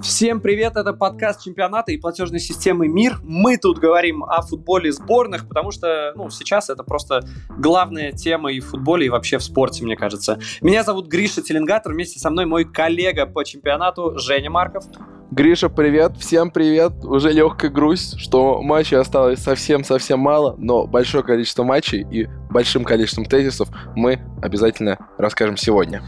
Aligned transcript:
Всем 0.00 0.40
привет, 0.40 0.76
это 0.76 0.92
подкаст 0.92 1.42
чемпионата 1.42 1.90
и 1.90 1.96
платежной 1.96 2.38
системы 2.38 2.86
МИР. 2.86 3.20
Мы 3.22 3.56
тут 3.56 3.78
говорим 3.78 4.24
о 4.24 4.42
футболе 4.42 4.92
сборных, 4.92 5.48
потому 5.48 5.70
что 5.70 6.12
ну, 6.14 6.28
сейчас 6.28 6.68
это 6.68 6.82
просто 6.82 7.26
главная 7.48 8.12
тема 8.12 8.52
и 8.52 8.60
в 8.60 8.66
футболе, 8.66 9.06
и 9.06 9.08
вообще 9.08 9.38
в 9.38 9.42
спорте, 9.42 9.84
мне 9.84 9.96
кажется. 9.96 10.38
Меня 10.60 10.82
зовут 10.82 11.08
Гриша 11.08 11.40
Теленгатор, 11.40 11.94
вместе 11.94 12.18
со 12.18 12.28
мной 12.28 12.44
мой 12.44 12.66
коллега 12.66 13.24
по 13.24 13.42
чемпионату 13.42 14.18
Женя 14.18 14.50
Марков. 14.50 14.84
Гриша, 15.30 15.70
привет, 15.70 16.18
всем 16.18 16.50
привет. 16.50 16.92
Уже 17.02 17.32
легкая 17.32 17.70
грусть, 17.70 18.20
что 18.20 18.60
матчей 18.60 18.98
осталось 18.98 19.40
совсем-совсем 19.40 20.20
мало, 20.20 20.56
но 20.58 20.86
большое 20.86 21.24
количество 21.24 21.64
матчей 21.64 22.06
и 22.10 22.28
большим 22.50 22.84
количеством 22.84 23.24
тезисов 23.24 23.70
мы 23.94 24.20
обязательно 24.42 24.98
расскажем 25.16 25.56
сегодня. 25.56 26.02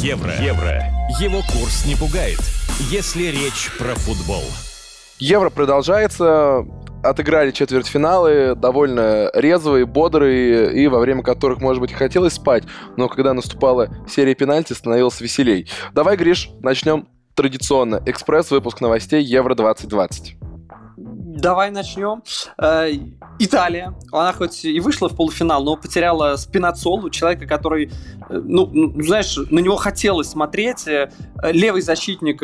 Евро. 0.00 0.32
Евро. 0.40 0.82
Его 1.20 1.42
курс 1.42 1.84
не 1.86 1.94
пугает, 1.94 2.38
если 2.78 3.24
речь 3.24 3.70
про 3.78 3.94
футбол. 3.96 4.42
Евро 5.18 5.50
продолжается. 5.50 6.64
Отыграли 7.02 7.52
четвертьфиналы, 7.52 8.56
довольно 8.56 9.30
резвые, 9.32 9.86
бодрые, 9.86 10.72
и 10.72 10.88
во 10.88 10.98
время 10.98 11.22
которых, 11.22 11.60
может 11.60 11.80
быть, 11.80 11.92
хотелось 11.92 12.34
спать, 12.34 12.64
но 12.96 13.08
когда 13.08 13.34
наступала 13.34 13.88
серия 14.08 14.34
пенальти, 14.34 14.72
становилось 14.72 15.20
веселей. 15.20 15.68
Давай, 15.92 16.16
Гриш, 16.16 16.50
начнем 16.60 17.06
традиционно. 17.34 18.02
Экспресс-выпуск 18.04 18.80
новостей 18.80 19.22
Евро-2020. 19.22 20.38
Давай 21.38 21.70
начнем. 21.70 22.24
Э, 22.60 22.90
Италия. 23.38 23.94
Она 24.10 24.32
хоть 24.32 24.64
и 24.64 24.80
вышла 24.80 25.08
в 25.08 25.14
полуфинал, 25.14 25.62
но 25.62 25.76
потеряла 25.76 26.34
Спинацолу, 26.34 27.10
человека, 27.10 27.46
который, 27.46 27.86
э, 27.86 27.90
ну, 28.30 28.68
ну, 28.72 29.00
знаешь, 29.02 29.36
на 29.36 29.60
него 29.60 29.76
хотелось 29.76 30.30
смотреть. 30.30 30.88
Э, 31.42 31.52
левый 31.52 31.82
защитник 31.82 32.40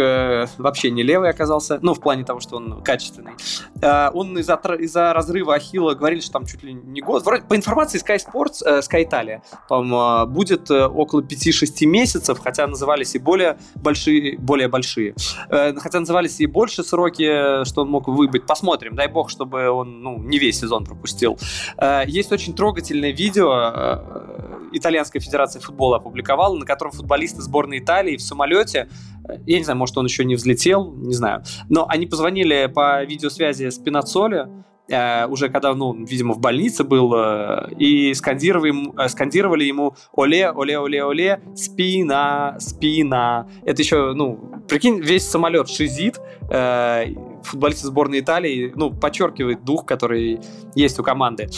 вообще 0.59 0.91
не 0.91 1.03
левый 1.03 1.31
оказался, 1.31 1.79
ну, 1.83 1.95
в 1.95 2.01
плане 2.01 2.25
того, 2.25 2.41
что 2.41 2.57
он 2.57 2.83
качественный. 2.83 3.33
Он 3.83 4.39
из-за 4.39 4.55
из 4.79 4.95
разрыва 4.97 5.55
Ахилла 5.55 5.95
говорили, 5.95 6.21
что 6.21 6.33
там 6.33 6.47
чуть 6.47 6.63
ли 6.63 6.73
не 6.73 7.01
год. 7.01 7.25
Вроде, 7.25 7.43
по 7.45 7.57
информации 7.57 8.01
Sky 8.01 8.19
Sports, 8.19 8.63
Sky 8.81 9.09
Italia, 9.09 9.43
там 9.69 10.33
будет 10.33 10.71
около 10.71 11.21
5-6 11.21 11.87
месяцев, 11.87 12.39
хотя 12.43 12.67
назывались 12.67 13.15
и 13.15 13.19
более 13.19 13.59
большие, 13.75 14.39
более 14.39 14.69
большие. 14.69 15.15
Хотя 15.49 16.01
назывались 16.01 16.41
и 16.41 16.47
больше 16.47 16.83
сроки, 16.83 17.65
что 17.65 17.83
он 17.83 17.91
мог 17.91 18.09
выбыть. 18.09 18.47
Посмотрим. 18.47 18.95
Дай 18.95 19.09
бог, 19.09 19.31
чтобы 19.31 19.69
он 19.71 20.03
ну, 20.03 20.19
не 20.19 20.39
весь 20.39 20.61
сезон 20.61 20.85
пропустил. 20.85 21.39
Э, 21.77 22.03
есть 22.07 22.33
очень 22.33 22.55
трогательное 22.55 23.13
видео, 23.13 23.73
э, 23.75 23.99
Итальянская 24.77 25.21
Федерация 25.21 25.61
футбола 25.61 25.97
опубликовала, 25.97 26.57
на 26.57 26.67
котором 26.67 26.93
футболисты 26.93 27.43
сборной 27.43 27.79
Италии 27.79 28.17
в 28.17 28.23
самолете, 28.23 28.89
э, 29.29 29.35
я 29.47 29.59
не 29.59 29.65
знаю, 29.65 29.79
может, 29.79 29.97
он 29.97 30.07
еще 30.07 30.25
не 30.25 30.35
взлетел, 30.35 30.93
не 30.93 31.15
знаю, 31.15 31.43
но 31.69 31.87
они 31.89 32.07
позвонили 32.07 32.71
по 32.75 33.03
видеосвязи 33.05 33.71
с 33.71 33.79
Пинацоли, 33.79 34.49
уже 34.87 35.49
когда, 35.49 35.75
ну, 35.75 35.95
видимо, 36.05 36.35
в 36.35 36.41
больнице 36.41 36.85
был, 36.85 37.15
и 37.79 38.13
скандировали, 38.13 39.09
скандировали 39.09 39.65
ему 39.65 39.97
«Оле, 40.13 40.51
оле, 40.51 40.79
оле, 40.79 41.03
оле, 41.03 41.41
спина, 41.55 42.57
спина». 42.61 43.49
Это 43.65 43.81
еще, 43.81 44.13
ну, 44.13 44.39
прикинь, 44.69 45.01
весь 45.01 45.27
самолет 45.27 45.71
шизит, 45.71 46.21
футболисты 47.45 47.87
сборной 47.87 48.21
Италии, 48.21 48.75
ну, 48.77 48.91
подчеркивает 48.91 49.65
дух, 49.65 49.87
который 49.87 50.41
есть 50.75 50.99
у 50.99 51.03
команды. 51.03 51.49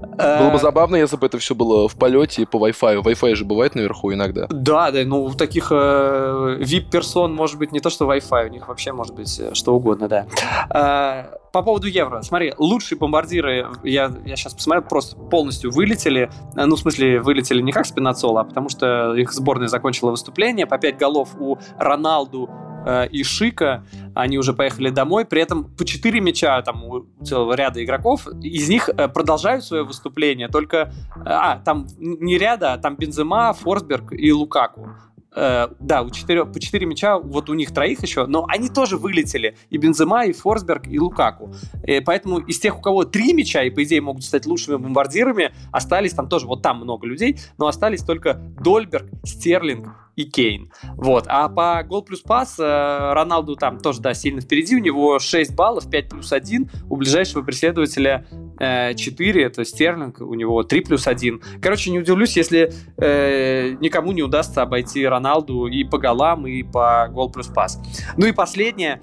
Было 0.00 0.50
бы 0.50 0.56
э, 0.56 0.58
забавно, 0.58 0.96
если 0.96 1.16
бы 1.16 1.26
это 1.26 1.38
все 1.38 1.54
было 1.54 1.88
в 1.88 1.96
полете 1.96 2.46
по 2.46 2.56
Wi-Fi. 2.68 3.02
Wi-Fi 3.02 3.34
же 3.34 3.44
бывает 3.44 3.74
наверху 3.74 4.12
иногда. 4.12 4.46
Да, 4.48 4.90
да, 4.90 5.00
ну 5.04 5.24
у 5.24 5.34
таких 5.34 5.68
э, 5.70 6.58
VIP-персон 6.60 7.34
может 7.34 7.58
быть 7.58 7.72
не 7.72 7.80
то, 7.80 7.90
что 7.90 8.10
Wi-Fi, 8.12 8.46
у 8.46 8.48
них 8.48 8.68
вообще 8.68 8.92
может 8.92 9.14
быть 9.14 9.38
э, 9.38 9.54
что 9.54 9.74
угодно, 9.74 10.08
да. 10.08 10.26
Э, 10.70 11.36
по 11.52 11.62
поводу 11.62 11.86
евро. 11.86 12.22
Смотри, 12.22 12.54
лучшие 12.58 12.98
бомбардиры, 12.98 13.66
я, 13.82 14.12
я 14.24 14.36
сейчас 14.36 14.54
посмотрел, 14.54 14.84
просто 14.84 15.16
полностью 15.16 15.70
вылетели. 15.70 16.30
Ну, 16.54 16.76
в 16.76 16.78
смысле, 16.78 17.20
вылетели 17.20 17.60
не 17.62 17.72
как 17.72 17.86
Спинацола, 17.86 18.42
а 18.42 18.44
потому 18.44 18.68
что 18.68 19.14
их 19.14 19.32
сборная 19.32 19.68
закончила 19.68 20.10
выступление. 20.10 20.66
По 20.66 20.78
5 20.78 20.98
голов 20.98 21.30
у 21.38 21.58
Роналду, 21.78 22.48
Э, 22.88 23.06
и 23.06 23.22
Шика, 23.22 23.84
они 24.14 24.38
уже 24.38 24.54
поехали 24.54 24.88
домой, 24.88 25.26
при 25.26 25.42
этом 25.42 25.64
по 25.64 25.84
4 25.84 26.20
мяча 26.20 26.62
там 26.62 26.84
у 26.84 27.06
целого 27.22 27.52
ряда 27.52 27.84
игроков, 27.84 28.26
из 28.42 28.68
них 28.70 28.88
э, 28.88 29.08
продолжают 29.08 29.64
свое 29.64 29.84
выступление, 29.84 30.48
только, 30.48 30.76
э, 30.76 31.20
а, 31.26 31.58
там 31.64 31.86
не 31.98 32.38
ряда, 32.38 32.72
а 32.72 32.78
там 32.78 32.96
Бензема, 32.96 33.52
Форсберг 33.52 34.12
и 34.12 34.32
Лукаку. 34.32 34.88
Э, 35.34 35.68
да, 35.78 36.02
у 36.02 36.10
четырех, 36.10 36.52
по 36.52 36.58
4 36.58 36.86
мяча, 36.86 37.18
вот 37.18 37.50
у 37.50 37.54
них 37.54 37.72
троих 37.72 38.02
еще, 38.02 38.26
но 38.26 38.46
они 38.48 38.68
тоже 38.68 38.96
вылетели. 38.96 39.56
И 39.70 39.76
Бензема, 39.76 40.24
и 40.24 40.32
Форсберг, 40.32 40.86
и 40.86 40.98
Лукаку. 40.98 41.54
И 41.86 42.00
поэтому 42.00 42.38
из 42.38 42.58
тех, 42.58 42.78
у 42.78 42.80
кого 42.80 43.04
три 43.04 43.32
мяча, 43.34 43.62
и 43.62 43.70
по 43.70 43.82
идее 43.84 44.00
могут 44.00 44.24
стать 44.24 44.46
лучшими 44.46 44.76
бомбардирами, 44.76 45.52
остались 45.70 46.12
там 46.12 46.28
тоже, 46.28 46.46
вот 46.46 46.62
там 46.62 46.78
много 46.78 47.06
людей, 47.06 47.38
но 47.58 47.66
остались 47.66 48.02
только 48.02 48.34
Дольберг, 48.60 49.06
Стерлинг 49.24 49.88
и 50.16 50.24
Кейн. 50.24 50.72
Вот. 50.94 51.26
А 51.28 51.48
по 51.48 51.82
гол 51.84 52.02
плюс 52.02 52.20
пас 52.20 52.58
э, 52.58 53.12
Роналду 53.12 53.54
там 53.54 53.78
тоже, 53.78 54.00
да, 54.00 54.14
сильно 54.14 54.40
впереди. 54.40 54.74
У 54.74 54.80
него 54.80 55.20
6 55.20 55.54
баллов, 55.54 55.88
5 55.88 56.08
плюс 56.08 56.32
1. 56.32 56.70
У 56.90 56.96
ближайшего 56.96 57.42
преследователя 57.42 58.26
э, 58.30 58.47
4, 58.58 59.44
это 59.44 59.64
Стерлинг, 59.64 60.20
у 60.20 60.34
него 60.34 60.62
3 60.62 60.80
плюс 60.82 61.06
1. 61.06 61.40
Короче, 61.62 61.90
не 61.90 61.98
удивлюсь, 61.98 62.36
если 62.36 62.72
э, 62.96 63.76
никому 63.80 64.12
не 64.12 64.22
удастся 64.22 64.62
обойти 64.62 65.06
Роналду 65.06 65.66
и 65.66 65.84
по 65.84 65.98
голам, 65.98 66.46
и 66.46 66.62
по 66.62 67.08
гол 67.12 67.30
плюс 67.30 67.46
пас. 67.48 67.80
Ну 68.16 68.26
и 68.26 68.32
последнее. 68.32 69.00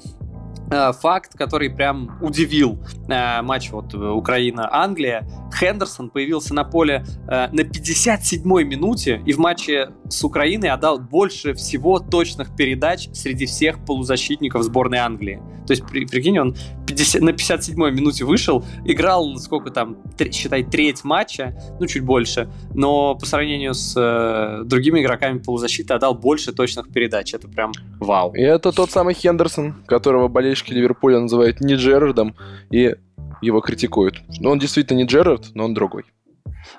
Э, 0.72 0.92
факт, 0.94 1.38
который 1.38 1.70
прям 1.70 2.18
удивил 2.22 2.80
э, 3.08 3.42
матч 3.42 3.70
вот 3.72 3.94
Украина-Англия. 3.94 5.28
Хендерсон 5.53 6.09
появился 6.09 6.53
на 6.53 6.64
поле 6.64 7.06
э, 7.28 7.48
на 7.52 7.62
57-й 7.62 8.64
минуте 8.64 9.22
и 9.26 9.34
в 9.34 9.38
матче 9.38 9.92
с 10.09 10.24
Украиной 10.24 10.70
отдал 10.70 11.00
больше 11.00 11.53
всего 11.53 12.00
точных 12.00 12.56
передач 12.56 13.09
среди 13.14 13.46
всех 13.46 13.84
полузащитников 13.86 14.64
сборной 14.64 15.00
Англии. 15.00 15.42
То 15.68 15.74
есть, 15.74 15.86
при, 15.86 16.06
прикинь, 16.06 16.38
он 16.38 16.56
50, 16.88 17.22
на 17.22 17.30
57-й 17.32 17.92
минуте 17.92 18.24
вышел, 18.24 18.64
играл, 18.86 19.36
сколько 19.38 19.72
там, 19.72 19.97
три, 20.18 20.32
считай, 20.32 20.64
треть 20.64 21.03
матча, 21.03 21.58
ну, 21.80 21.88
чуть 21.88 22.03
больше, 22.03 22.50
но 22.74 23.16
по 23.16 23.26
сравнению 23.26 23.74
с 23.74 23.96
э, 23.97 24.64
другими 24.66 25.02
игроками 25.02 25.40
полузащиты 25.40 25.94
отдал 25.94 26.14
больше 26.14 26.53
точных 26.53 26.90
передач. 26.90 27.34
Это 27.34 27.47
прям 27.47 27.72
вау. 28.00 28.34
И 28.36 28.42
это 28.42 28.72
тот 28.72 28.92
самый 28.92 29.16
Хендерсон, 29.16 29.74
которого 29.88 30.28
болельщики 30.28 30.54
Ливерпуля 30.63 31.19
называют 31.19 31.61
не 31.61 31.75
Джерардом, 31.75 32.35
и 32.71 32.95
его 33.41 33.61
критикуют. 33.61 34.21
Но 34.39 34.51
он 34.51 34.59
действительно 34.59 34.97
не 34.97 35.05
Джерард, 35.05 35.51
но 35.53 35.66
он 35.66 35.73
другой. 35.73 36.05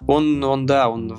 Он, 0.07 0.43
он, 0.43 0.67
да, 0.67 0.89
он 0.89 1.19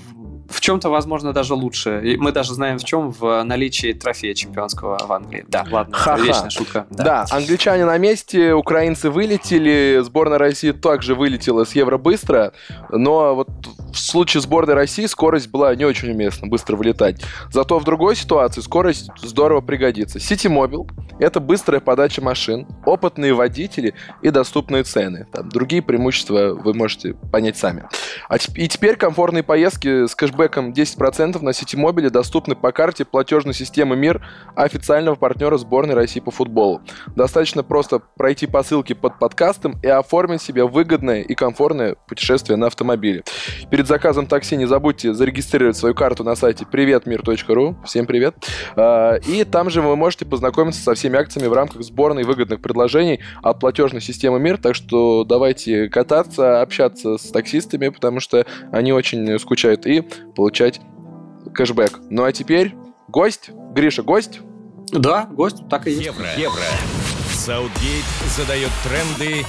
в 0.49 0.61
чем-то, 0.61 0.89
возможно, 0.89 1.33
даже 1.33 1.53
лучше. 1.53 2.01
И 2.03 2.17
мы 2.17 2.31
даже 2.31 2.53
знаем 2.53 2.77
в 2.77 2.83
чем 2.83 3.11
в 3.11 3.43
наличии 3.43 3.93
трофея 3.93 4.33
чемпионского 4.33 4.97
в 5.05 5.11
Англии. 5.11 5.45
Да, 5.47 5.65
ладно, 5.69 5.95
Ха-ха. 5.95 6.23
вечная 6.23 6.49
шутка. 6.49 6.87
Да. 6.89 7.03
да, 7.03 7.25
англичане 7.31 7.85
на 7.85 7.97
месте, 7.97 8.53
украинцы 8.53 9.09
вылетели, 9.09 9.99
сборная 10.03 10.37
России 10.37 10.71
также 10.71 11.15
вылетела 11.15 11.65
с 11.65 11.75
Евро 11.75 11.97
быстро, 11.97 12.53
но 12.89 13.35
вот 13.35 13.49
в 13.91 13.97
случае 13.97 14.41
сборной 14.41 14.73
России 14.73 15.05
скорость 15.05 15.49
была 15.49 15.75
не 15.75 15.85
очень 15.85 16.11
уместна, 16.11 16.47
быстро 16.47 16.75
вылетать. 16.75 17.21
Зато 17.51 17.79
в 17.79 17.83
другой 17.83 18.15
ситуации 18.15 18.61
скорость 18.61 19.09
здорово 19.21 19.61
пригодится. 19.61 20.19
City 20.19 20.51
Mobile— 20.51 20.89
это 21.19 21.39
быстрая 21.39 21.79
подача 21.79 22.21
машин, 22.21 22.67
опытные 22.85 23.33
водители 23.33 23.93
и 24.21 24.29
доступные 24.29 24.83
цены. 24.83 25.27
Там 25.31 25.49
другие 25.49 25.81
преимущества 25.81 26.53
вы 26.53 26.73
можете 26.73 27.13
понять 27.31 27.57
сами. 27.57 27.85
А 28.29 28.37
и 28.55 28.67
теперь 28.67 28.95
комфортные 28.95 29.43
поездки 29.43 30.07
с 30.07 30.15
кэшбэком 30.15 30.37
кэшбэком 30.37 30.71
10% 30.71 31.41
на 31.41 31.53
Ситимобиле 31.53 32.09
доступны 32.09 32.55
по 32.55 32.71
карте 32.71 33.05
платежной 33.05 33.53
системы 33.53 33.95
МИР 33.95 34.21
официального 34.55 35.15
партнера 35.15 35.57
сборной 35.57 35.95
России 35.95 36.19
по 36.19 36.31
футболу. 36.31 36.81
Достаточно 37.15 37.63
просто 37.63 37.99
пройти 37.99 38.47
по 38.47 38.63
ссылке 38.63 38.95
под 38.95 39.19
подкастом 39.19 39.79
и 39.83 39.87
оформить 39.87 40.41
себе 40.41 40.65
выгодное 40.65 41.21
и 41.21 41.35
комфортное 41.35 41.95
путешествие 42.07 42.57
на 42.57 42.67
автомобиле. 42.67 43.23
Перед 43.77 43.89
заказом 43.89 44.25
такси 44.25 44.57
не 44.57 44.65
забудьте 44.65 45.13
зарегистрировать 45.13 45.77
свою 45.77 45.93
карту 45.93 46.23
на 46.23 46.35
сайте 46.35 46.65
приветмир.ру. 46.65 47.77
Всем 47.85 48.07
привет. 48.07 48.33
А, 48.75 49.17
и 49.17 49.43
там 49.43 49.69
же 49.69 49.83
вы 49.83 49.95
можете 49.95 50.25
познакомиться 50.25 50.81
со 50.81 50.95
всеми 50.95 51.15
акциями 51.19 51.45
в 51.45 51.53
рамках 51.53 51.83
сборной 51.83 52.23
выгодных 52.23 52.59
предложений 52.59 53.19
от 53.43 53.59
платежной 53.59 54.01
системы 54.01 54.39
МИР. 54.39 54.57
Так 54.57 54.73
что 54.73 55.23
давайте 55.25 55.89
кататься, 55.89 56.59
общаться 56.59 57.19
с 57.19 57.29
таксистами, 57.29 57.89
потому 57.89 58.19
что 58.19 58.47
они 58.71 58.93
очень 58.93 59.37
скучают. 59.37 59.85
И 59.85 60.01
получать 60.35 60.81
кэшбэк. 61.53 61.99
Ну 62.09 62.23
а 62.23 62.31
теперь 62.31 62.73
гость. 63.07 63.51
Гриша, 63.75 64.01
гость? 64.01 64.39
Да, 64.91 65.27
гость, 65.31 65.69
так 65.69 65.85
и 65.85 65.91
есть. 65.91 66.03
Евро. 66.03 66.25
Евро. 66.35 66.63
Саутгейт 67.31 68.05
задает 68.35 68.71
тренды 68.83 69.45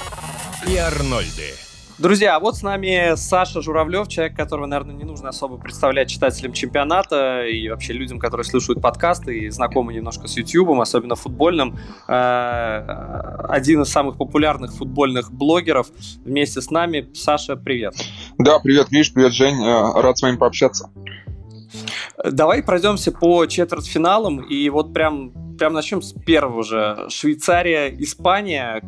и 0.70 0.76
Арнольды. 0.76 1.54
Друзья, 1.98 2.36
а 2.36 2.38
вот 2.38 2.56
с 2.56 2.62
нами 2.62 3.16
Саша 3.16 3.60
Журавлев, 3.60 4.06
человек, 4.06 4.36
которого, 4.36 4.66
наверное, 4.66 4.94
не 4.94 5.02
нужно 5.02 5.30
особо 5.30 5.56
представлять 5.56 6.08
читателям 6.08 6.52
чемпионата 6.52 7.44
и 7.44 7.68
вообще 7.68 7.92
людям, 7.92 8.20
которые 8.20 8.44
слушают 8.44 8.80
подкасты 8.80 9.36
и 9.36 9.48
знакомы 9.50 9.92
немножко 9.92 10.28
с 10.28 10.36
YouTube, 10.36 10.78
особенно 10.80 11.16
футбольным. 11.16 11.76
Э, 12.06 13.46
один 13.48 13.82
из 13.82 13.88
самых 13.88 14.16
популярных 14.16 14.74
футбольных 14.74 15.32
блогеров 15.32 15.88
вместе 16.24 16.60
с 16.60 16.70
нами. 16.70 17.08
Саша, 17.14 17.56
привет. 17.56 17.94
Да, 18.38 18.60
привет, 18.60 18.90
Гриш, 18.90 19.12
привет, 19.12 19.32
Жень. 19.32 19.60
Э, 19.60 20.00
рад 20.00 20.16
с 20.16 20.22
вами 20.22 20.36
пообщаться. 20.36 20.90
Давай 22.24 22.62
пройдемся 22.62 23.12
по 23.12 23.46
четвертьфиналам 23.46 24.40
и 24.40 24.68
вот 24.70 24.92
прям 24.92 25.32
прям 25.58 25.74
начнем 25.74 26.00
с 26.00 26.12
первого 26.12 26.62
же. 26.62 27.06
Швейцария, 27.10 27.88
Испания. 27.98 28.82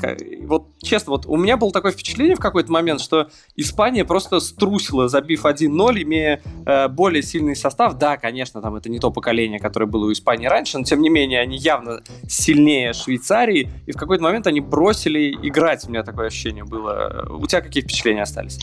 Вот 0.45 0.69
честно, 0.83 1.11
вот 1.11 1.27
у 1.27 1.37
меня 1.37 1.57
было 1.57 1.73
такое 1.73 1.93
впечатление 1.93 2.37
в 2.37 2.41
какой-то 2.41 2.73
момент, 2.73 3.01
что 3.01 3.29
Испания 3.57 4.05
просто 4.05 4.41
струсила, 4.41 5.09
забив 5.09 5.45
1-0, 5.45 6.03
имея 6.03 6.41
э, 6.65 6.89
более 6.89 7.23
сильный 7.23 7.57
состав. 7.57 7.99
Да, 7.99 8.17
конечно, 8.17 8.63
там 8.63 8.77
это 8.77 8.89
не 8.89 8.99
то 8.99 9.11
поколение, 9.11 9.59
которое 9.59 9.87
было 9.87 10.07
у 10.07 10.13
Испании 10.13 10.47
раньше, 10.47 10.79
но 10.79 10.85
тем 10.85 11.03
не 11.03 11.11
менее 11.11 11.41
они 11.41 11.59
явно 11.59 12.03
сильнее 12.29 12.93
Швейцарии. 12.93 13.71
И 13.87 13.93
в 13.93 13.97
какой-то 13.97 14.23
момент 14.23 14.47
они 14.47 14.61
бросили 14.61 15.33
играть. 15.43 15.85
У 15.87 15.91
меня 15.91 16.05
такое 16.05 16.29
ощущение 16.29 16.65
было. 16.65 17.27
У 17.29 17.47
тебя 17.47 17.61
какие 17.61 17.83
впечатления 17.83 18.23
остались? 18.23 18.59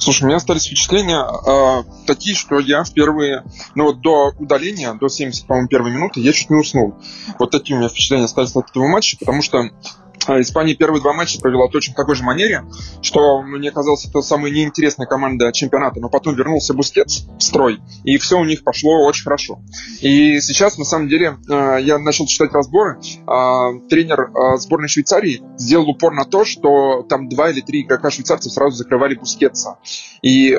Слушай, 0.00 0.22
у 0.22 0.26
меня 0.28 0.36
остались 0.36 0.64
впечатления 0.64 1.22
э, 1.22 1.84
такие, 2.06 2.34
что 2.34 2.58
я 2.58 2.84
впервые, 2.84 3.44
ну 3.74 3.84
вот 3.84 4.00
до 4.00 4.32
удаления, 4.38 4.94
до 4.94 5.08
70, 5.08 5.46
по-моему, 5.46 5.68
первой 5.68 5.92
минуты, 5.92 6.20
я 6.20 6.32
чуть 6.32 6.48
не 6.48 6.56
уснул. 6.56 6.94
Вот 7.38 7.50
такие 7.50 7.76
у 7.76 7.78
меня 7.78 7.90
впечатления 7.90 8.24
остались 8.24 8.56
от 8.56 8.70
этого 8.70 8.86
матча, 8.86 9.18
потому 9.18 9.42
что 9.42 9.68
Испания 10.28 10.74
первые 10.74 11.00
два 11.00 11.12
матча 11.12 11.40
провела 11.40 11.68
точно 11.68 11.94
в 11.94 11.96
такой 11.96 12.14
же 12.14 12.22
манере, 12.22 12.64
что 13.02 13.42
мне 13.42 13.70
казалось, 13.70 14.06
это 14.06 14.20
самая 14.22 14.52
неинтересная 14.52 15.06
команда 15.06 15.52
чемпионата, 15.52 16.00
но 16.00 16.08
потом 16.08 16.34
вернулся 16.34 16.74
Бускетс 16.74 17.24
в 17.38 17.42
строй, 17.42 17.80
и 18.04 18.18
все 18.18 18.38
у 18.38 18.44
них 18.44 18.62
пошло 18.62 19.04
очень 19.06 19.24
хорошо. 19.24 19.60
И 20.00 20.40
сейчас, 20.40 20.78
на 20.78 20.84
самом 20.84 21.08
деле, 21.08 21.36
э, 21.48 21.78
я 21.80 21.98
начал 21.98 22.26
читать 22.26 22.52
разборы, 22.52 23.00
а, 23.26 23.72
тренер 23.88 24.30
сборной 24.56 24.88
Швейцарии 24.88 25.42
сделал 25.56 25.88
упор 25.88 26.12
на 26.14 26.24
то, 26.24 26.44
что 26.44 27.02
там 27.08 27.28
два 27.28 27.50
или 27.50 27.60
три 27.60 27.82
игрока 27.82 28.10
швейцарцев 28.10 28.52
сразу 28.52 28.76
закрывали 28.76 29.14
Бускетса. 29.14 29.78
И 30.22 30.50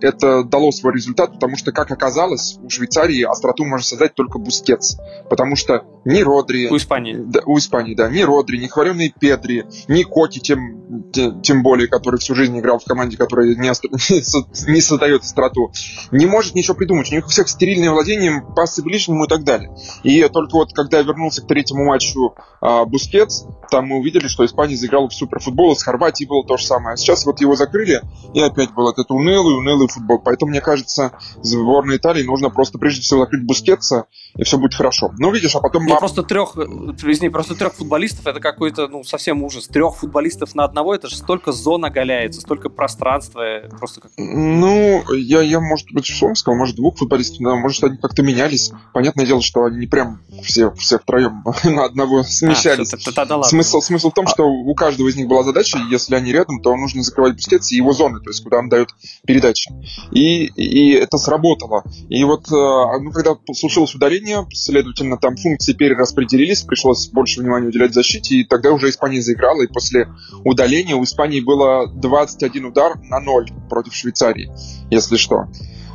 это 0.00 0.44
дало 0.44 0.70
свой 0.70 0.94
результат, 0.94 1.32
потому 1.32 1.56
что, 1.56 1.72
как 1.72 1.90
оказалось, 1.90 2.58
у 2.62 2.70
Швейцарии 2.70 3.22
остроту 3.22 3.64
может 3.64 3.86
создать 3.86 4.14
только 4.14 4.38
Бускетс, 4.38 4.96
потому 5.28 5.56
что 5.56 5.84
ни 6.04 6.22
Родри... 6.22 6.68
У 6.68 6.76
Испании. 6.76 7.16
Да, 7.18 7.40
у 7.44 7.58
Испании, 7.58 7.94
да. 7.94 8.08
Ни 8.08 8.22
Родри, 8.22 8.58
ни 8.58 8.66
хваленый 8.66 9.12
Педри, 9.18 9.66
ни 9.88 10.02
Коке, 10.02 10.38
тем, 10.38 11.12
тем 11.42 11.62
более, 11.62 11.88
который 11.88 12.18
всю 12.18 12.34
жизнь 12.34 12.58
играл 12.58 12.78
в 12.78 12.84
команде, 12.84 13.16
которая 13.16 13.54
не, 13.54 13.70
ост... 13.70 13.84
не 14.68 14.80
создает 14.80 15.22
остроту, 15.22 15.72
не 16.10 16.26
может 16.26 16.54
ничего 16.54 16.74
придумать. 16.74 17.10
У 17.12 17.14
них 17.14 17.26
у 17.26 17.28
всех 17.28 17.48
стерильное 17.48 17.90
владение, 17.90 18.42
пасы 18.54 18.82
ближнему 18.82 19.24
и 19.24 19.28
так 19.28 19.44
далее. 19.44 19.74
И 20.02 20.22
только 20.28 20.54
вот, 20.54 20.72
когда 20.72 21.02
вернулся 21.02 21.42
к 21.42 21.46
третьему 21.46 21.84
матчу 21.84 22.34
а, 22.60 22.84
Бускетс, 22.84 23.44
там 23.70 23.86
мы 23.86 23.98
увидели, 23.98 24.28
что 24.28 24.44
Испания 24.44 24.76
заиграла 24.76 25.08
в 25.08 25.14
суперфутбол, 25.14 25.76
с 25.76 25.82
Хорватией 25.82 26.28
было 26.28 26.44
то 26.46 26.56
же 26.56 26.64
самое. 26.64 26.94
А 26.94 26.96
сейчас 26.96 27.26
вот 27.26 27.40
его 27.40 27.54
закрыли, 27.54 28.02
и 28.34 28.40
опять 28.40 28.72
был 28.72 28.88
этот 28.90 29.10
унылый, 29.10 29.56
унылый 29.56 29.88
футбол. 29.88 30.20
Поэтому, 30.20 30.50
мне 30.50 30.60
кажется, 30.60 31.12
сборной 31.42 31.96
Италии 31.96 32.22
нужно 32.22 32.50
просто 32.50 32.78
прежде 32.78 33.02
всего 33.02 33.20
закрыть 33.20 33.44
Бускетса, 33.44 34.06
и 34.36 34.44
все 34.44 34.58
будет 34.58 34.74
хорошо. 34.74 35.12
Ну, 35.18 35.30
видишь, 35.32 35.54
а 35.56 35.60
потом... 35.60 35.86
Не, 35.86 35.96
просто 35.96 36.22
трех, 36.22 36.56
извини, 36.56 37.28
просто 37.28 37.54
трех 37.54 37.74
футболистов, 37.74 38.26
это 38.26 38.40
какой-то, 38.40 38.88
ну, 38.88 38.97
совсем 39.04 39.42
ужас. 39.42 39.66
Трех 39.68 39.96
футболистов 39.96 40.54
на 40.54 40.64
одного, 40.64 40.94
это 40.94 41.08
же 41.08 41.16
столько 41.16 41.52
зон 41.52 41.84
оголяется, 41.84 42.40
столько 42.40 42.68
пространства, 42.68 43.62
просто 43.78 44.00
как... 44.00 44.12
Ну, 44.16 45.02
я, 45.14 45.42
я 45.42 45.60
может 45.60 45.92
быть, 45.92 46.06
что 46.06 46.34
сказал, 46.34 46.58
может, 46.58 46.76
двух 46.76 46.98
футболистов, 46.98 47.38
да, 47.40 47.56
может, 47.56 47.82
они 47.84 47.96
как-то 47.96 48.22
менялись. 48.22 48.72
Понятное 48.92 49.26
дело, 49.26 49.42
что 49.42 49.64
они 49.64 49.78
не 49.78 49.86
прям 49.86 50.20
все, 50.42 50.70
все 50.72 50.98
втроем 50.98 51.44
на 51.64 51.84
одного 51.84 52.22
смещались. 52.22 52.92
А, 52.94 53.12
тогда 53.12 53.36
ладно. 53.36 53.48
Смысл, 53.48 53.80
смысл 53.80 54.10
в 54.10 54.14
том, 54.14 54.26
а... 54.26 54.28
что 54.28 54.44
у 54.44 54.74
каждого 54.74 55.08
из 55.08 55.16
них 55.16 55.28
была 55.28 55.42
задача, 55.42 55.78
если 55.90 56.14
они 56.14 56.32
рядом, 56.32 56.60
то 56.60 56.74
нужно 56.76 57.02
закрывать 57.02 57.34
Бускетс 57.34 57.72
и 57.72 57.76
его 57.76 57.92
зоны, 57.92 58.20
то 58.20 58.30
есть 58.30 58.42
куда 58.42 58.58
он 58.58 58.68
дает 58.68 58.88
передачи. 59.26 59.70
И, 60.10 60.46
и 60.46 60.92
это 60.92 61.18
сработало. 61.18 61.82
И 62.08 62.24
вот, 62.24 62.48
э, 62.48 63.00
ну, 63.00 63.10
когда 63.12 63.36
случилось 63.52 63.94
удаление, 63.94 64.46
следовательно, 64.52 65.16
там 65.18 65.36
функции 65.36 65.72
перераспределились, 65.72 66.62
пришлось 66.62 67.08
больше 67.08 67.40
внимания 67.40 67.68
уделять 67.68 67.94
защите, 67.94 68.36
и 68.36 68.44
тогда 68.44 68.72
уже 68.72 68.87
Испания 68.90 69.20
заиграла, 69.20 69.62
и 69.62 69.66
после 69.66 70.08
удаления 70.44 70.94
у 70.94 71.04
Испании 71.04 71.40
было 71.40 71.88
21 71.88 72.66
удар 72.66 72.98
на 73.02 73.20
0 73.20 73.46
против 73.68 73.94
Швейцарии, 73.94 74.50
если 74.90 75.16
что. 75.16 75.46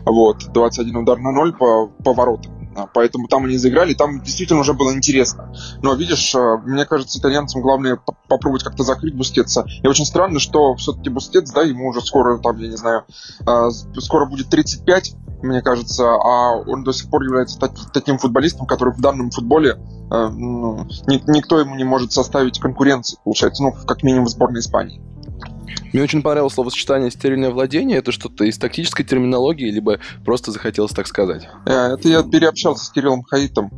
Вот, 0.06 0.52
21 0.54 0.96
удар 0.98 1.18
на 1.20 1.32
0 1.32 1.54
по, 1.54 1.88
по 1.88 2.14
воротам. 2.14 2.63
А, 2.76 2.88
поэтому 2.88 3.28
там 3.28 3.46
они 3.46 3.58
заиграли, 3.58 3.94
там 3.94 4.22
действительно 4.22 4.60
уже 4.60 4.74
было 4.74 4.94
интересно. 4.94 5.54
Но 5.82 5.94
видишь, 5.94 6.34
э, 6.36 6.58
мне 6.66 6.86
кажется, 6.86 7.20
итальянцам 7.20 7.62
главное 7.62 8.00
попробовать 8.28 8.64
как-то 8.64 8.84
закрыть 8.84 9.16
Бускетса. 9.16 9.66
И 9.82 9.88
очень 9.88 10.06
странно, 10.06 10.40
что 10.40 10.76
все-таки 10.76 11.10
Бускетс, 11.10 11.52
да, 11.52 11.62
ему 11.62 11.90
уже 11.90 12.02
скоро, 12.02 12.40
там, 12.40 12.58
я 12.58 12.70
не 12.70 12.78
знаю, 12.78 13.06
э, 13.46 13.70
скоро 14.00 14.26
будет 14.26 14.50
35, 14.50 15.16
мне 15.44 15.62
кажется, 15.62 16.06
а 16.06 16.56
он 16.56 16.84
до 16.84 16.94
сих 16.94 17.10
пор 17.10 17.24
является 17.24 17.60
таким 17.94 18.18
футболистом, 18.18 18.66
который 18.66 18.94
в 18.94 19.02
данном 19.02 19.30
футболе 19.30 19.78
э, 20.12 20.28
ну, 20.30 20.88
никто 21.28 21.60
ему 21.60 21.76
не 21.76 21.84
может 21.84 22.12
составить 22.12 22.60
конкуренции, 22.60 23.18
получается, 23.24 23.64
ну, 23.64 23.74
как 23.86 24.04
минимум 24.04 24.26
в 24.26 24.30
сборной 24.30 24.62
Испании. 24.62 25.02
Мне 25.92 26.02
очень 26.02 26.22
понравилось 26.22 26.54
словосочетание 26.54 27.12
«стерильное 27.12 27.52
владение». 27.52 27.98
Это 27.98 28.12
что-то 28.12 28.44
из 28.46 28.58
тактической 28.58 29.06
терминологии, 29.06 29.70
либо 29.70 30.00
просто 30.26 30.52
захотелось 30.52 30.92
так 30.92 31.08
сказать? 31.08 31.48
Э, 31.66 31.94
это 31.94 32.10
я 32.10 32.24
переобщался 32.24 32.86
с 32.86 32.90
Кириллом 32.90 33.24
Хаитом. 33.24 33.72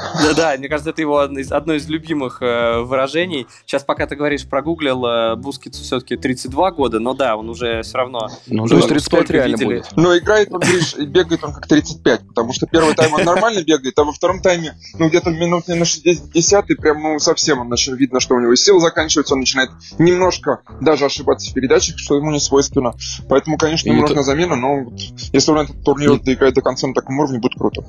Да-да, 0.22 0.56
мне 0.58 0.68
кажется, 0.68 0.90
это 0.90 1.00
его 1.00 1.18
одно 1.18 1.38
из, 1.40 1.52
одно 1.52 1.74
из 1.74 1.88
любимых 1.88 2.42
э, 2.42 2.80
выражений. 2.80 3.46
Сейчас, 3.66 3.84
пока 3.84 4.06
ты 4.06 4.16
говоришь, 4.16 4.46
прогуглил, 4.46 5.04
э, 5.04 5.36
Бускицу 5.36 5.82
все-таки 5.82 6.16
32 6.16 6.70
года, 6.72 7.00
но 7.00 7.14
да, 7.14 7.36
он 7.36 7.48
уже 7.48 7.82
все 7.82 7.98
равно... 7.98 8.28
Ну, 8.46 8.66
то 8.66 8.76
есть 8.76 8.88
35 8.88 9.30
реально 9.30 9.52
видели. 9.52 9.66
будет. 9.66 9.88
Но 9.96 10.16
играет 10.16 10.52
он, 10.52 10.60
говоришь, 10.60 10.96
бегает 10.96 11.44
он 11.44 11.52
как 11.52 11.66
35, 11.66 12.28
потому 12.28 12.52
что 12.52 12.66
первый 12.66 12.94
тайм 12.94 13.12
он 13.14 13.24
нормально 13.24 13.62
бегает, 13.62 13.98
а 13.98 14.04
во 14.04 14.12
втором 14.12 14.40
тайме, 14.40 14.74
ну, 14.98 15.08
где-то 15.08 15.30
минут 15.30 15.68
на 15.68 15.84
60 15.84 16.66
прям, 16.66 17.02
ну, 17.02 17.18
совсем 17.18 17.60
он 17.60 17.68
начал 17.68 17.94
видно, 17.94 18.20
что 18.20 18.34
у 18.34 18.40
него 18.40 18.54
силы 18.54 18.80
заканчиваются, 18.80 19.34
он 19.34 19.40
начинает 19.40 19.70
немножко 19.98 20.62
даже 20.80 21.04
ошибаться 21.04 21.50
в 21.50 21.54
передачах, 21.54 21.98
что 21.98 22.16
ему 22.16 22.30
не 22.30 22.40
свойственно. 22.40 22.94
Поэтому, 23.28 23.58
конечно, 23.58 23.88
ему 23.88 24.02
нужна 24.02 24.22
замена, 24.22 24.56
но 24.56 24.84
вот, 24.84 24.98
если 25.32 25.50
он 25.50 25.58
этот 25.58 25.82
турнир 25.84 26.18
доиграет 26.20 26.54
до 26.54 26.62
конца 26.62 26.86
на 26.86 26.94
таком 26.94 27.18
уровне, 27.18 27.38
будет 27.38 27.54
круто. 27.54 27.84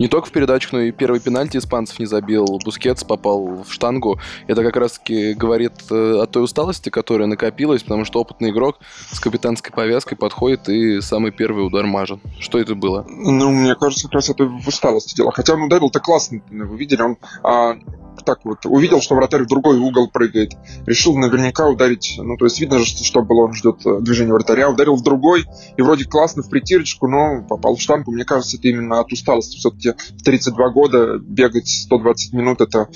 Не 0.00 0.08
только 0.08 0.28
в 0.28 0.32
передачах, 0.32 0.72
но 0.72 0.80
и 0.80 0.92
первый 0.92 1.20
пенальти 1.20 1.58
испанцев 1.58 1.98
не 1.98 2.06
забил. 2.06 2.58
Бускетс 2.64 3.04
попал 3.04 3.62
в 3.62 3.70
штангу. 3.70 4.18
Это 4.46 4.64
как 4.64 4.76
раз-таки 4.76 5.34
говорит 5.34 5.74
э, 5.90 6.20
о 6.22 6.26
той 6.26 6.44
усталости, 6.44 6.88
которая 6.88 7.28
накопилась, 7.28 7.82
потому 7.82 8.06
что 8.06 8.18
опытный 8.18 8.48
игрок 8.48 8.78
с 9.10 9.20
капитанской 9.20 9.72
повязкой 9.72 10.16
подходит 10.16 10.70
и 10.70 11.02
самый 11.02 11.32
первый 11.32 11.66
удар 11.66 11.84
мажет. 11.84 12.18
Что 12.38 12.58
это 12.58 12.74
было? 12.74 13.04
Ну, 13.10 13.50
мне 13.50 13.74
кажется, 13.74 14.04
как 14.06 14.14
раз 14.14 14.30
это 14.30 14.46
в 14.46 14.66
усталости 14.66 15.14
дело. 15.14 15.32
Хотя 15.32 15.52
он 15.52 15.64
ударил-то 15.64 16.00
классно, 16.00 16.40
вы 16.48 16.78
видели, 16.78 17.02
он 17.02 17.18
а, 17.42 17.76
так 18.24 18.40
вот 18.44 18.66
увидел, 18.66 19.00
что 19.00 19.14
вратарь 19.14 19.42
в 19.42 19.46
другой 19.46 19.78
угол 19.78 20.08
прыгает, 20.08 20.52
решил 20.86 21.16
наверняка 21.16 21.68
ударить, 21.68 22.14
ну 22.18 22.36
то 22.36 22.46
есть 22.46 22.60
видно 22.60 22.78
же, 22.78 22.84
что 22.86 23.22
было, 23.22 23.46
он 23.46 23.54
ждет 23.54 23.84
э, 23.86 24.00
движения 24.00 24.32
вратаря, 24.32 24.68
ударил 24.68 24.96
в 24.96 25.02
другой, 25.02 25.46
и 25.76 25.82
вроде 25.82 26.04
классно 26.04 26.42
в 26.42 26.50
притирочку, 26.50 27.08
но 27.08 27.42
попал 27.48 27.76
в 27.76 27.80
штангу, 27.80 28.12
мне 28.12 28.24
кажется, 28.24 28.56
это 28.56 28.68
именно 28.68 29.00
от 29.00 29.12
усталости, 29.12 29.56
все-таки 29.56 29.92
в 29.92 30.22
32 30.22 30.70
года 30.70 31.18
бегать 31.18 31.68
120 31.68 32.32
минут, 32.32 32.60
это, 32.60 32.88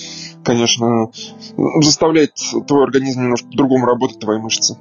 конечно, 0.44 1.10
заставляет 1.80 2.32
твой 2.66 2.84
организм 2.84 3.22
немножко 3.22 3.48
по-другому 3.48 3.86
работать, 3.86 4.18
твои 4.18 4.38
мышцы. 4.38 4.76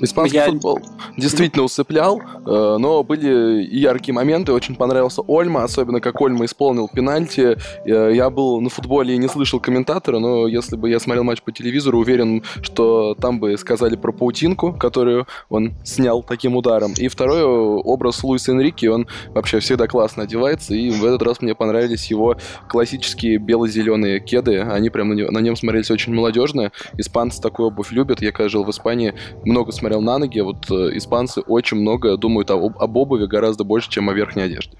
Испанский 0.00 0.36
я... 0.36 0.46
футбол 0.46 0.80
действительно 1.16 1.64
усыплял, 1.64 2.20
э, 2.20 2.76
но 2.78 3.02
были 3.02 3.64
и 3.64 3.78
яркие 3.78 4.14
моменты. 4.14 4.52
Очень 4.52 4.76
понравился 4.76 5.22
Ольма, 5.22 5.64
особенно 5.64 6.00
как 6.00 6.20
Ольма 6.20 6.44
исполнил 6.44 6.88
пенальти. 6.88 7.56
Э, 7.84 8.12
я 8.14 8.30
был 8.30 8.60
на 8.60 8.68
футболе 8.68 9.14
и 9.14 9.18
не 9.18 9.28
слышал 9.28 9.60
комментатора, 9.60 10.18
но 10.18 10.46
если 10.46 10.76
бы 10.76 10.90
я 10.90 11.00
смотрел 11.00 11.24
матч 11.24 11.42
по 11.42 11.52
телевизору, 11.52 11.98
уверен, 11.98 12.42
что 12.62 13.14
там 13.14 13.40
бы 13.40 13.56
сказали 13.56 13.96
про 13.96 14.12
паутинку, 14.12 14.72
которую 14.72 15.26
он 15.48 15.74
снял 15.84 16.22
таким 16.22 16.56
ударом. 16.56 16.92
И 16.96 17.08
второй 17.08 17.42
образ 17.42 18.22
Луиса 18.22 18.52
Энрике, 18.52 18.90
он 18.90 19.06
вообще 19.28 19.60
всегда 19.60 19.86
классно 19.86 20.24
одевается, 20.24 20.74
и 20.74 20.90
в 20.90 21.04
этот 21.04 21.22
раз 21.22 21.40
мне 21.40 21.54
понравились 21.54 22.10
его 22.10 22.36
классические 22.68 23.38
бело-зеленые 23.38 24.20
кеды. 24.20 24.60
Они 24.60 24.90
прям 24.90 25.14
на 25.14 25.38
нем 25.38 25.56
смотрелись 25.56 25.90
очень 25.90 26.14
молодежно. 26.14 26.72
Испанцы 26.98 27.40
такую 27.40 27.68
обувь 27.68 27.92
любят. 27.92 28.20
Я 28.20 28.32
когда 28.32 28.48
жил 28.48 28.64
в 28.64 28.70
Испании, 28.70 29.14
много 29.44 29.72
смотрел 29.72 29.85
смотрел 29.86 30.02
на 30.02 30.18
ноги, 30.18 30.40
вот 30.40 30.68
э, 30.68 30.96
испанцы 30.96 31.42
очень 31.42 31.76
много 31.76 32.16
думают 32.16 32.50
об, 32.50 32.76
об 32.76 32.96
обуви 32.96 33.26
гораздо 33.26 33.62
больше, 33.62 33.88
чем 33.88 34.10
о 34.10 34.14
верхней 34.14 34.42
одежде. 34.42 34.76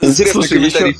Интересный 0.00 0.48
комментарий. 0.48 0.96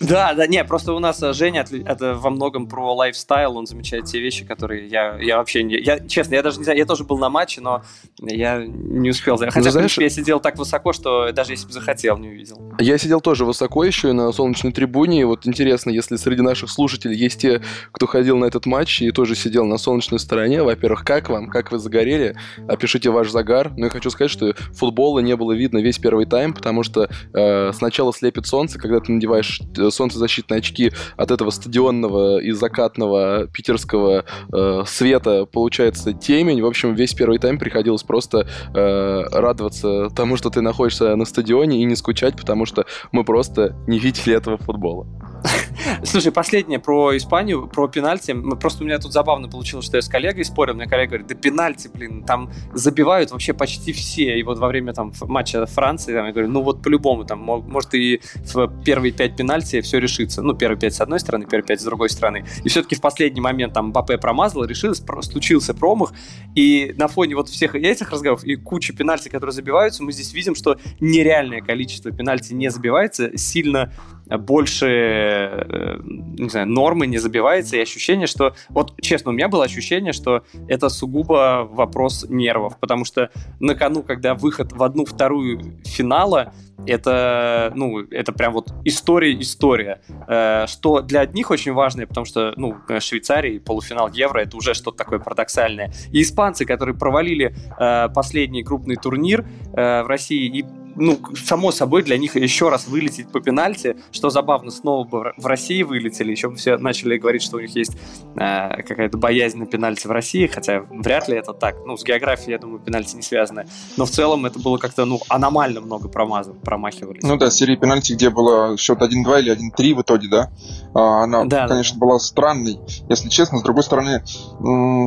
Да, 0.00 0.32
да, 0.32 0.46
не, 0.46 0.64
просто 0.64 0.94
у 0.94 0.98
нас 0.98 1.22
э, 1.22 1.34
Женя 1.34 1.66
это 1.84 2.14
во 2.14 2.30
многом 2.30 2.66
про 2.66 2.94
лайфстайл, 2.94 3.58
он 3.58 3.66
замечает 3.66 4.06
те 4.06 4.18
вещи, 4.18 4.46
которые 4.46 4.88
я, 4.88 5.18
я 5.20 5.36
вообще 5.36 5.62
не... 5.62 5.78
Я, 5.78 6.00
честно, 6.00 6.36
я 6.36 6.42
даже 6.42 6.56
не 6.56 6.64
знаю, 6.64 6.78
я 6.78 6.86
тоже 6.86 7.04
был 7.04 7.18
на 7.18 7.28
матче, 7.28 7.60
но 7.60 7.82
я 8.18 8.64
не 8.64 9.10
успел. 9.10 9.36
Хотя, 9.36 9.60
ну, 9.60 9.70
знаешь, 9.70 9.92
в 9.92 9.96
принципе, 9.96 10.04
я 10.04 10.10
сидел 10.10 10.40
так 10.40 10.56
высоко, 10.56 10.94
что 10.94 11.30
даже 11.32 11.52
если 11.52 11.66
бы 11.66 11.72
захотел, 11.72 12.16
не 12.16 12.28
увидел. 12.28 12.72
Я 12.78 12.96
сидел 12.96 13.20
тоже 13.20 13.44
высоко 13.44 13.84
еще 13.84 14.10
и 14.10 14.12
на 14.12 14.32
солнечной 14.32 14.72
трибуне, 14.72 15.20
и 15.20 15.24
вот 15.24 15.46
интересно, 15.46 15.90
если 15.90 16.16
среди 16.16 16.40
наших 16.40 16.70
слушателей 16.70 17.16
есть 17.16 17.42
те, 17.42 17.60
кто 17.92 18.06
ходил 18.06 18.38
на 18.38 18.46
этот 18.46 18.64
матч 18.64 19.02
и 19.02 19.10
тоже 19.10 19.34
сидел 19.34 19.66
на 19.66 19.76
солнечной 19.76 20.18
стороне, 20.18 20.62
во-первых, 20.62 21.04
как 21.04 21.28
вам, 21.28 21.48
как 21.48 21.72
вы 21.72 21.78
загорели, 21.78 22.36
опишите 22.68 23.10
ваш 23.10 23.30
загар. 23.30 23.70
Ну, 23.76 23.84
я 23.84 23.90
хочу 23.90 24.08
сказать, 24.08 24.30
что 24.30 24.54
футбола 24.72 25.18
не 25.18 25.36
было 25.36 25.52
видно 25.52 25.78
весь 25.78 25.98
первый 25.98 26.24
тайм, 26.24 26.54
потому 26.54 26.84
что 26.84 27.10
э, 27.34 27.72
сначала 27.74 28.14
слепит 28.14 28.46
солнце, 28.46 28.78
когда 28.78 29.00
ты 29.00 29.12
надеваешь 29.12 29.60
э, 29.76 29.89
солнцезащитные 29.90 30.58
очки 30.58 30.92
от 31.16 31.30
этого 31.30 31.50
стадионного 31.50 32.38
и 32.38 32.52
закатного 32.52 33.46
питерского 33.46 34.24
э, 34.52 34.82
света 34.86 35.46
получается 35.46 36.12
темень. 36.12 36.62
В 36.62 36.66
общем, 36.66 36.94
весь 36.94 37.14
первый 37.14 37.38
тайм 37.38 37.58
приходилось 37.58 38.02
просто 38.02 38.46
э, 38.74 39.22
радоваться 39.32 40.10
тому, 40.10 40.36
что 40.36 40.50
ты 40.50 40.60
находишься 40.60 41.14
на 41.16 41.24
стадионе 41.24 41.82
и 41.82 41.84
не 41.84 41.96
скучать, 41.96 42.36
потому 42.36 42.66
что 42.66 42.86
мы 43.12 43.24
просто 43.24 43.76
не 43.86 43.98
видели 43.98 44.34
этого 44.36 44.58
футбола. 44.58 45.06
Слушай, 46.04 46.32
последнее 46.32 46.78
про 46.78 47.16
Испанию, 47.16 47.66
про 47.66 47.88
пенальти. 47.88 48.34
Просто 48.60 48.82
у 48.82 48.86
меня 48.86 48.98
тут 48.98 49.12
забавно 49.12 49.48
получилось, 49.48 49.86
что 49.86 49.96
я 49.96 50.02
с 50.02 50.08
коллегой 50.08 50.44
спорил. 50.44 50.74
Мне 50.74 50.86
коллега 50.86 51.10
говорит, 51.10 51.26
да 51.28 51.34
пенальти, 51.34 51.90
блин, 51.92 52.24
там 52.24 52.50
забивают 52.72 53.30
вообще 53.30 53.52
почти 53.52 53.92
все. 53.92 54.38
И 54.38 54.42
вот 54.42 54.58
во 54.58 54.68
время 54.68 54.92
там 54.92 55.12
матча 55.22 55.64
Франции, 55.66 56.12
там, 56.12 56.26
я 56.26 56.32
говорю, 56.32 56.48
ну 56.48 56.62
вот 56.62 56.82
по-любому, 56.82 57.24
там, 57.24 57.40
может 57.40 57.94
и 57.94 58.20
в 58.54 58.68
первые 58.84 59.12
пять 59.12 59.36
пенальти 59.36 59.79
все 59.82 59.98
решится. 59.98 60.42
Ну, 60.42 60.54
первые 60.54 60.78
пять 60.78 60.94
с 60.94 61.00
одной 61.00 61.20
стороны, 61.20 61.44
первые 61.44 61.66
пять 61.66 61.80
с 61.80 61.84
другой 61.84 62.10
стороны. 62.10 62.44
И 62.64 62.68
все-таки 62.68 62.94
в 62.94 63.00
последний 63.00 63.40
момент 63.40 63.74
там 63.74 63.92
Бапе 63.92 64.18
промазал, 64.18 64.64
решилось, 64.64 65.02
случился 65.22 65.74
промах. 65.74 66.12
И 66.54 66.94
на 66.96 67.08
фоне 67.08 67.36
вот 67.36 67.48
всех 67.48 67.74
этих 67.74 68.10
разговоров 68.10 68.44
и 68.44 68.56
кучи 68.56 68.94
пенальти, 68.94 69.28
которые 69.28 69.52
забиваются, 69.52 70.02
мы 70.02 70.12
здесь 70.12 70.32
видим, 70.32 70.54
что 70.54 70.78
нереальное 71.00 71.60
количество 71.60 72.10
пенальти 72.10 72.52
не 72.52 72.70
забивается, 72.70 73.36
сильно 73.36 73.92
больше, 74.38 74.86
э, 74.86 75.98
не 76.04 76.48
знаю, 76.48 76.68
нормы 76.68 77.06
не 77.06 77.18
забивается, 77.18 77.76
и 77.76 77.80
ощущение, 77.80 78.26
что... 78.26 78.54
Вот, 78.68 78.94
честно, 79.00 79.30
у 79.30 79.34
меня 79.34 79.48
было 79.48 79.64
ощущение, 79.64 80.12
что 80.12 80.44
это 80.68 80.88
сугубо 80.88 81.68
вопрос 81.70 82.26
нервов, 82.28 82.78
потому 82.78 83.04
что 83.04 83.30
на 83.58 83.74
кону, 83.74 84.02
когда 84.02 84.34
выход 84.34 84.72
в 84.72 84.82
одну-вторую 84.82 85.80
финала, 85.84 86.52
это, 86.86 87.72
ну, 87.74 88.00
это 88.10 88.32
прям 88.32 88.52
вот 88.52 88.72
история-история, 88.84 90.00
э, 90.28 90.66
что 90.66 91.00
для 91.00 91.20
одних 91.20 91.50
очень 91.50 91.72
важно, 91.72 92.06
потому 92.06 92.24
что, 92.24 92.52
ну, 92.56 92.76
Швейцария, 93.00 93.60
полуфинал 93.60 94.08
Евро, 94.08 94.40
это 94.40 94.56
уже 94.56 94.74
что-то 94.74 94.98
такое 94.98 95.18
парадоксальное. 95.18 95.92
И 96.12 96.22
испанцы, 96.22 96.64
которые 96.64 96.96
провалили 96.96 97.54
э, 97.78 98.08
последний 98.14 98.62
крупный 98.62 98.96
турнир 98.96 99.44
в 99.72 100.06
России 100.06 100.46
и 100.58 100.64
ну, 100.96 101.18
само 101.44 101.72
собой 101.72 102.02
для 102.02 102.18
них 102.18 102.36
еще 102.36 102.68
раз 102.68 102.86
вылететь 102.86 103.30
по 103.30 103.40
пенальти, 103.40 103.96
что 104.12 104.30
забавно, 104.30 104.70
снова 104.70 105.06
бы 105.06 105.32
в 105.36 105.46
России 105.46 105.82
вылетели, 105.82 106.30
еще 106.30 106.50
бы 106.50 106.56
все 106.56 106.76
начали 106.78 107.16
говорить, 107.16 107.42
что 107.42 107.56
у 107.56 107.60
них 107.60 107.74
есть 107.74 107.92
э, 108.36 108.82
какая-то 108.82 109.18
боязнь 109.18 109.58
на 109.58 109.66
пенальти 109.66 110.06
в 110.06 110.10
России, 110.10 110.46
хотя 110.46 110.80
вряд 110.90 111.28
ли 111.28 111.36
это 111.36 111.52
так. 111.52 111.76
Ну, 111.86 111.96
с 111.96 112.04
географией, 112.04 112.52
я 112.52 112.58
думаю, 112.58 112.80
пенальти 112.80 113.16
не 113.16 113.22
связаны. 113.22 113.66
Но 113.96 114.04
в 114.04 114.10
целом 114.10 114.46
это 114.46 114.58
было 114.58 114.78
как-то, 114.78 115.04
ну, 115.04 115.20
аномально 115.28 115.80
много 115.80 116.08
промазов, 116.08 116.58
промахивались. 116.58 117.22
Ну 117.22 117.36
да, 117.36 117.50
серия 117.50 117.76
пенальти, 117.76 118.12
где 118.12 118.30
было 118.30 118.76
счет 118.76 119.00
1-2 119.00 119.40
или 119.40 119.52
1-3 119.52 119.94
в 119.94 120.02
итоге, 120.02 120.28
да? 120.28 120.50
А, 120.94 121.24
она, 121.24 121.44
да, 121.44 121.68
конечно, 121.68 121.98
да. 121.98 122.06
была 122.06 122.18
странной, 122.18 122.80
если 123.08 123.28
честно. 123.28 123.58
С 123.58 123.62
другой 123.62 123.82
стороны, 123.82 124.22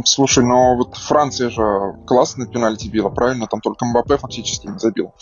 слушай, 0.06 0.44
но 0.44 0.76
вот 0.76 0.96
Франция 0.96 1.50
же 1.50 1.96
классно 2.06 2.46
пенальти 2.46 2.88
била, 2.88 3.10
правильно? 3.10 3.48
Там 3.48 3.62
только 3.62 3.86
Мбаппе 3.86 4.18
фактически 4.18 4.68
не 4.68 4.80
забил, 4.80 5.14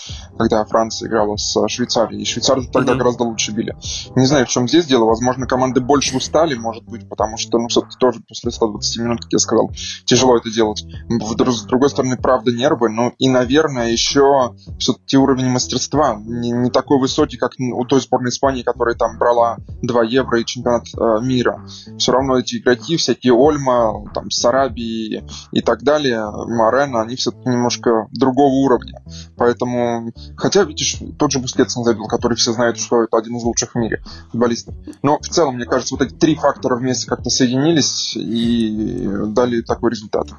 когда 0.52 0.66
Франция 0.66 1.08
играла 1.08 1.38
с 1.38 1.68
Швейцарией. 1.68 2.22
И 2.22 2.26
швейцары 2.26 2.68
тогда 2.68 2.94
mm-hmm. 2.94 2.98
гораздо 2.98 3.24
лучше 3.24 3.52
били. 3.52 3.76
Не 4.16 4.26
знаю, 4.26 4.46
в 4.46 4.50
чем 4.50 4.68
здесь 4.68 4.86
дело. 4.86 5.06
Возможно, 5.06 5.48
команды 5.48 5.80
больше 5.80 6.18
устали, 6.18 6.56
может 6.56 6.84
быть, 6.84 7.08
потому 7.08 7.38
что, 7.38 7.58
ну, 7.58 7.70
все-таки 7.70 7.96
тоже 7.98 8.20
после 8.28 8.52
120 8.52 9.02
минут, 9.02 9.22
как 9.22 9.32
я 9.32 9.40
сказал, 9.40 9.72
тяжело 10.06 10.38
это 10.38 10.52
делать. 10.52 10.84
С 11.10 11.64
другой 11.64 11.90
стороны, 11.90 12.18
правда, 12.18 12.52
нервы. 12.52 12.90
Ну, 12.90 13.14
и, 13.18 13.30
наверное, 13.30 13.90
еще 13.90 14.54
все-таки 14.78 15.18
уровень 15.18 15.50
мастерства 15.50 16.16
не, 16.20 16.52
не 16.52 16.70
такой 16.70 17.00
высокий, 17.00 17.38
как 17.38 17.54
у 17.58 17.86
той 17.86 18.02
сборной 18.02 18.30
Испании, 18.30 18.64
которая 18.64 18.96
там 18.96 19.18
брала 19.18 19.58
2 19.82 20.04
евро 20.04 20.40
и 20.40 20.46
чемпионат 20.46 20.84
э, 20.98 21.26
мира. 21.26 21.66
Все 21.98 22.12
равно 22.12 22.38
эти 22.38 22.58
игроки, 22.58 22.98
всякие 22.98 23.34
Ольмо, 23.34 24.04
там, 24.14 24.30
Сарабии 24.30 25.24
и 25.52 25.62
так 25.62 25.84
далее, 25.84 26.26
Морено, 26.48 27.02
они 27.02 27.16
все-таки 27.16 27.50
немножко 27.50 28.08
другого 28.12 28.54
уровня. 28.54 29.02
Поэтому, 29.38 30.12
Хотя, 30.42 30.64
видишь, 30.64 30.98
тот 31.20 31.32
же 31.32 31.38
Бускетс 31.38 31.78
не 31.78 31.84
забил, 31.84 32.08
который 32.08 32.36
все 32.36 32.52
знают, 32.52 32.80
что 32.80 33.04
это 33.04 33.16
один 33.16 33.38
из 33.38 33.44
лучших 33.44 33.74
в 33.74 33.76
мире 33.76 34.02
футболистов. 34.32 34.74
Но 35.04 35.20
в 35.20 35.28
целом, 35.28 35.58
мне 35.58 35.66
кажется, 35.66 35.94
вот 35.94 36.04
эти 36.04 36.16
три 36.16 36.34
фактора 36.34 36.78
вместе 36.78 37.08
как-то 37.08 37.30
соединились 37.30 38.16
и 38.16 39.08
дали 39.28 39.62
такой 39.62 39.92
результат. 39.92 40.30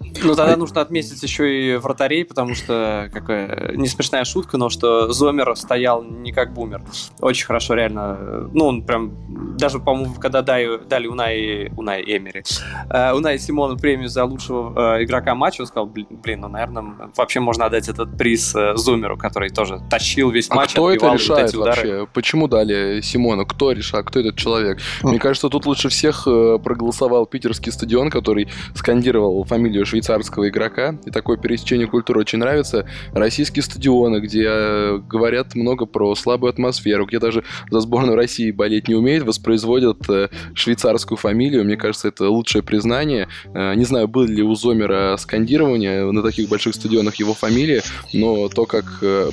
Ну, 0.00 0.34
тогда 0.34 0.56
нужно 0.56 0.80
отметить 0.80 1.22
еще 1.22 1.74
и 1.74 1.76
вратарей, 1.76 2.24
потому 2.24 2.54
что, 2.54 3.10
какая 3.12 3.72
не 3.74 3.88
смешная 3.88 4.24
шутка, 4.24 4.56
но 4.56 4.68
что 4.68 5.12
Зомер 5.12 5.54
стоял 5.56 6.02
не 6.02 6.32
как 6.32 6.52
бумер. 6.52 6.82
Очень 7.20 7.46
хорошо, 7.46 7.74
реально. 7.74 8.48
Ну, 8.52 8.66
он 8.66 8.82
прям, 8.82 9.56
даже, 9.56 9.78
по-моему, 9.78 10.14
когда 10.14 10.42
дали, 10.42 10.78
дали 10.88 11.06
Унай, 11.06 11.70
Унай 11.76 12.02
Эмери, 12.02 12.42
uh, 12.90 13.14
Унай 13.14 13.38
Симону 13.38 13.76
премию 13.76 14.08
за 14.08 14.24
лучшего 14.24 14.96
uh, 14.96 15.04
игрока 15.04 15.34
матча, 15.34 15.62
он 15.62 15.66
сказал, 15.66 15.86
блин, 15.86 16.40
ну, 16.40 16.48
наверное, 16.48 17.10
вообще 17.16 17.40
можно 17.40 17.66
отдать 17.66 17.88
этот 17.88 18.16
приз 18.16 18.54
uh, 18.54 18.76
Зомеру, 18.76 19.16
который 19.16 19.50
тоже 19.50 19.80
тащил 19.90 20.30
весь 20.30 20.50
а 20.50 20.54
матч, 20.54 20.72
кто 20.72 20.90
это 20.90 21.12
решает 21.12 21.54
вот 21.54 21.66
вообще? 21.66 22.06
Почему 22.12 22.48
дали 22.48 23.00
Симону? 23.02 23.46
Кто 23.46 23.72
решает? 23.72 24.06
Кто 24.06 24.20
этот 24.20 24.36
человек? 24.36 24.78
Мне 25.02 25.18
кажется, 25.18 25.48
тут 25.48 25.66
лучше 25.66 25.88
всех 25.88 26.26
э, 26.26 26.58
проголосовал 26.62 27.26
питерский 27.26 27.72
стадион, 27.72 28.10
который 28.10 28.48
скандировал 28.74 29.44
фамилию 29.44 29.84
швейцарского 29.88 30.48
игрока, 30.48 30.98
и 31.04 31.10
такое 31.10 31.36
пересечение 31.36 31.86
культуры 31.86 32.20
очень 32.20 32.38
нравится. 32.38 32.86
Российские 33.12 33.62
стадионы, 33.62 34.20
где 34.20 34.44
э, 34.46 34.98
говорят 35.08 35.54
много 35.54 35.86
про 35.86 36.14
слабую 36.14 36.50
атмосферу, 36.50 37.06
где 37.06 37.18
даже 37.18 37.44
за 37.70 37.80
сборную 37.80 38.16
России 38.16 38.50
болеть 38.50 38.88
не 38.88 38.94
умеют, 38.94 39.24
воспроизводят 39.24 40.08
э, 40.08 40.28
швейцарскую 40.54 41.18
фамилию. 41.18 41.64
Мне 41.64 41.76
кажется, 41.76 42.08
это 42.08 42.28
лучшее 42.28 42.62
признание. 42.62 43.28
Э, 43.54 43.74
не 43.74 43.84
знаю, 43.84 44.08
было 44.08 44.24
ли 44.24 44.42
у 44.42 44.54
Зомера 44.54 45.16
скандирование 45.18 46.10
на 46.10 46.22
таких 46.22 46.48
больших 46.48 46.74
стадионах 46.74 47.16
его 47.16 47.34
фамилии, 47.34 47.82
но 48.12 48.48
то, 48.48 48.66
как 48.66 48.84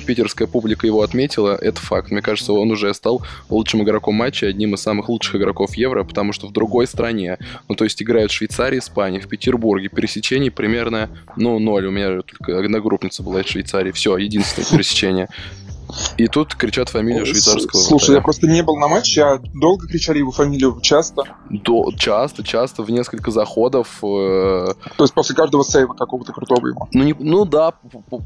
питерская 0.06 0.48
публика 0.48 0.86
его 0.86 1.02
отметила, 1.02 1.54
это 1.54 1.80
факт. 1.80 2.10
Мне 2.10 2.22
кажется, 2.22 2.52
он 2.52 2.70
уже 2.70 2.92
стал 2.94 3.22
лучшим 3.48 3.82
игроком 3.82 4.14
матча, 4.14 4.46
одним 4.46 4.74
из 4.74 4.80
самых 4.80 5.08
лучших 5.08 5.36
игроков 5.36 5.74
Евро, 5.76 6.04
потому 6.04 6.32
что 6.32 6.46
в 6.46 6.52
другой 6.52 6.86
стране, 6.86 7.38
ну 7.68 7.74
то 7.74 7.84
есть 7.84 8.02
играют 8.02 8.30
в 8.30 8.34
Швейцарии, 8.34 8.78
Испании, 8.78 9.20
в 9.20 9.28
Петербурге, 9.28 9.88
пересечений 10.46 10.50
примерно, 10.50 11.08
ну, 11.36 11.58
ноль. 11.58 11.86
У 11.86 11.90
меня 11.90 12.22
только 12.22 12.58
одногруппница 12.58 13.22
была 13.22 13.40
из 13.40 13.48
Швейцарии. 13.48 13.92
Все, 13.92 14.16
единственное 14.16 14.68
пересечение. 14.68 15.28
И 16.16 16.28
тут 16.28 16.54
кричат 16.54 16.88
фамилию 16.88 17.26
швейцарского 17.26 17.80
Слушай, 17.80 18.10
вратаря. 18.10 18.16
я 18.16 18.22
просто 18.22 18.46
не 18.46 18.62
был 18.62 18.76
на 18.76 18.88
матче, 18.88 19.22
а 19.22 19.38
долго 19.54 19.86
кричали 19.86 20.18
его 20.18 20.30
фамилию? 20.30 20.78
Часто? 20.82 21.24
До, 21.50 21.90
часто, 21.96 22.42
часто, 22.42 22.82
в 22.82 22.90
несколько 22.90 23.30
заходов. 23.30 23.98
Э... 24.02 24.72
То 24.96 25.04
есть 25.04 25.14
после 25.14 25.34
каждого 25.34 25.62
сейва 25.62 25.94
какого-то 25.94 26.32
крутого 26.32 26.66
его? 26.68 26.88
Ну, 26.92 27.04
не, 27.04 27.14
ну 27.18 27.44
да, 27.44 27.72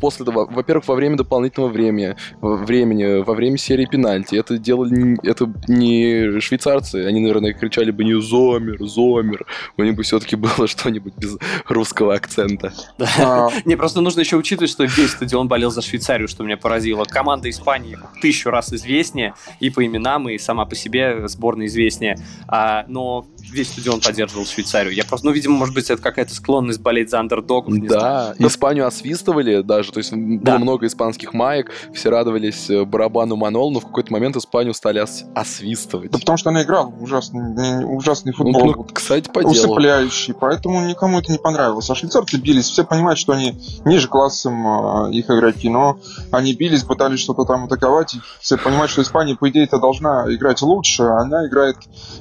после 0.00 0.25
этого. 0.25 0.47
Во-первых, 0.50 0.89
во 0.89 0.95
время 0.95 1.17
дополнительного 1.17 1.71
времени, 1.71 2.17
времени, 2.41 3.23
во 3.23 3.35
время 3.35 3.59
серии 3.59 3.87
пенальти. 3.87 4.37
Это 4.37 4.59
делали 4.59 5.19
это 5.23 5.53
не 5.69 6.41
швейцарцы, 6.41 7.07
они, 7.07 7.21
наверное, 7.21 7.53
кричали 7.53 7.91
бы 7.91 8.05
не 8.05 8.21
«Зомер, 8.21 8.85
Зомер». 8.87 9.47
У 9.77 9.83
них 9.83 9.95
бы 9.95 10.03
все-таки 10.03 10.37
было 10.37 10.67
что-нибудь 10.67 11.15
без 11.17 11.37
русского 11.69 12.15
акцента. 12.15 12.73
А. 13.19 13.49
Не, 13.65 13.77
просто 13.77 14.00
нужно 14.00 14.21
еще 14.21 14.37
учитывать, 14.37 14.71
что 14.71 14.85
весь 14.85 15.12
стадион 15.12 15.49
болел 15.49 15.71
за 15.71 15.83
Швейцарию, 15.83 16.29
что 16.29 16.45
меня 16.45 16.57
поразило. 16.57 17.05
Команда 17.05 17.49
Испании 17.61 17.99
тысячу 18.21 18.50
раз 18.50 18.73
известнее 18.73 19.35
и 19.61 19.71
по 19.71 19.85
именам, 19.85 20.29
и 20.29 20.38
сама 20.38 20.64
по 20.64 20.75
себе 20.75 21.29
сборная 21.29 21.67
известнее. 21.67 22.19
А, 22.49 22.85
но 22.88 23.26
весь 23.51 23.69
стадион 23.69 24.01
поддерживал 24.01 24.47
Швейцарию. 24.47 24.95
Я 24.95 25.05
просто, 25.05 25.27
ну, 25.27 25.33
видимо, 25.33 25.57
может 25.57 25.75
быть, 25.75 25.91
это 25.91 26.01
какая-то 26.01 26.35
склонность 26.35 26.81
болеть 26.81 27.11
за 27.11 27.21
андердогов. 27.21 27.75
Да, 27.87 28.35
знаю. 28.37 28.51
Испанию 28.51 28.87
освистывали 28.87 29.63
даже, 29.63 29.93
то 29.93 29.99
есть 29.99 30.11
да. 30.13 30.53
было 30.53 30.59
много 30.59 30.87
испанских 30.87 31.33
маек, 31.33 31.71
все 31.95 32.11
радовались 32.11 32.71
э, 32.71 32.85
барабану 32.85 33.37
Манол, 33.37 33.73
но 33.73 33.81
в 33.81 33.87
какой-то 33.87 34.13
момент 34.13 34.37
Испанию 34.37 34.75
стали 34.75 35.01
ос- 35.01 35.25
освистывать. 35.35 36.11
Да 36.11 36.19
потому 36.19 36.39
что 36.39 36.51
она 36.51 36.63
играла 36.63 36.87
ужасный, 37.01 37.85
ужасный 37.85 38.33
футбол. 38.33 38.67
Ну, 38.67 38.75
ну, 38.77 38.85
кстати, 38.85 39.29
по 39.29 39.41
делу. 39.43 39.53
Усыпляющий, 39.53 40.35
поэтому 40.35 40.87
никому 40.87 41.19
это 41.19 41.33
не 41.33 41.39
понравилось. 41.39 41.89
А 41.91 41.95
швейцарцы 41.95 42.39
бились, 42.39 42.67
все 42.67 42.85
понимают, 42.85 43.19
что 43.19 43.33
они 43.33 43.61
ниже 43.85 44.09
классом 44.09 45.09
э, 45.09 45.13
их 45.13 45.27
игроки, 45.31 45.69
но 45.69 45.99
они 46.31 46.55
бились, 46.55 46.85
пытались 46.85 47.21
что-то 47.21 47.45
там 47.45 47.65
атаковать, 47.65 48.15
и 48.15 48.21
все 48.41 48.57
понимают, 48.57 48.91
что 48.91 49.03
Испания, 49.03 49.37
по 49.37 49.49
идее, 49.51 49.65
это 49.65 49.79
должна 49.79 50.25
играть 50.33 50.63
лучше, 50.63 51.03
а 51.05 51.21
она 51.21 51.47
играет, 51.47 51.77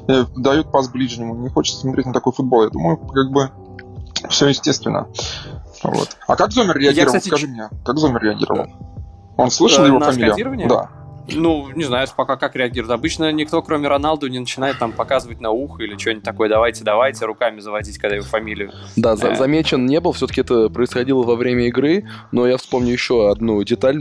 э, 0.08 0.26
дает 0.36 0.72
пас 0.72 0.90
ближнему. 1.10 1.36
Не 1.36 1.50
хочется 1.50 1.82
смотреть 1.82 2.06
на 2.06 2.14
такой 2.14 2.34
футбол. 2.34 2.64
Я 2.64 2.70
думаю, 2.70 2.98
как 2.98 3.32
бы 3.32 3.52
все 4.30 4.48
естественно. 4.48 5.08
Вот. 5.84 6.18
А 6.28 6.36
как 6.36 6.52
Зомер 6.52 6.78
реагировал? 6.78 6.98
Я, 6.98 7.06
кстати, 7.06 7.28
Скажи 7.28 7.48
мне, 7.48 7.70
как 7.86 7.98
Зомер 7.98 8.22
реагировал? 8.22 8.68
Он 9.38 9.50
слышал 9.50 9.86
э, 9.86 9.88
его 9.88 10.00
на 10.00 10.12
фамилию? 10.12 10.68
Да. 10.68 10.90
Ну, 11.36 11.70
не 11.76 11.84
знаю, 11.84 12.08
пока 12.16 12.36
как 12.36 12.56
реагирует. 12.56 12.92
Обычно 12.92 13.32
никто, 13.32 13.62
кроме 13.62 13.88
Роналду, 13.88 14.28
не 14.28 14.40
начинает 14.40 14.80
там 14.80 14.92
показывать 14.92 15.42
на 15.42 15.52
ухо 15.52 15.84
или 15.84 15.98
что-нибудь 15.98 16.24
такое. 16.24 16.50
Давайте, 16.50 16.84
давайте, 16.84 17.26
руками 17.26 17.60
заводить, 17.60 17.98
когда 17.98 18.16
его 18.16 18.26
фамилию. 18.26 18.72
Да, 18.96 19.16
за- 19.16 19.30
э. 19.30 19.36
замечен 19.36 19.86
не 19.86 20.00
был. 20.00 20.12
Все-таки 20.14 20.42
это 20.42 20.70
происходило 20.70 21.24
во 21.24 21.36
время 21.36 21.68
игры. 21.68 22.06
Но 22.32 22.48
я 22.48 22.58
вспомню 22.58 22.94
еще 22.94 23.30
одну 23.30 23.62
деталь. 23.64 24.00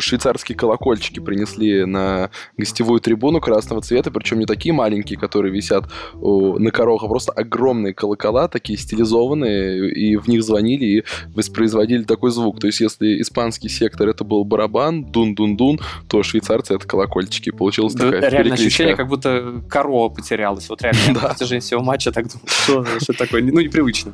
Швейцарские 0.00 0.56
колокольчики 0.56 1.20
принесли 1.20 1.84
на 1.84 2.30
гостевую 2.56 3.00
трибуну 3.00 3.40
красного 3.40 3.82
цвета. 3.82 4.10
Причем 4.10 4.38
не 4.38 4.46
такие 4.46 4.72
маленькие, 4.72 5.18
которые 5.18 5.52
висят 5.52 5.84
на 6.14 6.70
корох, 6.70 7.02
а 7.04 7.08
просто 7.08 7.32
огромные 7.32 7.94
колокола, 7.94 8.48
такие 8.48 8.78
стилизованные. 8.78 9.90
И 9.92 10.16
в 10.16 10.28
них 10.28 10.42
звонили 10.42 10.84
и 10.84 11.04
воспроизводили 11.34 12.04
такой 12.04 12.30
звук. 12.30 12.60
То 12.60 12.66
есть, 12.66 12.80
если 12.80 13.20
испанский 13.20 13.68
сектор 13.68 14.08
это 14.08 14.24
был 14.24 14.44
барабан, 14.44 15.04
дун-дун-дун, 15.04 15.80
то 16.08 16.22
швейцарцы 16.22 16.69
это 16.76 16.86
колокольчики. 16.86 17.50
Получилось 17.50 17.94
да, 17.94 18.10
такая 18.10 18.30
Реально 18.30 18.54
ощущение, 18.54 18.96
как 18.96 19.08
будто 19.08 19.62
корова 19.68 20.08
потерялась. 20.08 20.68
Вот 20.68 20.82
реально 20.82 21.20
на 21.20 21.20
протяжении 21.28 21.60
всего 21.60 21.82
матча 21.82 22.12
так 22.12 22.28
думаю, 22.28 22.48
что, 22.48 23.00
что 23.00 23.12
такое, 23.12 23.42
ну, 23.42 23.60
непривычно. 23.60 24.12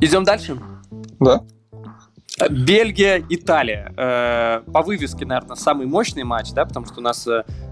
Идем 0.00 0.24
дальше? 0.24 0.58
Да. 1.20 1.42
Бельгия, 2.50 3.22
Италия. 3.28 3.92
Э, 3.96 4.70
по 4.70 4.82
вывеске, 4.82 5.26
наверное, 5.26 5.56
самый 5.56 5.86
мощный 5.86 6.22
матч, 6.22 6.52
да, 6.52 6.64
потому 6.64 6.86
что 6.86 7.00
у 7.00 7.02
нас 7.02 7.26
э, 7.26 7.42
Э, 7.42 7.67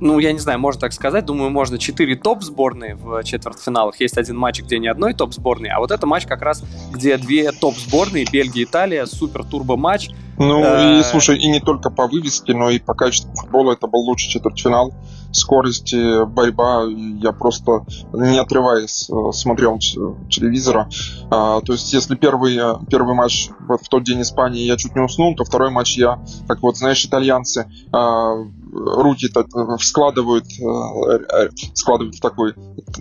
ну, 0.00 0.18
я 0.18 0.32
не 0.32 0.38
знаю, 0.38 0.58
можно 0.58 0.80
так 0.80 0.92
сказать, 0.92 1.24
думаю, 1.24 1.50
можно 1.50 1.78
4 1.78 2.16
топ-сборные 2.16 2.94
в 2.94 3.22
четвертьфиналах. 3.24 4.00
Есть 4.00 4.18
один 4.18 4.36
матч, 4.36 4.62
где 4.62 4.78
ни 4.78 4.86
одной 4.86 5.14
топ-сборной, 5.14 5.70
а 5.70 5.80
вот 5.80 5.90
это 5.90 6.06
матч 6.06 6.26
как 6.26 6.42
раз, 6.42 6.62
где 6.92 7.16
две 7.16 7.50
топ-сборные, 7.52 8.26
Бельгия, 8.30 8.64
Италия, 8.64 9.06
супер-турбо-матч. 9.06 10.10
Ну, 10.38 10.60
и, 10.60 11.00
э, 11.00 11.02
слушай, 11.02 11.38
и 11.38 11.48
не 11.48 11.60
только 11.60 11.90
по 11.90 12.06
вывеске, 12.06 12.54
но 12.54 12.70
и 12.70 12.78
по 12.78 12.94
качеству 12.94 13.34
футбола 13.34 13.72
это 13.72 13.86
был 13.86 14.00
лучший 14.00 14.30
четвертьфинал. 14.30 14.94
Скорости, 15.32 16.24
борьба, 16.26 16.84
я 16.86 17.32
просто 17.32 17.84
не 18.12 18.38
отрываясь 18.38 19.08
э, 19.10 19.32
смотрел 19.32 19.78
телевизора. 19.78 20.88
А, 21.30 21.60
то 21.60 21.72
есть, 21.72 21.92
если 21.92 22.14
первый, 22.14 22.58
первый 22.90 23.14
матч 23.14 23.50
вот 23.60 23.82
в 23.82 23.88
тот 23.88 24.04
день 24.04 24.22
Испании 24.22 24.66
я 24.66 24.76
чуть 24.76 24.94
не 24.94 25.02
уснул, 25.02 25.34
то 25.34 25.44
второй 25.44 25.70
матч 25.70 25.96
я, 25.96 26.22
как 26.48 26.62
вот, 26.62 26.76
знаешь, 26.76 27.04
итальянцы, 27.04 27.66
а, 27.92 28.34
руки 28.72 29.28
так 29.28 29.46
э, 29.54 29.76
складывают, 29.80 30.46
э, 30.58 31.44
э, 31.44 31.48
складывают 31.74 32.16
в 32.16 32.20
такой, 32.20 32.54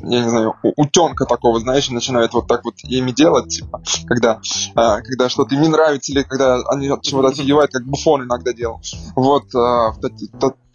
я 0.03 0.23
не 0.23 0.29
знаю, 0.29 0.55
утенка 0.63 1.25
такого, 1.25 1.59
знаешь, 1.59 1.89
и 1.89 1.93
начинают 1.93 2.33
вот 2.33 2.47
так 2.47 2.63
вот 2.65 2.75
ими 2.83 3.11
делать, 3.11 3.47
типа, 3.47 3.81
когда, 4.05 4.41
когда 4.75 5.29
что-то 5.29 5.55
им 5.55 5.61
не 5.61 5.69
нравится, 5.69 6.11
или 6.11 6.23
когда 6.23 6.61
они 6.69 6.89
чего-то 7.01 7.27
офигевают, 7.29 7.71
как 7.71 7.85
Буфон 7.85 8.23
иногда 8.23 8.53
делал. 8.53 8.81
Вот, 9.15 9.45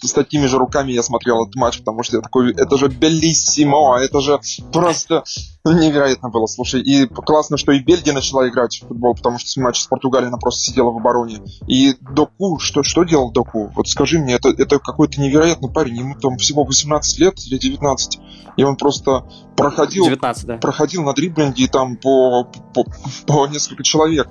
с 0.00 0.12
такими 0.12 0.46
же 0.46 0.58
руками 0.58 0.92
я 0.92 1.02
смотрел 1.02 1.42
этот 1.42 1.54
матч, 1.56 1.78
потому 1.78 2.02
что 2.02 2.16
я 2.16 2.22
такой, 2.22 2.52
это 2.52 2.76
же 2.76 2.88
белиссимо, 2.88 3.98
это 4.00 4.20
же 4.20 4.40
просто 4.72 5.24
невероятно 5.64 6.28
было, 6.28 6.46
слушай. 6.46 6.80
И 6.80 7.06
классно, 7.06 7.56
что 7.56 7.72
и 7.72 7.80
Бельгия 7.80 8.12
начала 8.12 8.48
играть 8.48 8.76
в 8.76 8.88
футбол, 8.88 9.14
потому 9.14 9.38
что 9.38 9.48
в 9.60 9.62
матче 9.62 9.82
с 9.82 9.86
Португалией 9.86 10.28
она 10.28 10.38
просто 10.38 10.64
сидела 10.64 10.90
в 10.90 10.96
обороне. 10.98 11.40
И 11.66 11.94
Доку, 12.00 12.58
что, 12.58 12.82
что 12.82 13.04
делал 13.04 13.32
Доку? 13.32 13.72
Вот 13.74 13.88
скажи 13.88 14.18
мне, 14.18 14.34
это, 14.34 14.50
это 14.50 14.78
какой-то 14.78 15.20
невероятный 15.20 15.70
парень, 15.70 15.98
ему 15.98 16.14
там 16.18 16.36
всего 16.36 16.64
18 16.64 17.18
лет 17.18 17.38
или 17.46 17.58
19, 17.58 18.20
и 18.56 18.64
он 18.64 18.76
просто 18.76 19.26
проходил, 19.56 20.04
19, 20.04 20.46
да. 20.46 20.56
проходил 20.58 21.02
на 21.02 21.12
дриблинге 21.14 21.68
там 21.68 21.96
по, 21.96 22.44
по, 22.44 22.84
по 23.26 23.46
несколько 23.46 23.82
человек. 23.82 24.28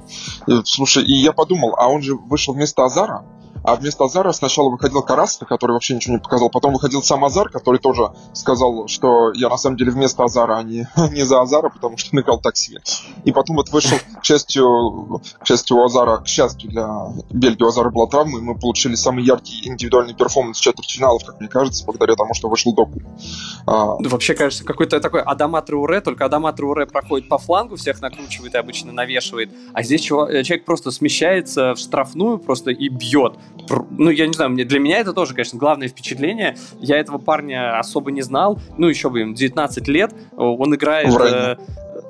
И, 0.47 0.61
слушай, 0.65 1.03
и 1.03 1.13
я 1.13 1.31
подумал, 1.31 1.75
а 1.77 1.87
он 1.87 2.01
же 2.01 2.15
вышел 2.15 2.53
вместо 2.53 2.85
Азара, 2.85 3.25
а 3.65 3.75
вместо 3.75 4.03
Азара 4.03 4.31
сначала 4.31 4.69
выходил 4.69 5.01
Карраско, 5.01 5.45
который 5.45 5.71
вообще 5.71 5.95
ничего 5.95 6.15
не 6.15 6.21
показал. 6.21 6.49
Потом 6.49 6.73
выходил 6.73 7.01
сам 7.01 7.25
Азар, 7.25 7.49
который 7.49 7.79
тоже 7.79 8.11
сказал, 8.33 8.87
что 8.87 9.31
я 9.33 9.49
на 9.49 9.57
самом 9.57 9.77
деле 9.77 9.91
вместо 9.91 10.23
Азара, 10.23 10.57
а 10.57 10.63
не, 10.63 10.87
не 11.11 11.23
за 11.23 11.41
Азара, 11.41 11.69
потому 11.69 11.97
что 11.97 12.09
он 12.13 12.21
играл 12.21 12.39
так 12.39 12.55
себе. 12.57 12.81
И 13.23 13.31
потом 13.31 13.55
вот 13.55 13.69
вышел, 13.69 13.97
к 14.19 14.23
счастью, 14.23 15.21
к 15.39 15.47
счастью, 15.47 15.77
у 15.77 15.83
Азара, 15.83 16.17
к 16.17 16.27
счастью 16.27 16.69
для 16.69 16.87
Бельгии, 17.31 17.63
у 17.63 17.67
Азара 17.67 17.89
была 17.89 18.07
травма, 18.07 18.39
и 18.39 18.41
мы 18.41 18.55
получили 18.55 18.95
самый 18.95 19.23
яркий 19.23 19.67
индивидуальный 19.67 20.13
перформанс 20.13 20.59
четвертьфиналов, 20.59 21.23
как 21.25 21.39
мне 21.39 21.49
кажется, 21.49 21.85
благодаря 21.85 22.15
тому, 22.15 22.33
что 22.33 22.49
вышел 22.49 22.73
Доку. 22.73 23.01
А... 23.65 23.95
Вообще, 23.99 24.35
кажется, 24.35 24.63
какой-то 24.63 24.99
такой 24.99 25.21
Адама 25.21 25.61
Труре, 25.61 26.01
только 26.01 26.25
Адама 26.25 26.53
Труре 26.53 26.85
проходит 26.85 27.29
по 27.29 27.37
флангу, 27.37 27.77
всех 27.77 28.01
накручивает 28.01 28.53
и 28.53 28.57
обычно 28.57 28.91
навешивает, 28.91 29.51
а 29.73 29.81
здесь 29.81 30.01
человек 30.01 30.65
просто 30.65 30.91
смещается 30.91 31.73
в 31.73 31.79
штрафную 31.79 32.37
просто 32.37 32.71
и 32.71 32.89
бьет 32.89 33.35
ну, 33.91 34.09
я 34.09 34.27
не 34.27 34.33
знаю, 34.33 34.51
мне, 34.51 34.65
для 34.65 34.79
меня 34.79 34.99
это 34.99 35.13
тоже, 35.13 35.33
конечно, 35.33 35.57
главное 35.57 35.87
впечатление. 35.87 36.57
Я 36.79 36.97
этого 36.97 37.17
парня 37.17 37.79
особо 37.79 38.11
не 38.11 38.21
знал. 38.21 38.59
Ну, 38.77 38.87
еще 38.87 39.09
бы 39.09 39.21
им 39.21 39.33
19 39.33 39.87
лет. 39.87 40.13
Он 40.35 40.73
играет... 40.75 41.13
В 41.13 41.17
Рене. 41.17 41.31
Э, 41.33 41.55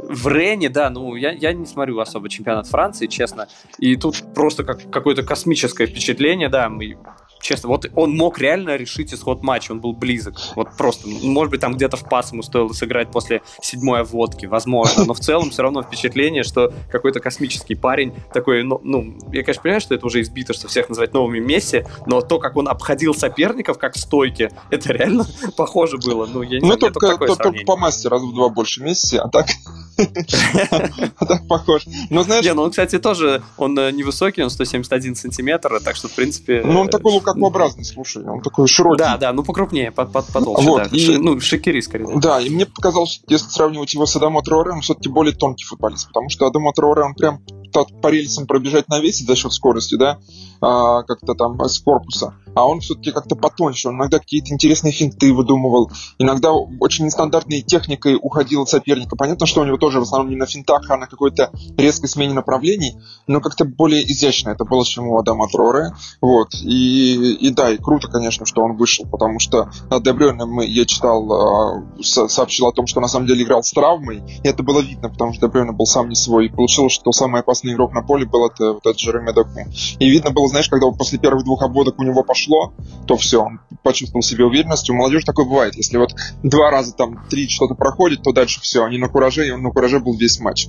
в 0.07 0.27
Рене, 0.27 0.69
да, 0.69 0.89
ну, 0.89 1.15
я, 1.15 1.31
я 1.31 1.53
не 1.53 1.65
смотрю 1.65 1.99
особо 1.99 2.29
чемпионат 2.29 2.67
Франции, 2.67 3.07
честно. 3.07 3.47
И 3.79 3.95
тут 3.95 4.15
просто 4.33 4.63
как 4.63 4.89
какое-то 4.91 5.23
космическое 5.23 5.87
впечатление, 5.87 6.49
да. 6.49 6.69
Мы 6.69 6.97
честно, 7.45 7.69
вот 7.69 7.85
он 7.95 8.15
мог 8.15 8.39
реально 8.39 8.75
решить 8.75 9.13
исход 9.13 9.43
матча, 9.43 9.71
он 9.71 9.79
был 9.79 9.93
близок. 9.93 10.35
Вот 10.55 10.69
просто, 10.77 11.07
может 11.07 11.51
быть, 11.51 11.61
там 11.61 11.75
где-то 11.75 11.95
в 11.95 12.09
пас 12.09 12.31
ему 12.31 12.41
стоило 12.41 12.73
сыграть 12.73 13.11
после 13.11 13.41
седьмой 13.61 14.03
водки, 14.03 14.47
возможно, 14.47 15.05
но 15.05 15.13
в 15.13 15.19
целом 15.19 15.51
все 15.51 15.61
равно 15.61 15.83
впечатление, 15.83 16.43
что 16.43 16.73
какой-то 16.91 17.19
космический 17.19 17.75
парень 17.75 18.13
такой, 18.33 18.63
ну, 18.63 18.81
ну, 18.83 19.15
я, 19.31 19.43
конечно, 19.43 19.61
понимаю, 19.61 19.81
что 19.81 19.93
это 19.93 20.05
уже 20.07 20.21
избито, 20.21 20.53
что 20.53 20.67
всех 20.67 20.89
называть 20.89 21.13
новыми 21.13 21.39
Месси, 21.39 21.85
но 22.07 22.21
то, 22.21 22.39
как 22.39 22.55
он 22.57 22.67
обходил 22.67 23.13
соперников, 23.13 23.77
как 23.77 23.95
в 23.95 23.99
стойке, 23.99 24.49
это 24.71 24.91
реально 24.91 25.25
похоже 25.55 25.97
было. 25.97 26.25
Ну, 26.25 26.41
я 26.41 26.59
не 26.59 26.61
ну, 26.61 26.77
знаю, 26.77 26.79
только, 26.79 27.17
только, 27.17 27.35
только 27.35 27.65
по 27.65 27.77
массе 27.77 28.09
раз 28.09 28.23
в 28.23 28.33
два 28.33 28.49
больше 28.49 28.81
Месси, 28.81 29.17
а 29.17 29.29
так... 29.29 29.47
А 31.17 31.25
так 31.25 31.47
похож. 31.47 31.85
Ну, 32.09 32.23
знаешь... 32.23 32.43
Не, 32.43 32.53
ну 32.53 32.63
он, 32.63 32.71
кстати, 32.71 32.99
тоже, 32.99 33.41
он 33.57 33.77
э, 33.79 33.91
невысокий, 33.91 34.43
он 34.43 34.49
171 34.49 35.15
сантиметр, 35.15 35.79
так 35.81 35.95
что, 35.95 36.09
в 36.09 36.11
принципе... 36.11 36.61
Ну, 36.65 36.81
он 36.81 36.89
такой 36.89 37.13
лукакообразный, 37.35 37.85
слушай, 37.85 38.23
он 38.23 38.41
такой 38.41 38.67
широкий. 38.67 38.97
Да, 38.97 39.17
да, 39.17 39.33
ну 39.33 39.43
покрупнее, 39.43 39.91
под, 39.91 40.11
под, 40.11 40.25
потолще, 40.27 40.67
вот, 40.67 40.89
да. 40.89 40.97
И, 40.97 41.17
ну, 41.17 41.39
шикери, 41.39 41.81
скорее. 41.81 42.07
Да, 42.19 42.39
и 42.39 42.49
мне 42.49 42.65
показалось, 42.65 43.21
если 43.27 43.49
сравнивать 43.49 43.93
его 43.93 44.05
с 44.05 44.15
Адамо 44.15 44.41
Троре, 44.41 44.71
он 44.71 44.81
все-таки 44.81 45.09
более 45.09 45.35
тонкий 45.35 45.65
футболист, 45.65 46.07
потому 46.07 46.29
что 46.29 46.47
Адамо 46.47 46.71
Троре, 46.73 47.03
он 47.03 47.13
прям 47.13 47.41
по 48.01 48.07
рельсам 48.07 48.47
пробежать 48.47 48.87
навесить 48.87 49.27
за 49.27 49.35
счет 49.35 49.51
скорости, 49.51 49.95
да, 49.95 50.19
а, 50.61 51.03
как-то 51.03 51.33
там 51.33 51.59
с 51.59 51.79
корпуса. 51.79 52.35
А 52.55 52.67
он 52.67 52.79
все-таки 52.79 53.11
как-то 53.11 53.35
потоньше. 53.35 53.89
Он 53.89 53.95
иногда 53.97 54.19
какие-то 54.19 54.53
интересные 54.53 54.91
финты 54.91 55.33
выдумывал. 55.33 55.91
Иногда 56.17 56.53
очень 56.53 57.05
нестандартной 57.05 57.61
техникой 57.61 58.17
уходил 58.19 58.63
от 58.63 58.69
соперника. 58.69 59.15
Понятно, 59.15 59.45
что 59.45 59.61
у 59.61 59.65
него 59.65 59.77
тоже 59.77 59.99
в 59.99 60.03
основном 60.03 60.29
не 60.29 60.37
на 60.37 60.45
финтах, 60.45 60.89
а 60.89 60.97
на 60.97 61.07
какой-то 61.07 61.51
резкой 61.77 62.09
смене 62.09 62.33
направлений, 62.33 62.97
но 63.27 63.41
как-то 63.41 63.65
более 63.65 64.03
изящно 64.03 64.49
это 64.49 64.65
было, 64.65 64.85
чем 64.85 65.07
у 65.07 65.17
Адама 65.17 65.47
Троре. 65.49 65.91
Вот. 66.21 66.53
И, 66.63 67.33
и 67.33 67.49
да, 67.51 67.71
и 67.71 67.77
круто, 67.77 68.07
конечно, 68.07 68.45
что 68.45 68.61
он 68.63 68.77
вышел, 68.77 69.05
потому 69.05 69.39
что 69.39 69.69
Дебрёне 69.89 70.45
мы, 70.45 70.65
я 70.65 70.85
читал, 70.85 71.31
а, 71.31 71.83
сообщил 72.01 72.67
о 72.67 72.71
том, 72.71 72.87
что 72.87 73.01
на 73.01 73.07
самом 73.07 73.27
деле 73.27 73.43
играл 73.43 73.63
с 73.63 73.71
травмой, 73.71 74.23
и 74.43 74.47
это 74.47 74.63
было 74.63 74.79
видно, 74.79 75.09
потому 75.09 75.33
что 75.33 75.47
Дебрёне 75.47 75.71
был 75.71 75.85
сам 75.85 76.09
не 76.09 76.15
свой. 76.15 76.47
И 76.47 76.49
получилось, 76.49 76.93
что 76.93 77.11
самый 77.11 77.41
опасный 77.41 77.73
игрок 77.73 77.93
на 77.93 78.01
поле 78.01 78.25
был 78.25 78.45
это 78.45 78.73
вот 78.73 78.85
этот 78.85 78.97
Джереми 78.97 79.31
Доку. 79.31 79.59
И 79.99 80.09
видно 80.09 80.31
было, 80.31 80.47
знаешь, 80.47 80.69
когда 80.69 80.89
после 80.91 81.19
первых 81.19 81.43
двух 81.43 81.63
обводок 81.63 81.99
у 81.99 82.03
него 82.03 82.23
пошло, 82.45 82.73
то 83.07 83.17
все, 83.17 83.41
он 83.41 83.59
почувствовал 83.83 84.21
себе 84.21 84.45
уверенность. 84.45 84.89
У 84.89 84.93
молодежи 84.93 85.25
такое 85.25 85.45
бывает. 85.45 85.75
Если 85.75 85.97
вот 85.97 86.15
два 86.43 86.71
раза 86.71 86.93
там 86.93 87.25
три 87.29 87.47
что-то 87.47 87.75
проходит, 87.75 88.23
то 88.23 88.31
дальше 88.31 88.61
все, 88.61 88.83
они 88.83 88.97
на 88.97 89.09
кураже, 89.09 89.47
и 89.47 89.51
он 89.51 89.61
на 89.61 89.71
кураже 89.71 89.99
был 89.99 90.15
весь 90.17 90.39
матч. 90.39 90.67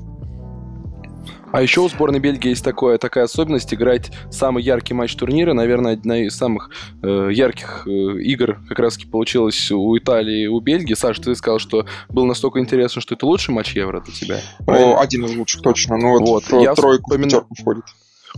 А 1.53 1.63
еще 1.63 1.81
у 1.81 1.89
сборной 1.89 2.19
Бельгии 2.19 2.49
есть 2.51 2.65
такое, 2.65 2.99
такая 2.99 3.25
особенность 3.25 3.73
играть 3.73 4.11
самый 4.31 4.63
яркий 4.63 4.95
матч 4.95 5.15
турнира. 5.15 5.55
Наверное, 5.55 5.95
одна 5.95 6.19
из 6.19 6.37
самых 6.37 6.71
э, 7.03 7.31
ярких 7.33 7.87
э, 7.87 7.91
игр 7.91 8.59
как 8.69 8.79
раз 8.81 8.95
таки 8.95 9.07
получилась 9.07 9.71
у 9.71 9.97
Италии 9.97 10.43
и 10.43 10.47
у 10.49 10.61
Бельгии. 10.61 10.95
Саша, 10.95 11.23
ты 11.23 11.35
сказал, 11.37 11.59
что 11.59 11.87
был 12.11 12.27
настолько 12.27 12.59
интересно, 12.59 13.01
что 13.01 13.15
это 13.15 13.25
лучший 13.25 13.55
матч 13.55 13.75
Евро 13.75 14.01
для 14.01 14.13
тебя. 14.13 14.41
О, 14.67 15.01
один 15.01 15.25
из 15.25 15.37
лучших, 15.37 15.63
точно. 15.63 15.97
Ну 15.97 16.19
вот, 16.19 16.49
вот 16.51 16.63
я 16.63 16.75
тройку 16.75 17.11
вспомин... 17.11 17.31
входит. 17.59 17.85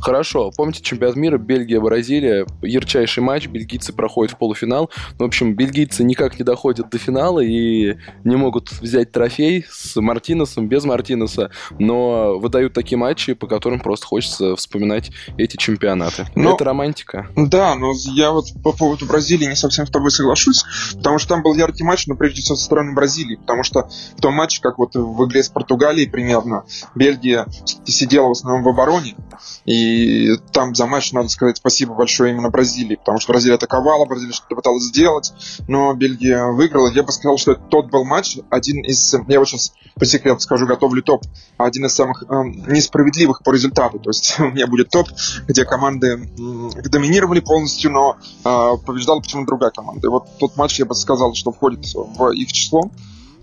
Хорошо, 0.00 0.50
помните 0.56 0.82
чемпионат 0.82 1.16
мира 1.16 1.38
Бельгия-Бразилия, 1.38 2.46
ярчайший 2.62 3.22
матч, 3.22 3.46
бельгийцы 3.46 3.92
проходят 3.92 4.34
в 4.34 4.38
полуфинал. 4.38 4.90
Ну, 5.18 5.24
в 5.24 5.28
общем, 5.28 5.54
бельгийцы 5.54 6.04
никак 6.04 6.38
не 6.38 6.44
доходят 6.44 6.90
до 6.90 6.98
финала 6.98 7.40
и 7.40 7.96
не 8.24 8.36
могут 8.36 8.70
взять 8.72 9.12
трофей 9.12 9.66
с 9.70 10.00
Мартинесом, 10.00 10.68
без 10.68 10.84
Мартинеса, 10.84 11.50
но 11.78 12.38
выдают 12.38 12.72
такие 12.72 12.98
матчи, 12.98 13.34
по 13.34 13.46
которым 13.46 13.80
просто 13.80 14.06
хочется 14.06 14.56
вспоминать 14.56 15.10
эти 15.36 15.56
чемпионаты. 15.56 16.26
Но, 16.34 16.54
Это 16.54 16.64
романтика. 16.64 17.28
Да, 17.36 17.74
но 17.74 17.92
я 18.14 18.30
вот 18.30 18.46
по 18.62 18.72
поводу 18.72 19.06
Бразилии 19.06 19.46
не 19.46 19.56
совсем 19.56 19.86
с 19.86 19.90
тобой 19.90 20.10
соглашусь, 20.10 20.64
потому 20.94 21.18
что 21.18 21.28
там 21.30 21.42
был 21.42 21.54
яркий 21.54 21.84
матч, 21.84 22.06
но 22.06 22.16
прежде 22.16 22.42
всего 22.42 22.56
со 22.56 22.64
стороны 22.64 22.94
Бразилии, 22.94 23.36
потому 23.36 23.62
что 23.62 23.88
в 24.16 24.20
том 24.20 24.34
матче, 24.34 24.60
как 24.62 24.78
вот 24.78 24.94
в 24.94 25.26
игре 25.26 25.42
с 25.42 25.48
Португалией 25.48 26.08
примерно, 26.08 26.64
Бельгия 26.94 27.46
сидела 27.84 28.28
в 28.28 28.32
основном 28.32 28.62
в 28.62 28.68
обороне, 28.68 29.16
и 29.64 29.87
и 29.88 30.36
там 30.52 30.74
за 30.74 30.86
матч 30.86 31.12
надо 31.12 31.28
сказать 31.28 31.56
спасибо 31.56 31.94
большое 31.94 32.32
именно 32.32 32.50
Бразилии, 32.50 32.96
потому 32.96 33.20
что 33.20 33.32
Бразилия 33.32 33.56
атаковала, 33.56 34.04
Бразилия 34.04 34.32
что-то 34.32 34.56
пыталась 34.56 34.84
сделать, 34.84 35.32
но 35.66 35.94
Бельгия 35.94 36.46
выиграла. 36.52 36.88
Я 36.88 37.02
бы 37.02 37.12
сказал, 37.12 37.38
что 37.38 37.54
тот 37.54 37.90
был 37.90 38.04
матч, 38.04 38.38
один 38.50 38.82
из, 38.82 39.14
я 39.28 39.38
вот 39.38 39.48
сейчас 39.48 39.72
по 39.98 40.04
секрету 40.04 40.40
скажу, 40.40 40.66
готовлю 40.66 41.02
топ, 41.02 41.24
один 41.56 41.86
из 41.86 41.94
самых 41.94 42.22
э, 42.22 42.26
несправедливых 42.68 43.42
по 43.42 43.52
результату. 43.52 43.98
То 43.98 44.10
есть 44.10 44.36
у 44.38 44.50
меня 44.50 44.66
будет 44.66 44.90
топ, 44.90 45.08
где 45.46 45.64
команды 45.64 46.06
э, 46.06 46.82
доминировали 46.88 47.40
полностью, 47.40 47.90
но 47.90 48.16
э, 48.44 48.76
побеждала 48.84 49.20
почему-то 49.20 49.48
другая 49.48 49.70
команда. 49.70 50.06
И 50.06 50.10
вот 50.10 50.38
тот 50.38 50.56
матч, 50.56 50.78
я 50.78 50.86
бы 50.86 50.94
сказал, 50.94 51.34
что 51.34 51.52
входит 51.52 51.84
в 51.94 52.30
их 52.30 52.52
число. 52.52 52.90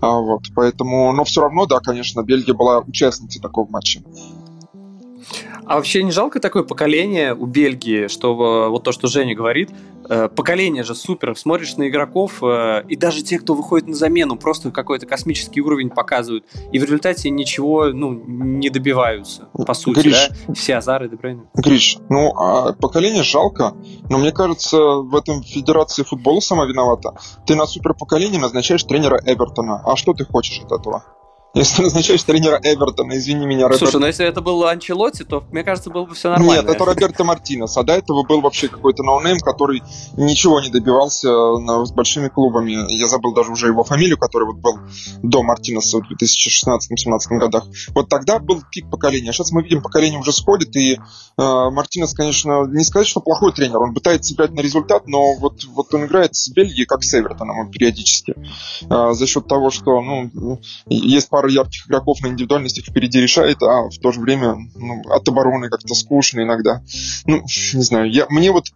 А, 0.00 0.18
вот, 0.18 0.42
поэтому, 0.54 1.12
но 1.12 1.24
все 1.24 1.40
равно, 1.40 1.66
да, 1.66 1.80
конечно, 1.80 2.22
Бельгия 2.22 2.52
была 2.52 2.80
участницей 2.80 3.40
такого 3.40 3.68
матча. 3.70 4.02
А 5.66 5.76
вообще 5.76 6.04
не 6.04 6.12
жалко 6.12 6.38
такое 6.38 6.62
поколение 6.62 7.34
у 7.34 7.46
Бельгии, 7.46 8.06
что 8.06 8.34
вот 8.70 8.84
то, 8.84 8.92
что 8.92 9.08
Женя 9.08 9.34
говорит, 9.34 9.70
э, 10.08 10.28
поколение 10.28 10.84
же 10.84 10.94
супер, 10.94 11.36
смотришь 11.36 11.76
на 11.76 11.88
игроков, 11.88 12.40
э, 12.42 12.84
и 12.88 12.94
даже 12.94 13.22
те, 13.22 13.40
кто 13.40 13.54
выходит 13.54 13.88
на 13.88 13.94
замену, 13.94 14.36
просто 14.36 14.70
какой-то 14.70 15.06
космический 15.06 15.60
уровень 15.60 15.90
показывают, 15.90 16.44
и 16.70 16.78
в 16.78 16.84
результате 16.84 17.30
ничего, 17.30 17.86
ну, 17.86 18.12
не 18.12 18.70
добиваются, 18.70 19.48
по 19.66 19.74
сути, 19.74 19.98
Гриш, 19.98 20.28
да? 20.46 20.54
Все 20.54 20.76
азары, 20.76 21.08
да, 21.08 21.16
правильно? 21.16 21.46
Гриш, 21.54 21.98
ну, 22.08 22.32
а 22.36 22.72
поколение 22.72 23.24
жалко, 23.24 23.74
но 24.08 24.18
мне 24.18 24.30
кажется, 24.30 24.78
в 24.78 25.16
этом 25.16 25.42
Федерации 25.42 26.04
футбола 26.04 26.38
сама 26.38 26.64
виновата. 26.66 27.16
Ты 27.44 27.56
на 27.56 27.66
суперпоколение 27.66 28.40
назначаешь 28.40 28.84
тренера 28.84 29.20
Эвертона, 29.26 29.82
а 29.84 29.96
что 29.96 30.12
ты 30.12 30.24
хочешь 30.24 30.60
от 30.60 30.70
этого? 30.80 31.15
Если 31.56 31.84
назначаешь 31.84 32.22
тренера 32.22 32.60
Эвертона, 32.62 33.16
извини 33.16 33.46
меня, 33.46 33.62
Роберт... 33.62 33.78
Слушай, 33.78 33.98
ну 33.98 34.06
если 34.06 34.26
это 34.26 34.42
был 34.42 34.66
Анчелотти, 34.66 35.24
то, 35.24 35.42
мне 35.52 35.64
кажется, 35.64 35.88
было 35.88 36.04
бы 36.04 36.14
все 36.14 36.28
нормально. 36.28 36.60
Нет, 36.60 36.68
это 36.68 36.84
Роберто 36.84 37.24
Мартинес, 37.24 37.74
а 37.78 37.82
до 37.82 37.94
этого 37.94 38.24
был 38.24 38.42
вообще 38.42 38.68
какой-то 38.68 39.02
ноунейм, 39.02 39.38
который 39.38 39.82
ничего 40.18 40.60
не 40.60 40.68
добивался 40.68 41.30
с 41.86 41.92
большими 41.92 42.28
клубами. 42.28 42.72
Я 42.92 43.06
забыл 43.06 43.32
даже 43.32 43.52
уже 43.52 43.68
его 43.68 43.84
фамилию, 43.84 44.18
который 44.18 44.44
вот 44.44 44.56
был 44.56 44.78
до 45.22 45.42
Мартинеса 45.42 45.96
в 45.96 46.02
2016-2017 46.02 47.38
годах. 47.38 47.64
Вот 47.94 48.10
тогда 48.10 48.38
был 48.38 48.62
пик 48.70 48.90
поколения. 48.90 49.32
Сейчас 49.32 49.50
мы 49.50 49.62
видим, 49.62 49.80
поколение 49.80 50.20
уже 50.20 50.32
сходит, 50.32 50.76
и 50.76 50.96
э, 50.96 50.98
Мартинес, 51.38 52.12
конечно, 52.12 52.66
не 52.66 52.84
сказать, 52.84 53.08
что 53.08 53.20
плохой 53.20 53.54
тренер, 53.54 53.78
он 53.78 53.94
пытается 53.94 54.34
играть 54.34 54.52
на 54.52 54.60
результат, 54.60 55.08
но 55.08 55.32
вот, 55.36 55.64
вот 55.64 55.94
он 55.94 56.04
играет 56.04 56.34
с 56.34 56.50
Бельгией, 56.50 56.84
как 56.84 57.02
с 57.02 57.14
Эвертоном 57.14 57.70
периодически. 57.70 58.34
Э, 58.90 59.14
за 59.14 59.26
счет 59.26 59.48
того, 59.48 59.70
что 59.70 60.02
ну, 60.02 60.60
есть 60.84 61.30
пара 61.30 61.45
пару 61.46 61.52
ярких 61.52 61.86
игроков 61.86 62.20
на 62.22 62.28
индивидуальностях 62.28 62.86
впереди 62.86 63.20
решает, 63.20 63.62
а 63.62 63.88
в 63.88 63.98
то 63.98 64.10
же 64.10 64.20
время 64.20 64.56
ну, 64.74 65.02
от 65.08 65.28
обороны 65.28 65.68
как-то 65.68 65.94
скучно 65.94 66.40
иногда. 66.40 66.82
Ну, 67.26 67.42
не 67.42 67.82
знаю, 67.82 68.10
я, 68.10 68.26
мне 68.28 68.50
вот 68.50 68.66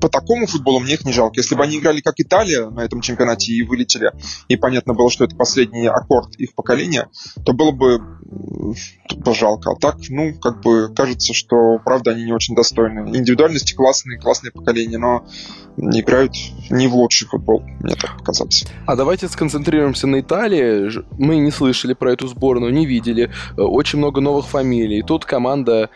по 0.00 0.08
такому 0.08 0.46
футболу 0.46 0.80
мне 0.80 0.94
их 0.94 1.04
не 1.04 1.12
жалко. 1.12 1.40
Если 1.40 1.54
бы 1.54 1.62
они 1.62 1.78
играли 1.78 2.00
как 2.00 2.14
Италия 2.18 2.68
на 2.70 2.80
этом 2.80 3.00
чемпионате 3.00 3.52
и 3.52 3.62
вылетели, 3.62 4.12
и 4.48 4.56
понятно 4.56 4.94
было, 4.94 5.10
что 5.10 5.24
это 5.24 5.36
последний 5.36 5.86
аккорд 5.86 6.36
их 6.36 6.54
поколения, 6.54 7.08
то 7.44 7.52
было 7.52 7.70
бы 7.70 8.00
пожалко. 9.24 9.72
А 9.72 9.76
так, 9.76 9.96
ну, 10.08 10.34
как 10.34 10.62
бы 10.62 10.92
кажется, 10.94 11.34
что 11.34 11.78
правда 11.84 12.12
они 12.12 12.24
не 12.24 12.32
очень 12.32 12.54
достойны. 12.54 13.16
Индивидуальности 13.16 13.74
классные, 13.74 14.18
классные 14.18 14.52
поколения, 14.52 14.98
но 14.98 15.26
играют 15.76 16.34
не 16.70 16.86
в 16.86 16.94
лучший 16.94 17.26
футбол, 17.28 17.62
мне 17.80 17.94
так 17.94 18.16
показалось. 18.18 18.64
А 18.86 18.96
давайте 18.96 19.28
сконцентрируемся 19.28 20.06
на 20.06 20.20
Италии. 20.20 20.90
Мы 21.18 21.38
не 21.38 21.50
слышали 21.50 21.94
про 21.94 22.12
эту 22.12 22.28
сборную, 22.28 22.72
не 22.72 22.86
видели. 22.86 23.30
Очень 23.56 23.98
много 23.98 24.20
новых 24.20 24.46
фамилий. 24.46 25.02
Тут 25.02 25.24
команда 25.24 25.90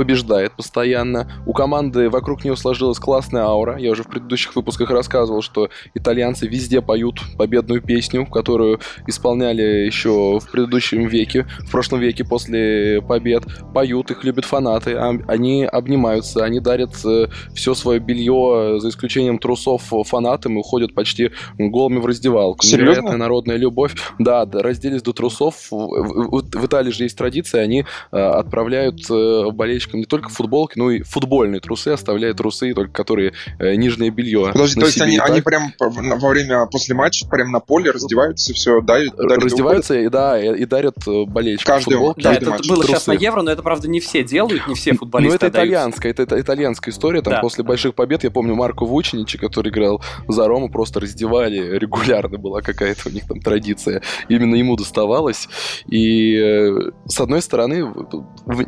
побеждает 0.00 0.52
постоянно. 0.52 1.30
У 1.44 1.52
команды 1.52 2.08
вокруг 2.08 2.42
нее 2.42 2.56
сложилась 2.56 2.98
классная 2.98 3.42
аура. 3.42 3.76
Я 3.76 3.90
уже 3.90 4.02
в 4.02 4.06
предыдущих 4.06 4.56
выпусках 4.56 4.88
рассказывал, 4.88 5.42
что 5.42 5.68
итальянцы 5.94 6.46
везде 6.46 6.80
поют 6.80 7.20
победную 7.36 7.82
песню, 7.82 8.24
которую 8.24 8.80
исполняли 9.06 9.60
еще 9.60 10.40
в 10.40 10.50
предыдущем 10.50 11.06
веке, 11.06 11.46
в 11.58 11.70
прошлом 11.70 12.00
веке 12.00 12.24
после 12.24 13.02
побед. 13.02 13.44
Поют, 13.74 14.10
их 14.10 14.24
любят 14.24 14.46
фанаты, 14.46 14.94
а 14.94 15.12
они 15.28 15.66
обнимаются, 15.66 16.44
они 16.44 16.60
дарят 16.60 16.92
э, 17.04 17.26
все 17.54 17.74
свое 17.74 18.00
белье, 18.00 18.78
за 18.80 18.88
исключением 18.88 19.38
трусов, 19.38 19.92
фанатам 20.06 20.54
и 20.56 20.60
уходят 20.60 20.94
почти 20.94 21.30
голыми 21.58 21.98
в 21.98 22.06
раздевалку. 22.06 22.64
Серьезно? 22.64 22.84
Невероятная 22.84 23.18
народная 23.18 23.56
любовь. 23.56 23.94
Да, 24.18 24.46
да, 24.46 24.62
разделись 24.62 25.02
до 25.02 25.12
трусов. 25.12 25.56
В, 25.70 25.76
в, 25.76 26.58
в 26.58 26.64
Италии 26.64 26.90
же 26.90 27.02
есть 27.02 27.18
традиция, 27.18 27.64
они 27.64 27.84
э, 28.12 28.16
отправляют 28.16 29.00
э, 29.10 29.50
болельщиков 29.50 29.89
болельщикам 29.90 30.00
не 30.00 30.06
только 30.06 30.28
футболки, 30.28 30.78
но 30.78 30.90
и 30.90 31.02
футбольные 31.02 31.60
трусы, 31.60 31.88
оставляя 31.88 32.34
трусы, 32.34 32.72
только 32.74 32.92
которые 32.92 33.32
э, 33.58 33.74
нижнее 33.74 34.10
белье. 34.10 34.50
Подожди, 34.52 34.80
то 34.80 34.86
есть 34.86 35.00
они, 35.00 35.18
они 35.18 35.40
прям 35.40 35.72
во 35.78 36.28
время, 36.28 36.66
после 36.66 36.94
матча, 36.94 37.26
прям 37.28 37.50
на 37.50 37.60
поле 37.60 37.90
раздеваются, 37.90 38.54
все, 38.54 38.80
дарят, 38.80 39.16
дарят 39.16 39.44
Раздеваются, 39.44 39.98
и, 39.98 40.08
да, 40.08 40.40
и, 40.40 40.62
и 40.62 40.64
дарят 40.66 40.96
э, 41.06 41.24
болельщикам 41.26 41.74
каждый, 41.74 41.94
футболки. 41.94 42.22
Да, 42.22 42.34
это 42.34 42.50
матч. 42.50 42.68
было 42.68 42.82
трусы. 42.82 42.92
сейчас 42.92 43.06
на 43.06 43.12
Евро, 43.12 43.42
но 43.42 43.50
это, 43.50 43.62
правда, 43.62 43.88
не 43.88 44.00
все 44.00 44.22
делают, 44.24 44.66
не 44.66 44.74
все 44.74 44.94
футболисты 44.94 45.38
Ну, 45.40 45.48
это 45.48 45.48
итальянская, 45.48 46.12
это, 46.12 46.22
это 46.22 46.40
итальянская 46.40 46.92
история, 46.92 47.22
там 47.22 47.34
да. 47.34 47.40
после 47.40 47.64
больших 47.64 47.94
побед, 47.94 48.24
я 48.24 48.30
помню 48.30 48.54
Марко 48.54 48.84
Вучиничи, 48.84 49.38
который 49.38 49.70
играл 49.70 50.02
за 50.28 50.46
Рому, 50.46 50.70
просто 50.70 51.00
раздевали 51.00 51.78
регулярно, 51.78 52.38
была 52.38 52.60
какая-то 52.60 53.08
у 53.08 53.12
них 53.12 53.26
там 53.26 53.40
традиция. 53.40 54.02
Именно 54.28 54.54
ему 54.56 54.76
доставалось. 54.76 55.48
И, 55.86 56.36
э, 56.36 56.90
с 57.06 57.20
одной 57.20 57.42
стороны, 57.42 57.92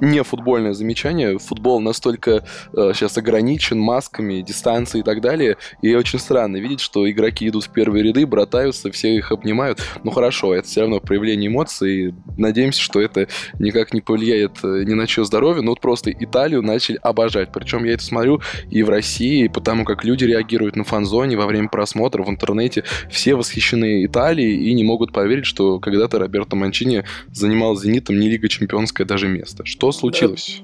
не 0.01 0.23
футбольное 0.23 0.73
замечание, 0.73 1.02
замечание. 1.03 1.39
Футбол 1.39 1.81
настолько 1.81 2.45
э, 2.73 2.93
сейчас 2.95 3.19
ограничен 3.19 3.79
масками, 3.79 4.41
дистанцией 4.43 5.03
и 5.03 5.05
так 5.05 5.21
далее. 5.21 5.57
И 5.83 5.95
очень 5.95 6.19
странно 6.19 6.57
видеть, 6.59 6.81
что 6.81 7.11
игроки 7.11 7.49
идут 7.49 7.65
в 7.65 7.73
первые 7.73 8.05
ряды, 8.05 8.27
братаются, 8.27 8.91
все 8.91 9.17
их 9.17 9.33
обнимают. 9.33 9.83
Ну 10.05 10.11
хорошо, 10.11 10.55
это 10.55 10.67
все 10.67 10.83
равно 10.83 11.01
проявление 11.01 11.49
эмоций. 11.49 12.15
Надеемся, 12.37 12.81
что 12.81 13.01
это 13.01 13.29
никак 13.59 13.93
не 13.93 14.01
повлияет 14.01 14.59
э, 14.63 14.85
ни 14.87 14.95
на 14.95 15.07
чье 15.07 15.25
здоровье. 15.25 15.63
Но 15.63 15.73
вот 15.73 15.81
просто 15.81 16.11
Италию 16.13 16.63
начали 16.63 16.99
обожать. 17.03 17.51
Причем 17.53 17.85
я 17.85 17.95
это 17.95 18.05
смотрю 18.05 18.41
и 18.71 18.83
в 18.83 18.91
России, 18.91 19.49
потому 19.49 19.85
как 19.85 20.05
люди 20.05 20.25
реагируют 20.25 20.77
на 20.77 20.85
фан-зоне 20.85 21.37
во 21.37 21.47
время 21.47 21.69
просмотра 21.69 22.23
в 22.23 22.31
интернете. 22.31 22.85
Все 23.11 23.35
восхищены 23.35 24.05
Италией 24.05 24.71
и 24.71 24.75
не 24.75 24.85
могут 24.85 25.13
поверить, 25.13 25.47
что 25.47 25.79
когда-то 25.81 26.19
Роберто 26.19 26.57
Манчини 26.57 27.05
занимал 27.33 27.77
«Зенитом» 27.77 28.19
не 28.19 28.29
Лига 28.29 28.49
Чемпионская 28.49 29.07
даже 29.07 29.29
место. 29.29 29.65
Что 29.65 29.93
случилось? 29.93 30.63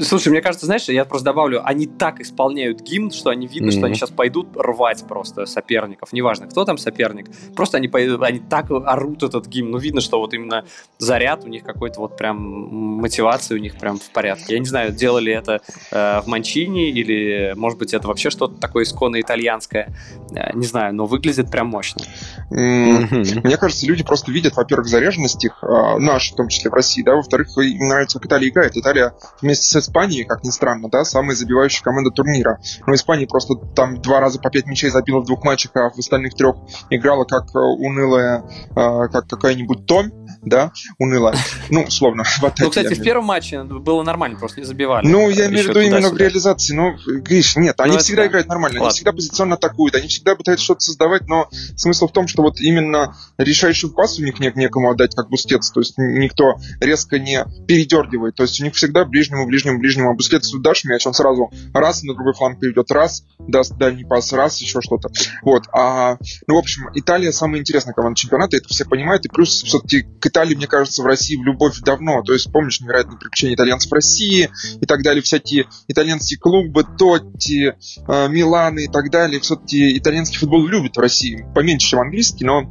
Слушай, 0.00 0.28
мне 0.28 0.40
кажется, 0.40 0.66
знаешь, 0.66 0.88
я 0.88 1.04
просто 1.04 1.26
добавлю, 1.26 1.60
они 1.64 1.86
так 1.86 2.20
исполняют 2.20 2.80
гимн, 2.80 3.10
что 3.10 3.30
они 3.30 3.46
видно, 3.46 3.68
mm-hmm. 3.68 3.72
что 3.72 3.86
они 3.86 3.94
сейчас 3.94 4.10
пойдут 4.10 4.48
рвать 4.56 5.04
просто 5.06 5.46
соперников. 5.46 6.12
Неважно, 6.12 6.46
кто 6.46 6.64
там 6.64 6.78
соперник. 6.78 7.26
Просто 7.54 7.78
они 7.78 7.88
пойдут, 7.88 8.22
они 8.22 8.38
так 8.38 8.70
орут 8.70 9.22
этот 9.22 9.46
гимн. 9.46 9.70
Ну, 9.70 9.78
видно, 9.78 10.00
что 10.00 10.18
вот 10.18 10.34
именно 10.34 10.64
заряд 10.98 11.44
у 11.44 11.48
них 11.48 11.64
какой-то 11.64 12.00
вот 12.00 12.16
прям 12.16 12.36
мотивация 12.36 13.56
у 13.56 13.60
них 13.60 13.76
прям 13.76 13.98
в 13.98 14.10
порядке. 14.10 14.54
Я 14.54 14.58
не 14.58 14.66
знаю, 14.66 14.92
делали 14.92 15.32
это 15.32 15.60
э, 15.90 16.20
в 16.20 16.26
Манчини 16.26 16.90
или, 16.90 17.54
может 17.56 17.78
быть, 17.78 17.94
это 17.94 18.08
вообще 18.08 18.30
что-то 18.30 18.54
такое 18.60 18.84
исконно 18.84 19.20
итальянское. 19.20 19.94
Э, 20.34 20.52
не 20.54 20.66
знаю, 20.66 20.94
но 20.94 21.06
выглядит 21.06 21.50
прям 21.50 21.68
мощно. 21.68 22.02
Mm-hmm. 22.50 23.40
Мне 23.44 23.56
кажется, 23.56 23.86
люди 23.86 24.04
просто 24.04 24.32
видят, 24.32 24.56
во-первых, 24.56 24.86
заряженность 24.86 25.44
их, 25.44 25.58
э, 25.62 25.98
наши, 25.98 26.32
в 26.32 26.36
том 26.36 26.48
числе 26.48 26.70
в 26.70 26.74
России, 26.74 27.02
да, 27.02 27.14
во-вторых, 27.14 27.56
им 27.58 27.88
нравится, 27.88 28.18
как 28.18 28.26
Италия 28.26 28.48
играет. 28.48 28.76
Италия 28.76 29.14
вместе 29.40 29.64
с 29.64 29.75
Испанией, 29.78 30.24
как 30.24 30.44
ни 30.44 30.50
странно, 30.50 30.88
да, 30.88 31.04
самая 31.04 31.36
забивающая 31.36 31.82
команда 31.82 32.10
турнира. 32.10 32.58
Но 32.86 32.94
Испания 32.94 33.26
просто 33.26 33.54
там 33.74 34.00
два 34.00 34.20
раза 34.20 34.40
по 34.40 34.50
пять 34.50 34.66
мячей 34.66 34.90
забила 34.90 35.20
в 35.20 35.26
двух 35.26 35.44
матчах, 35.44 35.72
а 35.74 35.90
в 35.90 35.98
остальных 35.98 36.34
трех 36.34 36.56
играла 36.90 37.24
как 37.24 37.44
э, 37.54 37.58
унылая, 37.58 38.44
э, 38.70 39.08
как 39.08 39.28
какая-нибудь 39.28 39.86
Том. 39.86 40.10
Да, 40.46 40.72
уныло. 40.98 41.34
Ну, 41.70 41.82
условно, 41.82 42.24
в 42.40 42.44
атаке. 42.44 42.64
Ну, 42.64 42.70
кстати, 42.70 42.94
в 42.94 43.02
первом 43.02 43.24
матче 43.26 43.62
было 43.64 44.02
нормально, 44.02 44.38
просто 44.38 44.60
не 44.60 44.66
забивали. 44.66 45.06
Ну, 45.06 45.28
я 45.28 45.48
имею 45.48 45.66
в 45.66 45.68
виду 45.68 45.80
именно 45.80 46.08
в 46.08 46.16
реализации. 46.16 46.72
Ну, 46.72 46.96
Гриш, 47.06 47.56
нет, 47.56 47.78
они 47.80 47.94
ну, 47.94 47.98
всегда 47.98 48.22
да. 48.22 48.28
играют 48.28 48.48
нормально, 48.48 48.80
они 48.80 48.90
всегда 48.90 49.12
позиционно 49.12 49.56
атакуют, 49.56 49.96
они 49.96 50.08
всегда 50.08 50.36
пытаются 50.36 50.64
что-то 50.64 50.80
создавать, 50.80 51.26
но 51.26 51.48
смысл 51.76 52.06
в 52.06 52.12
том, 52.12 52.28
что 52.28 52.42
вот 52.42 52.60
именно 52.60 53.16
решающий 53.38 53.88
пас 53.88 54.18
у 54.18 54.24
них 54.24 54.38
некому 54.38 54.90
отдать, 54.90 55.14
как 55.14 55.28
Бускетс, 55.28 55.70
то 55.70 55.80
есть 55.80 55.94
никто 55.98 56.54
резко 56.80 57.18
не 57.18 57.44
передергивает, 57.66 58.36
то 58.36 58.44
есть 58.44 58.60
у 58.60 58.64
них 58.64 58.74
всегда 58.74 59.04
ближнему, 59.04 59.46
ближнему, 59.46 59.80
ближнему, 59.80 60.10
а 60.10 60.14
Бускетсу 60.14 60.60
дашь 60.60 60.84
мяч, 60.84 61.06
он 61.06 61.14
сразу 61.14 61.50
раз 61.74 62.04
на 62.04 62.14
другой 62.14 62.34
фланг 62.34 62.60
перейдет, 62.60 62.90
раз, 62.92 63.24
даст 63.38 63.76
дальний 63.76 64.04
пас, 64.04 64.32
раз, 64.32 64.58
еще 64.60 64.80
что-то. 64.80 65.08
Вот, 65.42 65.64
а, 65.72 66.18
ну, 66.46 66.54
в 66.54 66.58
общем, 66.58 66.88
Италия 66.94 67.32
самая 67.32 67.60
интересная 67.60 67.94
команда 67.94 68.16
чемпионата, 68.16 68.56
это 68.56 68.68
все 68.68 68.84
понимают, 68.84 69.24
и 69.24 69.28
плюс 69.28 69.62
все-таки 69.62 70.02
к 70.20 70.26
Италии, 70.36 70.54
мне 70.54 70.66
кажется, 70.66 71.02
в 71.02 71.06
России 71.06 71.36
любовь 71.36 71.80
давно, 71.80 72.22
то 72.22 72.34
есть 72.34 72.52
помнишь 72.52 72.82
невероятные 72.82 73.18
приключения 73.18 73.54
итальянцев 73.54 73.90
в 73.90 73.94
России 73.94 74.50
и 74.78 74.84
так 74.84 75.02
далее, 75.02 75.22
всякие 75.22 75.66
итальянские 75.88 76.38
клубы, 76.38 76.84
Тотти, 76.84 77.74
э, 78.06 78.28
Миланы 78.28 78.84
и 78.84 78.88
так 78.88 79.10
далее, 79.10 79.40
все-таки 79.40 79.96
итальянский 79.96 80.38
футбол 80.38 80.66
любят 80.66 80.94
в 80.96 81.00
России, 81.00 81.46
поменьше, 81.54 81.88
чем 81.88 82.00
английский, 82.00 82.44
но 82.44 82.64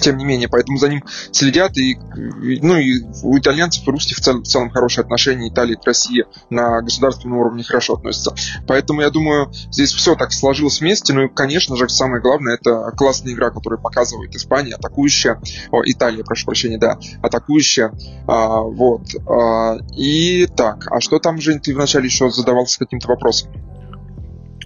тем 0.00 0.16
не 0.16 0.24
менее, 0.24 0.48
поэтому 0.48 0.78
за 0.78 0.88
ним 0.88 1.02
следят, 1.32 1.76
и, 1.76 1.96
ну, 2.62 2.76
и 2.76 3.02
у 3.22 3.38
итальянцев 3.38 3.86
и 3.86 3.90
русских 3.90 4.18
в 4.18 4.20
целом, 4.20 4.42
в 4.42 4.46
целом 4.46 4.70
хорошие 4.70 5.02
отношения, 5.02 5.48
Италии 5.48 5.74
к 5.74 5.84
России 5.84 6.24
на 6.50 6.80
государственном 6.82 7.38
уровне 7.38 7.64
хорошо 7.64 7.94
относятся. 7.94 8.34
Поэтому, 8.66 9.00
я 9.00 9.10
думаю, 9.10 9.50
здесь 9.70 9.92
все 9.92 10.14
так 10.14 10.32
сложилось 10.32 10.80
вместе, 10.80 11.12
ну 11.12 11.24
и, 11.24 11.28
конечно 11.28 11.76
же, 11.76 11.88
самое 11.88 12.22
главное, 12.22 12.54
это 12.54 12.92
классная 12.96 13.32
игра, 13.32 13.50
которую 13.50 13.80
показывает 13.80 14.34
Испания, 14.34 14.74
атакующая, 14.74 15.40
о, 15.70 15.82
Италия, 15.84 16.24
прошу 16.24 16.46
прощения, 16.46 16.78
да, 16.78 16.98
атакующая, 17.22 17.92
а, 18.26 18.60
вот, 18.60 19.02
а, 19.26 19.78
и 19.96 20.46
так, 20.46 20.86
а 20.90 21.00
что 21.00 21.18
там, 21.18 21.40
Жень, 21.40 21.60
ты 21.60 21.74
вначале 21.74 22.06
еще 22.06 22.30
задавался 22.30 22.78
каким-то 22.78 23.08
вопросом? 23.08 23.50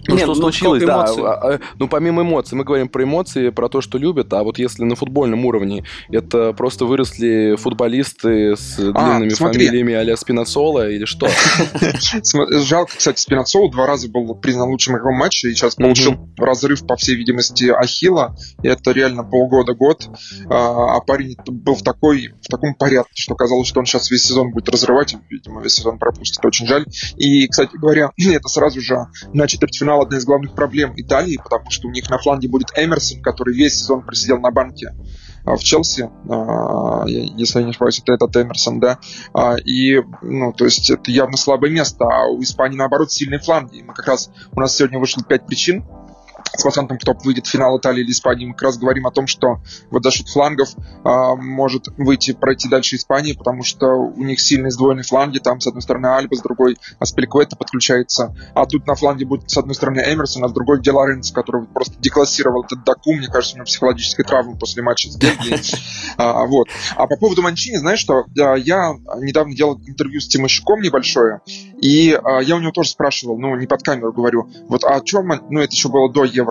Ну, 0.07 0.15
Нет, 0.15 0.23
что 0.23 0.33
ну, 0.33 0.41
случилось, 0.41 0.83
да. 0.83 1.03
А, 1.03 1.53
а, 1.53 1.59
ну, 1.79 1.87
помимо 1.87 2.23
эмоций, 2.23 2.57
мы 2.57 2.63
говорим 2.63 2.89
про 2.89 3.03
эмоции, 3.03 3.49
про 3.49 3.69
то, 3.69 3.81
что 3.81 3.97
любят, 3.97 4.33
а 4.33 4.43
вот 4.43 4.57
если 4.57 4.83
на 4.83 4.95
футбольном 4.95 5.45
уровне 5.45 5.85
это 6.09 6.53
просто 6.53 6.85
выросли 6.85 7.55
футболисты 7.57 8.55
с 8.55 8.77
а, 8.79 8.91
длинными 8.91 9.29
смотри. 9.29 9.65
фамилиями 9.65 9.93
а-ля 9.93 10.17
Спинацола 10.17 10.89
или 10.89 11.05
что? 11.05 11.29
Жалко, 12.63 12.91
кстати, 12.97 13.19
Спинацол 13.19 13.71
два 13.71 13.87
раза 13.87 14.09
был 14.09 14.35
признан 14.35 14.69
лучшим 14.69 14.95
игроком 14.95 15.15
матча 15.15 15.47
и 15.47 15.53
сейчас 15.53 15.75
получил 15.75 16.17
разрыв, 16.37 16.85
по 16.85 16.95
всей 16.95 17.15
видимости, 17.15 17.65
Ахилла. 17.65 18.35
И 18.61 18.67
это 18.67 18.91
реально 18.91 19.23
полгода-год. 19.23 20.09
А 20.49 20.99
парень 21.01 21.35
был 21.45 21.75
в, 21.75 21.83
такой, 21.83 22.33
в 22.41 22.47
таком 22.47 22.75
порядке, 22.75 23.21
что 23.21 23.35
казалось, 23.35 23.67
что 23.67 23.79
он 23.79 23.85
сейчас 23.85 24.11
весь 24.11 24.23
сезон 24.23 24.51
будет 24.51 24.69
разрывать. 24.69 25.15
Видимо, 25.29 25.61
весь 25.61 25.75
сезон 25.75 25.97
пропустит. 25.97 26.43
Очень 26.43 26.67
жаль. 26.67 26.85
И, 27.15 27.47
кстати 27.47 27.75
говоря, 27.77 28.11
это 28.17 28.47
сразу 28.47 28.81
же 28.81 28.97
на 29.33 29.47
четвертьфинал 29.47 29.92
финал 29.93 30.01
одна 30.01 30.17
из 30.17 30.25
главных 30.25 30.53
проблем 30.53 30.93
Италии, 30.95 31.39
потому 31.41 31.69
что 31.69 31.87
у 31.87 31.91
них 31.91 32.09
на 32.09 32.17
фланге 32.17 32.47
будет 32.47 32.69
Эмерсон, 32.75 33.21
который 33.21 33.53
весь 33.53 33.79
сезон 33.79 34.01
просидел 34.01 34.39
на 34.39 34.51
банке 34.51 34.93
а, 35.45 35.55
в 35.55 35.63
Челси, 35.63 36.09
а, 36.29 37.05
если 37.05 37.59
я 37.59 37.65
не 37.65 37.71
ошибаюсь, 37.71 37.99
это 37.99 38.13
этот 38.13 38.35
Эмерсон, 38.35 38.79
да, 38.79 38.99
а, 39.33 39.55
и, 39.57 40.01
ну, 40.21 40.53
то 40.53 40.65
есть 40.65 40.89
это 40.89 41.11
явно 41.11 41.37
слабое 41.37 41.71
место, 41.71 42.05
а 42.05 42.27
у 42.27 42.41
Испании, 42.41 42.77
наоборот, 42.77 43.11
сильные 43.11 43.39
фланги. 43.39 43.81
Мы 43.81 43.93
как 43.93 44.07
раз, 44.07 44.31
у 44.51 44.59
нас 44.59 44.75
сегодня 44.75 44.99
вышло 44.99 45.23
пять 45.23 45.45
причин, 45.45 45.85
с 46.55 46.63
вариантом, 46.63 46.97
кто 46.97 47.13
выйдет 47.23 47.47
в 47.47 47.49
финал 47.49 47.77
Италии 47.77 48.01
или 48.01 48.11
Испании, 48.11 48.45
мы 48.45 48.53
как 48.53 48.63
раз 48.63 48.77
говорим 48.77 49.07
о 49.07 49.11
том, 49.11 49.27
что 49.27 49.61
вот 49.89 50.03
за 50.03 50.11
счет 50.11 50.29
флангов 50.29 50.69
а, 51.03 51.35
может 51.35 51.87
выйти, 51.97 52.33
пройти 52.33 52.69
дальше 52.69 52.95
Испании, 52.95 53.33
потому 53.33 53.63
что 53.63 53.87
у 53.87 54.23
них 54.23 54.39
сильные 54.39 54.71
сдвоенные 54.71 55.03
фланги, 55.03 55.39
там 55.39 55.59
с 55.59 55.67
одной 55.67 55.81
стороны 55.81 56.07
Альба, 56.07 56.35
с 56.35 56.41
другой 56.41 56.77
Аспелькуэта 56.99 57.55
подключается, 57.55 58.35
а 58.53 58.65
тут 58.65 58.85
на 58.87 58.95
фланге 58.95 59.25
будет 59.25 59.49
с 59.49 59.57
одной 59.57 59.75
стороны 59.75 59.99
Эмерсон, 59.99 60.45
а 60.45 60.49
с 60.49 60.53
другой 60.53 60.81
Де 60.81 60.91
Лоренцо, 60.91 61.33
который 61.33 61.65
просто 61.65 61.95
деклассировал 61.99 62.63
этот 62.63 62.83
Даку, 62.83 63.13
мне 63.13 63.27
кажется, 63.27 63.55
у 63.55 63.57
него 63.57 63.65
психологическая 63.65 64.25
травма 64.25 64.55
после 64.55 64.83
матча 64.83 65.09
с 65.09 65.17
Бельгией. 65.17 65.61
А, 66.15 66.45
вот. 66.45 66.67
А 66.95 67.07
по 67.07 67.15
поводу 67.15 67.41
Манчини, 67.41 67.77
знаешь 67.77 67.99
что, 67.99 68.25
я 68.35 68.93
недавно 69.19 69.55
делал 69.55 69.79
интервью 69.87 70.19
с 70.19 70.27
Тимощуком 70.27 70.81
небольшое, 70.81 71.41
и 71.81 72.11
а, 72.11 72.39
я 72.39 72.55
у 72.55 72.59
него 72.59 72.71
тоже 72.71 72.89
спрашивал, 72.89 73.39
ну, 73.39 73.55
не 73.55 73.65
под 73.65 73.81
камеру 73.81 74.13
говорю, 74.13 74.47
вот, 74.67 74.83
а 74.83 75.01
что, 75.03 75.23
ну, 75.23 75.59
это 75.59 75.73
еще 75.73 75.89
было 75.89 76.11
до 76.11 76.23
евро. 76.23 76.42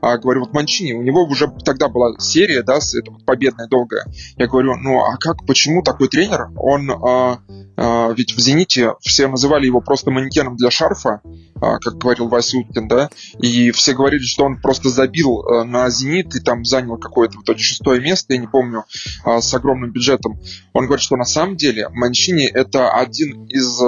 А, 0.00 0.18
говорю, 0.18 0.40
вот 0.40 0.52
Манчини, 0.52 0.92
у 0.92 1.02
него 1.02 1.24
уже 1.24 1.50
тогда 1.64 1.88
была 1.88 2.18
серия, 2.18 2.62
да, 2.62 2.80
с, 2.80 2.94
это 2.94 3.10
вот 3.10 3.24
победная 3.24 3.68
долгая. 3.68 4.04
Я 4.36 4.46
говорю, 4.46 4.76
ну 4.76 5.00
а 5.04 5.16
как, 5.18 5.46
почему 5.46 5.82
такой 5.82 6.08
тренер? 6.08 6.50
Он, 6.56 6.90
а, 6.90 7.38
а, 7.76 8.12
ведь 8.12 8.34
в 8.34 8.40
«Зените» 8.40 8.94
все 9.00 9.26
называли 9.26 9.66
его 9.66 9.80
просто 9.80 10.10
манекеном 10.10 10.56
для 10.56 10.70
шарфа, 10.70 11.22
а, 11.60 11.78
как 11.78 11.96
говорил 11.96 12.28
Вася 12.28 12.58
да, 12.68 13.08
и 13.38 13.70
все 13.70 13.94
говорили, 13.94 14.22
что 14.22 14.44
он 14.44 14.60
просто 14.60 14.90
забил 14.90 15.40
а, 15.40 15.64
на 15.64 15.88
«Зенит» 15.88 16.34
и 16.34 16.40
там 16.40 16.64
занял 16.64 16.98
какое-то 16.98 17.38
в 17.38 17.42
итоге 17.42 17.62
шестое 17.62 18.00
место, 18.00 18.34
я 18.34 18.40
не 18.40 18.46
помню, 18.46 18.84
а, 19.24 19.40
с 19.40 19.54
огромным 19.54 19.92
бюджетом. 19.92 20.38
Он 20.74 20.86
говорит, 20.86 21.02
что 21.02 21.16
на 21.16 21.24
самом 21.24 21.56
деле 21.56 21.88
Манчини 21.90 22.44
это 22.44 22.90
один 22.90 23.46
из 23.46 23.80
а, 23.80 23.86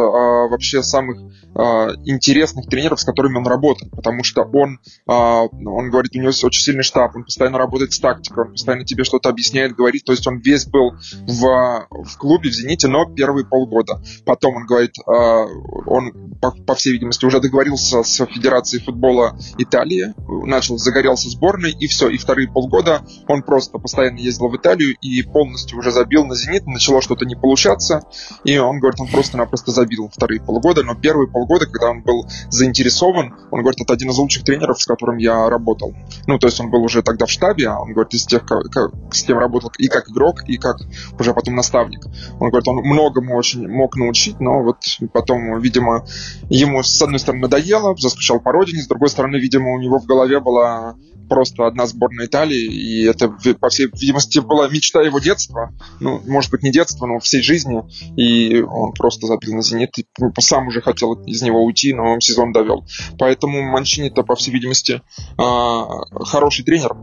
вообще 0.48 0.82
самых 0.82 1.18
а, 1.54 1.88
интересных 2.04 2.66
тренеров, 2.66 3.00
с 3.00 3.04
которыми 3.04 3.36
он 3.36 3.46
работает, 3.46 3.90
потому 3.92 4.24
что 4.24 4.42
он 4.42 4.78
а, 5.06 5.44
он 5.52 5.90
говорит, 5.90 6.12
у 6.14 6.18
него 6.18 6.28
очень 6.28 6.62
сильный 6.62 6.82
штаб, 6.82 7.14
он 7.14 7.24
постоянно 7.24 7.58
работает 7.58 7.92
с 7.92 8.00
тактикой, 8.00 8.46
он 8.46 8.52
постоянно 8.52 8.84
тебе 8.84 9.04
что-то 9.04 9.28
объясняет, 9.28 9.74
говорит, 9.74 10.04
то 10.04 10.12
есть 10.12 10.26
он 10.26 10.38
весь 10.38 10.66
был 10.66 10.92
в, 11.26 11.86
в 11.90 12.18
клубе, 12.18 12.50
в 12.50 12.52
«Зените», 12.52 12.88
но 12.88 13.04
первые 13.06 13.46
полгода. 13.46 14.02
Потом 14.24 14.56
он 14.56 14.66
говорит, 14.66 14.92
э, 14.98 15.12
он, 15.12 16.36
по, 16.40 16.52
по 16.52 16.74
всей 16.74 16.92
видимости, 16.92 17.24
уже 17.24 17.40
договорился 17.40 18.02
с 18.02 18.24
Федерацией 18.26 18.82
футбола 18.82 19.38
Италии, 19.58 20.14
начал, 20.46 20.78
загорелся 20.78 21.28
сборной, 21.28 21.72
и 21.72 21.86
все, 21.86 22.08
и 22.08 22.16
вторые 22.16 22.50
полгода 22.50 23.02
он 23.28 23.42
просто 23.42 23.78
постоянно 23.78 24.18
ездил 24.18 24.48
в 24.48 24.56
Италию 24.56 24.96
и 25.00 25.22
полностью 25.22 25.78
уже 25.78 25.90
забил 25.90 26.24
на 26.24 26.34
«Зенит», 26.34 26.66
начало 26.66 27.02
что-то 27.02 27.24
не 27.24 27.36
получаться, 27.36 28.02
и 28.44 28.56
он 28.58 28.80
говорит, 28.80 29.00
он 29.00 29.08
просто-напросто 29.08 29.70
забил 29.70 30.08
вторые 30.08 30.40
полгода, 30.40 30.82
но 30.82 30.94
первые 30.94 31.30
полгода, 31.30 31.66
когда 31.66 31.90
он 31.90 32.02
был 32.02 32.26
заинтересован, 32.48 33.34
он 33.50 33.60
говорит, 33.60 33.80
это 33.80 33.92
один 33.92 34.10
из 34.10 34.18
лучших 34.18 34.44
тренеров, 34.44 34.80
с 34.80 34.86
которым 34.86 35.18
я 35.18 35.31
работал. 35.48 35.94
Ну, 36.26 36.38
то 36.38 36.46
есть 36.46 36.60
он 36.60 36.70
был 36.70 36.82
уже 36.82 37.02
тогда 37.02 37.26
в 37.26 37.30
штабе, 37.30 37.68
а 37.68 37.80
он 37.80 37.92
говорит, 37.92 38.14
из 38.14 38.26
тех, 38.26 38.44
как, 38.44 38.92
с 39.12 39.22
кем 39.22 39.38
работал 39.38 39.70
и 39.78 39.88
как 39.88 40.08
игрок, 40.08 40.42
и 40.46 40.56
как 40.56 40.76
уже 41.18 41.34
потом 41.34 41.54
наставник. 41.54 42.06
Он 42.38 42.50
говорит, 42.50 42.68
он 42.68 42.76
многому 42.76 43.36
очень 43.36 43.68
мог 43.68 43.96
научить, 43.96 44.40
но 44.40 44.62
вот 44.62 44.78
потом, 45.12 45.58
видимо, 45.60 46.04
ему 46.48 46.82
с 46.82 47.00
одной 47.02 47.18
стороны 47.18 47.42
надоело, 47.42 47.96
заскучал 47.96 48.40
по 48.40 48.52
родине, 48.52 48.82
с 48.82 48.86
другой 48.86 49.08
стороны, 49.08 49.36
видимо, 49.36 49.72
у 49.72 49.78
него 49.78 49.98
в 49.98 50.06
голове 50.06 50.40
была 50.40 50.96
просто 51.28 51.66
одна 51.66 51.86
сборная 51.86 52.26
Италии, 52.26 52.64
и 52.64 53.04
это, 53.04 53.28
по 53.60 53.68
всей 53.68 53.86
видимости, 53.92 54.38
была 54.38 54.68
мечта 54.68 55.02
его 55.02 55.18
детства, 55.18 55.72
ну, 56.00 56.20
может 56.26 56.50
быть, 56.50 56.62
не 56.62 56.70
детства, 56.70 57.06
но 57.06 57.18
всей 57.18 57.42
жизни, 57.42 57.82
и 58.16 58.60
он 58.60 58.92
просто 58.92 59.26
забил 59.26 59.54
на 59.54 59.62
«Зенит», 59.62 59.98
и 59.98 60.06
сам 60.40 60.68
уже 60.68 60.80
хотел 60.80 61.14
из 61.24 61.42
него 61.42 61.64
уйти, 61.64 61.92
но 61.92 62.18
сезон 62.20 62.52
довел. 62.52 62.84
Поэтому 63.18 63.62
Манчини-то, 63.62 64.22
по 64.22 64.34
всей 64.36 64.52
видимости, 64.52 65.02
а, 65.38 65.86
хороший 66.24 66.64
тренер, 66.64 66.96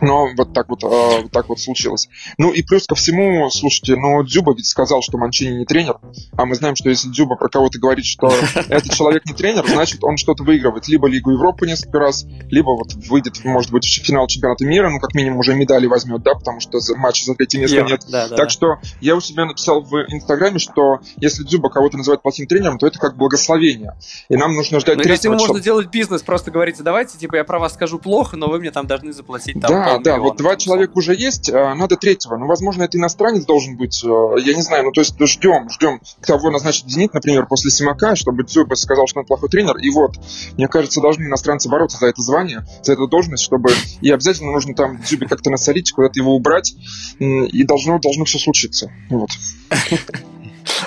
но 0.00 0.28
вот 0.36 0.52
так 0.52 0.68
вот, 0.68 0.84
а, 0.84 1.22
вот 1.22 1.32
так 1.32 1.48
вот 1.48 1.60
случилось. 1.60 2.08
Ну 2.38 2.52
и 2.52 2.62
плюс 2.62 2.86
ко 2.86 2.94
всему, 2.94 3.48
слушайте, 3.50 3.96
ну 3.96 4.22
Дзюба 4.24 4.54
ведь 4.54 4.66
сказал, 4.66 5.02
что 5.02 5.18
Манчини 5.18 5.58
не 5.58 5.64
тренер, 5.64 5.98
а 6.36 6.44
мы 6.44 6.54
знаем, 6.54 6.76
что 6.76 6.88
если 6.88 7.08
Дзюба 7.08 7.36
про 7.36 7.48
кого-то 7.48 7.78
говорит, 7.78 8.04
что 8.04 8.28
этот 8.68 8.92
человек 8.92 9.24
не 9.26 9.34
тренер, 9.34 9.66
значит 9.66 10.02
он 10.04 10.16
что-то 10.16 10.44
выигрывает. 10.44 10.88
Либо 10.88 11.08
Лигу 11.08 11.30
Европы 11.30 11.66
несколько 11.66 11.98
раз, 11.98 12.24
либо 12.50 12.70
вот 12.70 12.94
выйдет, 13.08 13.44
может 13.52 13.70
быть, 13.70 13.84
в 13.84 14.04
финал 14.04 14.26
чемпионата 14.26 14.64
мира, 14.64 14.88
ну 14.90 14.98
как 14.98 15.14
минимум 15.14 15.38
уже 15.38 15.54
медали 15.54 15.86
возьмет, 15.86 16.22
да, 16.22 16.34
потому 16.34 16.60
что 16.60 16.78
матча 16.96 17.24
за 17.24 17.34
третье 17.34 17.60
место 17.60 17.82
нет. 17.82 18.00
Да, 18.08 18.28
да, 18.28 18.36
так 18.36 18.46
да. 18.46 18.50
что 18.50 18.76
я 19.00 19.14
у 19.14 19.20
себя 19.20 19.44
написал 19.44 19.82
в 19.82 19.94
Инстаграме, 20.08 20.58
что 20.58 21.00
если 21.16 21.44
Дзюба 21.44 21.68
кого-то 21.70 21.96
называет 21.96 22.22
плохим 22.22 22.46
тренером, 22.46 22.78
то 22.78 22.86
это 22.86 22.98
как 22.98 23.16
благословение. 23.16 23.96
И 24.28 24.36
нам 24.36 24.54
нужно 24.54 24.80
ждать 24.80 24.96
ну, 24.96 25.02
третьего. 25.02 25.32
Если 25.34 25.46
можно 25.46 25.60
делать 25.62 25.88
бизнес, 25.90 26.22
просто 26.22 26.50
говорите, 26.50 26.82
давайте, 26.82 27.18
типа, 27.18 27.36
я 27.36 27.44
про 27.44 27.58
вас 27.58 27.74
скажу 27.74 27.98
плохо, 27.98 28.36
но 28.36 28.48
вы 28.48 28.58
мне 28.58 28.70
там 28.70 28.86
должны 28.86 29.12
заплатить 29.12 29.60
там 29.60 29.70
Да, 29.70 29.98
да, 29.98 30.18
вот 30.18 30.36
два 30.36 30.56
человека 30.56 30.92
уже 30.94 31.14
есть, 31.14 31.50
а, 31.50 31.74
надо 31.74 31.96
третьего. 31.96 32.36
Ну, 32.36 32.46
возможно, 32.46 32.82
это 32.82 32.98
иностранец 32.98 33.44
должен 33.44 33.76
быть, 33.76 34.02
а, 34.04 34.36
я 34.38 34.54
не 34.54 34.62
знаю, 34.62 34.84
ну, 34.84 34.92
то 34.92 35.00
есть 35.00 35.14
ждем, 35.20 35.68
ждем, 35.70 36.00
кого 36.20 36.50
назначит 36.50 36.88
Зенит, 36.88 37.14
например, 37.14 37.46
после 37.46 37.70
Симака, 37.70 38.16
чтобы 38.16 38.44
Дзюба 38.44 38.74
сказал, 38.74 39.06
что 39.06 39.20
он 39.20 39.26
плохой 39.26 39.48
тренер, 39.48 39.76
и 39.78 39.90
вот, 39.90 40.16
мне 40.56 40.68
кажется, 40.68 41.00
должны 41.00 41.24
иностранцы 41.24 41.68
бороться 41.68 41.98
за 41.98 42.06
это 42.06 42.22
звание, 42.22 42.66
за 42.82 42.92
эту 42.92 43.06
должность, 43.06 43.41
чтобы, 43.42 43.70
и 44.00 44.10
обязательно 44.10 44.52
нужно 44.52 44.74
там 44.74 45.02
Дзюбе 45.02 45.26
как-то 45.26 45.50
насолить, 45.50 45.92
куда-то 45.92 46.18
его 46.18 46.34
убрать, 46.34 46.74
и 47.18 47.64
должно, 47.64 47.98
должно 47.98 48.24
все 48.24 48.38
случиться, 48.38 48.90
вот. 49.10 49.30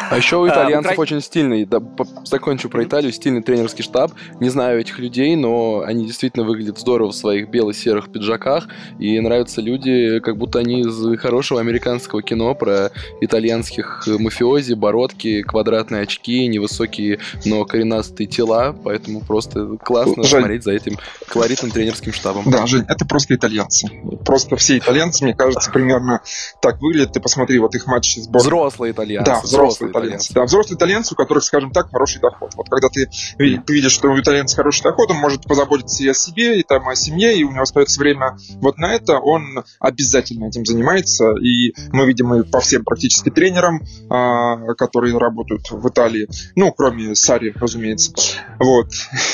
А 0.10 0.17
еще 0.17 0.38
у 0.38 0.48
итальянцев 0.48 0.93
Укра... 0.93 1.02
очень 1.02 1.21
стильный, 1.21 1.65
да, 1.65 1.82
закончу 2.24 2.69
про 2.69 2.84
Италию, 2.84 3.12
стильный 3.12 3.41
тренерский 3.41 3.84
штаб. 3.84 4.12
Не 4.39 4.50
знаю 4.50 4.80
этих 4.80 5.00
людей, 5.00 5.36
но 5.36 5.84
они 5.86 6.06
действительно 6.06 6.45
выглядят 6.45 6.80
здорово 6.80 7.12
в 7.12 7.15
своих 7.15 7.50
бело-серых 7.50 8.12
пиджаках, 8.12 8.67
и 9.00 9.19
нравятся 9.19 9.62
люди, 9.62 10.19
как 10.19 10.38
будто 10.38 10.60
они 10.60 10.82
из 10.82 11.19
хорошего 11.19 11.60
американского 11.60 12.21
кино 12.21 12.56
про 12.56 12.91
итальянских 13.21 14.08
мафиози, 14.08 14.74
бородки, 14.74 15.41
квадратные 15.41 16.04
очки, 16.04 16.48
невысокие, 16.48 17.19
но 17.45 17.65
коренастые 17.65 18.28
тела, 18.28 18.76
поэтому 18.84 19.21
просто 19.21 19.78
классно 19.78 20.24
Жень. 20.24 20.39
смотреть 20.39 20.63
за 20.63 20.71
этим 20.71 20.98
колоритным 21.28 21.71
тренерским 21.71 22.13
штабом. 22.13 22.43
Да, 22.48 22.65
Жень, 22.67 22.86
это 22.88 23.06
просто 23.06 23.36
итальянцы. 23.36 23.88
Просто 24.26 24.56
все 24.56 24.78
итальянцы, 24.78 25.24
мне 25.24 25.34
кажется, 25.34 25.71
примерно 25.71 26.21
так 26.62 26.82
выглядят. 26.82 27.13
Ты 27.13 27.19
посмотри, 27.19 27.60
вот 27.60 27.76
их 27.76 27.88
матчи 27.88 28.19
сборной. 28.19 28.41
Взрослые 28.41 28.91
итальянцы. 28.91 29.32
Да, 29.32 29.41
взрослые, 29.41 29.74
итальянцы. 29.83 30.05
итальянцы. 30.05 30.33
Да, 30.33 30.43
взрослые 30.43 30.77
итальянцы, 30.77 31.13
у 31.13 31.17
которых, 31.17 31.43
скажем 31.43 31.71
так, 31.71 31.89
хороший 31.89 32.21
доход. 32.21 32.51
Вот 32.55 32.69
когда 32.69 32.89
ты 32.89 33.09
видишь, 33.38 33.91
что 33.91 34.09
у 34.09 34.19
итальянца 34.19 34.55
хороший 34.55 34.83
доход, 34.83 35.11
он 35.11 35.17
может 35.17 35.43
позаботиться 35.43 36.03
и 36.03 36.07
о 36.07 36.13
себе, 36.13 36.59
и 36.59 36.63
там 36.63 36.88
о 36.88 36.95
семье, 36.95 37.38
и 37.38 37.43
у 37.43 37.51
него 37.51 37.61
остается 37.61 37.99
время 37.99 38.38
вот 38.61 38.77
на 38.77 38.93
это, 38.93 39.19
он 39.19 39.63
обязательно 39.79 40.45
этим 40.45 40.65
занимается. 40.65 41.31
И 41.41 41.73
мы 41.91 42.05
видим 42.05 42.33
и 42.33 42.43
по 42.43 42.59
всем 42.59 42.83
практически 42.83 43.29
тренерам, 43.29 43.81
а, 44.09 44.73
которые 44.75 45.17
работают 45.17 45.69
в 45.71 45.88
Италии, 45.88 46.27
ну, 46.55 46.71
кроме 46.71 47.15
Сари, 47.15 47.53
разумеется. 47.55 48.13
Вот. 48.59 48.88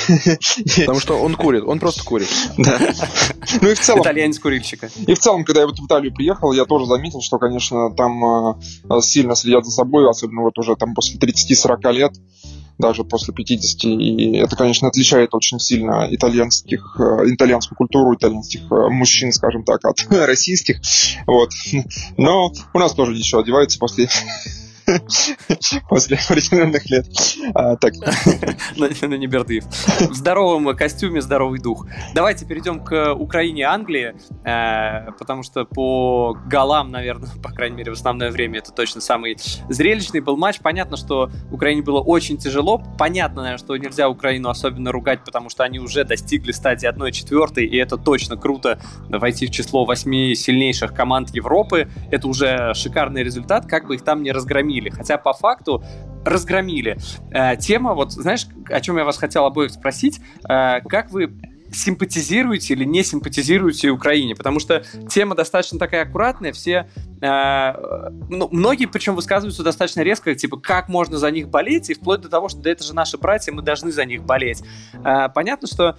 Потому 0.77 0.99
что 0.99 1.19
он 1.19 1.35
курит, 1.35 1.63
он 1.65 1.79
просто 1.79 2.03
курит. 2.03 2.29
Да. 2.57 2.79
Ну 3.61 3.69
и 3.69 3.73
в 3.73 3.79
целом... 3.79 4.01
Итальянец 4.01 4.39
курильщика. 4.39 4.89
И 5.07 5.13
в 5.13 5.19
целом, 5.19 5.43
когда 5.43 5.61
я 5.61 5.67
вот 5.67 5.79
в 5.79 5.85
Италию 5.85 6.13
приехал, 6.13 6.51
я 6.53 6.65
тоже 6.65 6.85
заметил, 6.85 7.21
что, 7.21 7.37
конечно, 7.37 7.93
там 7.93 8.23
а, 8.23 8.59
сильно 9.01 9.35
следят 9.35 9.65
за 9.65 9.71
собой, 9.71 10.09
особенно 10.09 10.30
вот 10.31 10.57
уже 10.57 10.75
там 10.75 10.93
после 10.93 11.19
30-40 11.19 11.91
лет 11.91 12.13
даже 12.77 13.03
после 13.03 13.33
50. 13.33 13.83
И 13.85 14.37
это, 14.37 14.55
конечно, 14.55 14.87
отличает 14.87 15.33
очень 15.33 15.59
сильно 15.59 16.07
итальянских, 16.09 16.97
э, 16.99 17.33
итальянскую 17.33 17.77
культуру, 17.77 18.15
итальянских 18.15 18.61
э, 18.71 18.89
мужчин, 18.89 19.31
скажем 19.31 19.63
так, 19.63 19.85
от 19.85 20.05
российских. 20.09 20.81
Вот. 21.27 21.51
Но 22.17 22.51
у 22.73 22.79
нас 22.79 22.93
тоже 22.93 23.13
ничего 23.13 23.41
одевается 23.41 23.79
после 23.79 24.09
после 25.89 26.17
определенных 26.17 26.89
лет. 26.89 27.05
А, 27.53 27.75
так. 27.75 27.93
На 28.77 29.15
не 29.15 29.27
Бердыев. 29.27 29.65
В 29.65 30.13
здоровом 30.13 30.75
костюме 30.75 31.21
здоровый 31.21 31.59
дух. 31.59 31.87
Давайте 32.13 32.45
перейдем 32.45 32.83
к 32.83 33.13
Украине 33.13 33.61
и 33.61 33.63
Англии, 33.63 34.15
э, 34.43 35.11
потому 35.17 35.43
что 35.43 35.65
по 35.65 36.37
голам, 36.47 36.91
наверное, 36.91 37.29
по 37.41 37.51
крайней 37.51 37.77
мере, 37.77 37.91
в 37.91 37.95
основное 37.95 38.31
время 38.31 38.59
это 38.59 38.71
точно 38.71 39.01
самый 39.01 39.37
зрелищный 39.69 40.21
был 40.21 40.37
матч. 40.37 40.59
Понятно, 40.59 40.97
что 40.97 41.31
Украине 41.51 41.81
было 41.81 41.99
очень 41.99 42.37
тяжело. 42.37 42.81
Понятно, 42.97 43.41
наверное, 43.43 43.63
что 43.63 43.77
нельзя 43.77 44.09
Украину 44.09 44.49
особенно 44.49 44.91
ругать, 44.91 45.23
потому 45.23 45.49
что 45.49 45.63
они 45.63 45.79
уже 45.79 46.03
достигли 46.03 46.51
стадии 46.51 46.89
1-4, 46.89 47.63
и 47.63 47.77
это 47.77 47.97
точно 47.97 48.37
круто 48.37 48.79
войти 49.09 49.47
в 49.47 49.51
число 49.51 49.85
восьми 49.85 50.33
сильнейших 50.35 50.93
команд 50.93 51.29
Европы. 51.35 51.87
Это 52.09 52.27
уже 52.27 52.73
шикарный 52.73 53.23
результат, 53.23 53.65
как 53.65 53.87
бы 53.87 53.95
их 53.95 54.03
там 54.03 54.23
не 54.23 54.31
разгромили 54.31 54.70
разгромили. 54.71 54.89
Хотя 54.89 55.17
по 55.17 55.33
факту 55.33 55.83
разгромили. 56.25 56.97
Э, 57.31 57.57
тема, 57.57 57.93
вот 57.93 58.11
знаешь, 58.11 58.47
о 58.69 58.79
чем 58.79 58.97
я 58.97 59.03
вас 59.03 59.17
хотел 59.17 59.45
обоих 59.45 59.71
спросить, 59.71 60.21
э, 60.47 60.81
как 60.81 61.11
вы 61.11 61.31
симпатизируете 61.73 62.73
или 62.73 62.83
не 62.83 63.01
симпатизируете 63.01 63.89
Украине, 63.89 64.35
потому 64.35 64.59
что 64.59 64.83
тема 65.09 65.35
достаточно 65.35 65.79
такая 65.79 66.03
аккуратная, 66.03 66.51
все, 66.51 66.89
э, 67.21 68.09
ну, 68.29 68.49
многие 68.51 68.87
причем 68.87 69.15
высказываются 69.15 69.63
достаточно 69.63 70.01
резко, 70.01 70.35
типа, 70.35 70.57
как 70.57 70.89
можно 70.89 71.17
за 71.17 71.31
них 71.31 71.47
болеть, 71.47 71.89
и 71.89 71.93
вплоть 71.93 72.21
до 72.21 72.29
того, 72.29 72.49
что 72.49 72.59
да 72.59 72.71
это 72.71 72.83
же 72.83 72.93
наши 72.93 73.17
братья, 73.17 73.53
мы 73.53 73.61
должны 73.61 73.91
за 73.91 74.05
них 74.05 74.23
болеть. 74.23 74.61
Э, 75.05 75.29
понятно, 75.33 75.67
что 75.67 75.97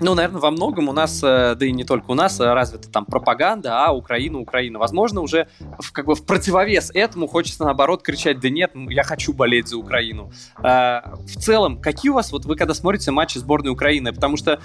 ну, 0.00 0.14
наверное, 0.14 0.40
во 0.40 0.50
многом 0.50 0.88
у 0.88 0.92
нас, 0.92 1.22
э, 1.22 1.54
да 1.54 1.66
и 1.66 1.72
не 1.72 1.84
только 1.84 2.10
у 2.10 2.14
нас, 2.14 2.40
э, 2.40 2.52
развита 2.52 2.90
там 2.90 3.04
пропаганда, 3.04 3.84
а 3.86 3.92
Украина, 3.92 4.38
Украина. 4.38 4.78
Возможно, 4.78 5.20
уже 5.20 5.48
в, 5.78 5.92
как 5.92 6.06
бы 6.06 6.14
в 6.14 6.24
противовес 6.24 6.90
этому 6.94 7.26
хочется 7.26 7.64
наоборот 7.64 8.02
кричать, 8.02 8.40
да 8.40 8.50
нет, 8.50 8.72
я 8.74 9.02
хочу 9.02 9.32
болеть 9.32 9.68
за 9.68 9.78
Украину. 9.78 10.32
Э, 10.58 11.00
в 11.20 11.40
целом, 11.40 11.80
какие 11.80 12.10
у 12.10 12.14
вас, 12.14 12.32
вот 12.32 12.44
вы 12.44 12.56
когда 12.56 12.74
смотрите 12.74 13.10
матчи 13.10 13.38
сборной 13.38 13.70
Украины, 13.70 14.12
потому 14.12 14.36
что 14.36 14.60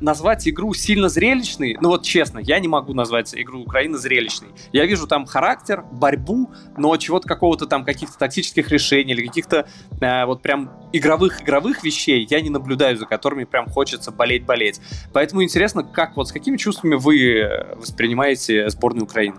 назвать 0.00 0.46
игру 0.48 0.74
сильно 0.74 1.08
зрелищной, 1.08 1.76
ну 1.80 1.88
вот 1.90 2.02
честно, 2.02 2.38
я 2.38 2.58
не 2.58 2.68
могу 2.68 2.94
назвать 2.94 3.34
игру 3.34 3.62
Украины 3.62 3.98
зрелищной. 3.98 4.50
Я 4.72 4.86
вижу 4.86 5.06
там 5.06 5.26
характер, 5.26 5.84
борьбу, 5.92 6.50
но 6.76 6.96
чего-то 6.96 7.28
какого-то 7.28 7.66
там, 7.66 7.84
каких-то 7.84 8.18
тактических 8.18 8.70
решений 8.70 9.12
или 9.12 9.26
каких-то 9.26 9.66
вот 10.00 10.42
прям 10.42 10.70
игровых-игровых 10.92 11.84
вещей 11.84 12.26
я 12.30 12.40
не 12.40 12.50
наблюдаю, 12.50 12.96
за 12.96 13.06
которыми 13.06 13.44
прям 13.44 13.66
хочется 13.68 14.10
болеть-болеть 14.10 14.65
смотреть. 14.66 14.80
Поэтому 15.12 15.42
интересно, 15.42 15.82
как 15.82 16.16
вот 16.16 16.28
с 16.28 16.32
какими 16.32 16.56
чувствами 16.56 16.94
вы 16.94 17.40
э, 17.40 17.74
воспринимаете 17.76 18.68
сборную 18.70 19.04
Украины? 19.04 19.36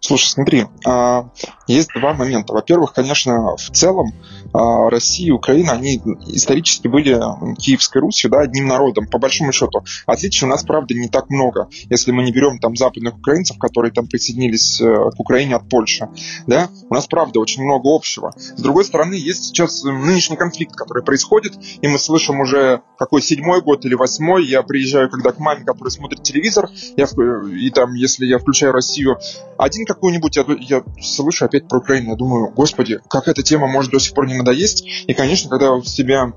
Слушай, 0.00 0.28
смотри, 0.28 0.66
а, 0.86 1.30
есть 1.66 1.90
два 1.94 2.12
момента. 2.12 2.52
Во-первых, 2.52 2.92
конечно, 2.92 3.56
в 3.56 3.70
целом 3.70 4.12
Россия 4.52 5.28
и 5.28 5.30
Украина, 5.30 5.72
они 5.72 6.00
исторически 6.26 6.88
были 6.88 7.18
Киевской 7.56 7.98
Русью, 7.98 8.30
да, 8.30 8.40
одним 8.40 8.66
народом, 8.66 9.06
по 9.06 9.18
большому 9.18 9.52
счету. 9.52 9.84
Отличий 10.06 10.46
у 10.46 10.50
нас, 10.50 10.62
правда, 10.62 10.94
не 10.94 11.08
так 11.08 11.30
много, 11.30 11.68
если 11.90 12.12
мы 12.12 12.22
не 12.22 12.32
берем 12.32 12.58
там 12.58 12.76
западных 12.76 13.18
украинцев, 13.18 13.58
которые 13.58 13.92
там 13.92 14.06
присоединились 14.06 14.80
э, 14.80 14.84
к 14.84 15.20
Украине 15.20 15.56
от 15.56 15.68
Польши, 15.68 16.08
да, 16.46 16.68
у 16.88 16.94
нас, 16.94 17.06
правда, 17.06 17.40
очень 17.40 17.62
много 17.62 17.94
общего. 17.94 18.32
С 18.36 18.60
другой 18.60 18.84
стороны, 18.84 19.14
есть 19.14 19.44
сейчас 19.44 19.82
нынешний 19.84 20.36
конфликт, 20.36 20.74
который 20.74 21.02
происходит, 21.02 21.54
и 21.80 21.88
мы 21.88 21.98
слышим 21.98 22.40
уже 22.40 22.82
какой 22.98 23.22
седьмой 23.22 23.62
год 23.62 23.84
или 23.84 23.94
восьмой, 23.94 24.46
я 24.46 24.62
приезжаю 24.62 25.10
когда 25.10 25.32
к 25.32 25.38
маме, 25.38 25.64
которая 25.64 25.90
смотрит 25.90 26.22
телевизор, 26.22 26.70
я, 26.96 27.06
и 27.52 27.70
там, 27.70 27.94
если 27.94 28.26
я 28.26 28.38
включаю 28.38 28.72
Россию, 28.72 29.18
один 29.58 29.86
какую-нибудь, 29.86 30.36
я, 30.36 30.44
я 30.60 30.82
слышу 31.00 31.44
опять 31.44 31.68
про 31.68 31.78
Украину, 31.78 32.10
я 32.10 32.16
думаю, 32.16 32.52
господи, 32.54 33.00
как 33.08 33.28
эта 33.28 33.42
тема 33.42 33.66
может 33.66 33.90
до 33.90 33.98
сих 33.98 34.14
пор 34.14 34.26
не 34.26 34.35
надоесть. 34.36 34.84
И, 35.06 35.14
конечно, 35.14 35.50
когда 35.50 35.72
у 35.72 35.82
тебя 35.82 36.32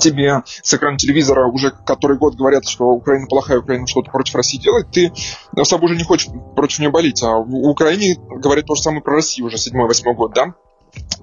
тебе 0.00 0.42
с 0.62 0.74
экрана 0.74 0.98
телевизора 0.98 1.46
уже 1.46 1.70
который 1.70 2.18
год 2.18 2.34
говорят, 2.34 2.66
что 2.68 2.86
Украина 2.86 3.26
плохая, 3.26 3.58
Украина 3.58 3.86
что-то 3.86 4.10
против 4.10 4.34
России 4.34 4.58
делает, 4.58 4.90
ты 4.90 5.12
особо 5.56 5.84
уже 5.84 5.96
не 5.96 6.04
хочешь 6.04 6.28
против 6.54 6.78
нее 6.80 6.90
болеть. 6.90 7.22
А 7.22 7.38
в 7.38 7.54
Украине 7.68 8.16
говорят 8.18 8.66
то 8.66 8.74
же 8.74 8.82
самое 8.82 9.02
про 9.02 9.14
Россию 9.14 9.46
уже 9.46 9.56
7-8 9.56 10.14
год, 10.14 10.34
да? 10.34 10.54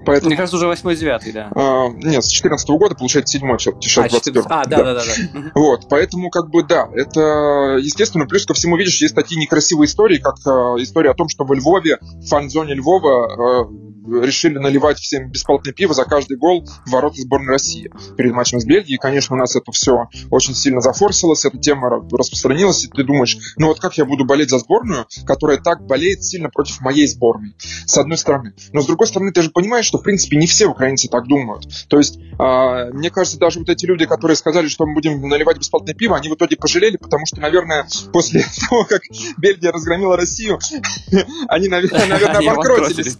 Поэтому, 0.06 0.28
Мне 0.28 0.36
кажется, 0.36 0.56
уже 0.56 0.66
8-9, 0.66 1.32
да. 1.32 1.50
А, 1.54 1.88
нет, 1.88 2.22
с 2.24 2.28
14 2.28 2.68
-го 2.68 2.78
года, 2.78 2.94
получается, 2.94 3.38
7 3.38 3.56
все, 3.56 3.72
сейчас 3.80 4.06
а, 4.06 4.08
21 4.10 4.42
А, 4.48 4.64
да, 4.66 4.76
да, 4.76 4.84
да. 4.84 4.94
да, 4.94 5.02
да. 5.32 5.50
Вот, 5.54 5.88
поэтому, 5.88 6.30
как 6.30 6.50
бы, 6.50 6.62
да, 6.62 6.88
это, 6.94 7.78
естественно, 7.80 8.26
плюс 8.26 8.44
ко 8.44 8.54
всему, 8.54 8.76
видишь, 8.76 9.00
есть 9.00 9.14
такие 9.14 9.40
некрасивые 9.40 9.86
истории, 9.86 10.18
как 10.18 10.36
э, 10.46 10.50
история 10.82 11.10
о 11.10 11.14
том, 11.14 11.28
что 11.28 11.44
во 11.44 11.54
Львове, 11.54 11.98
в 12.00 12.26
фан-зоне 12.26 12.74
Львова, 12.74 13.64
э, 13.64 13.93
решили 14.04 14.58
наливать 14.58 14.98
всем 14.98 15.30
бесплатное 15.30 15.72
пиво 15.72 15.94
за 15.94 16.04
каждый 16.04 16.36
гол 16.36 16.66
в 16.86 16.90
ворота 16.90 17.20
сборной 17.20 17.52
России 17.52 17.90
перед 18.16 18.32
матчем 18.32 18.60
с 18.60 18.64
Бельгией. 18.64 18.96
И, 18.96 18.98
конечно, 18.98 19.36
у 19.36 19.38
нас 19.38 19.56
это 19.56 19.72
все 19.72 20.08
очень 20.30 20.54
сильно 20.54 20.80
зафорсилось, 20.80 21.44
эта 21.44 21.58
тема 21.58 22.06
распространилась, 22.12 22.84
и 22.84 22.88
ты 22.88 23.04
думаешь, 23.04 23.36
ну 23.56 23.68
вот 23.68 23.80
как 23.80 23.96
я 23.96 24.04
буду 24.04 24.24
болеть 24.24 24.50
за 24.50 24.58
сборную, 24.58 25.06
которая 25.26 25.58
так 25.58 25.86
болеет 25.86 26.22
сильно 26.22 26.50
против 26.50 26.80
моей 26.80 27.06
сборной, 27.06 27.54
с 27.86 27.96
одной 27.96 28.18
стороны. 28.18 28.54
Но 28.72 28.80
с 28.80 28.86
другой 28.86 29.06
стороны, 29.06 29.32
ты 29.32 29.42
же 29.42 29.50
понимаешь, 29.50 29.86
что, 29.86 29.98
в 29.98 30.02
принципе, 30.02 30.36
не 30.36 30.46
все 30.46 30.66
украинцы 30.66 31.08
так 31.08 31.26
думают. 31.26 31.66
То 31.88 31.98
есть, 31.98 32.18
э, 32.18 32.90
мне 32.92 33.10
кажется, 33.10 33.38
даже 33.38 33.58
вот 33.58 33.68
эти 33.68 33.86
люди, 33.86 34.06
которые 34.06 34.36
сказали, 34.36 34.68
что 34.68 34.86
мы 34.86 34.94
будем 34.94 35.20
наливать 35.28 35.58
бесплатное 35.58 35.94
пиво, 35.94 36.16
они 36.16 36.28
в 36.28 36.34
итоге 36.34 36.56
пожалели, 36.56 36.96
потому 36.96 37.26
что, 37.26 37.40
наверное, 37.40 37.86
после 38.12 38.44
того, 38.68 38.84
как 38.84 39.02
Бельгия 39.38 39.70
разгромила 39.70 40.16
Россию, 40.16 40.58
они, 41.48 41.68
наверное, 41.68 42.38
обанкротились. 42.38 43.16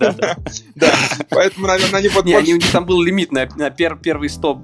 Да, 0.75 0.93
поэтому, 1.31 1.69
наверное, 1.69 2.01
они 2.01 2.09
вот... 2.09 2.25
Не, 2.25 2.37
у 2.37 2.57
них 2.57 2.71
там 2.73 2.85
был 2.85 3.01
лимит 3.01 3.31
на, 3.31 3.49
на 3.57 3.71
пер, 3.71 3.97
первые, 3.97 4.29
100, 4.29 4.63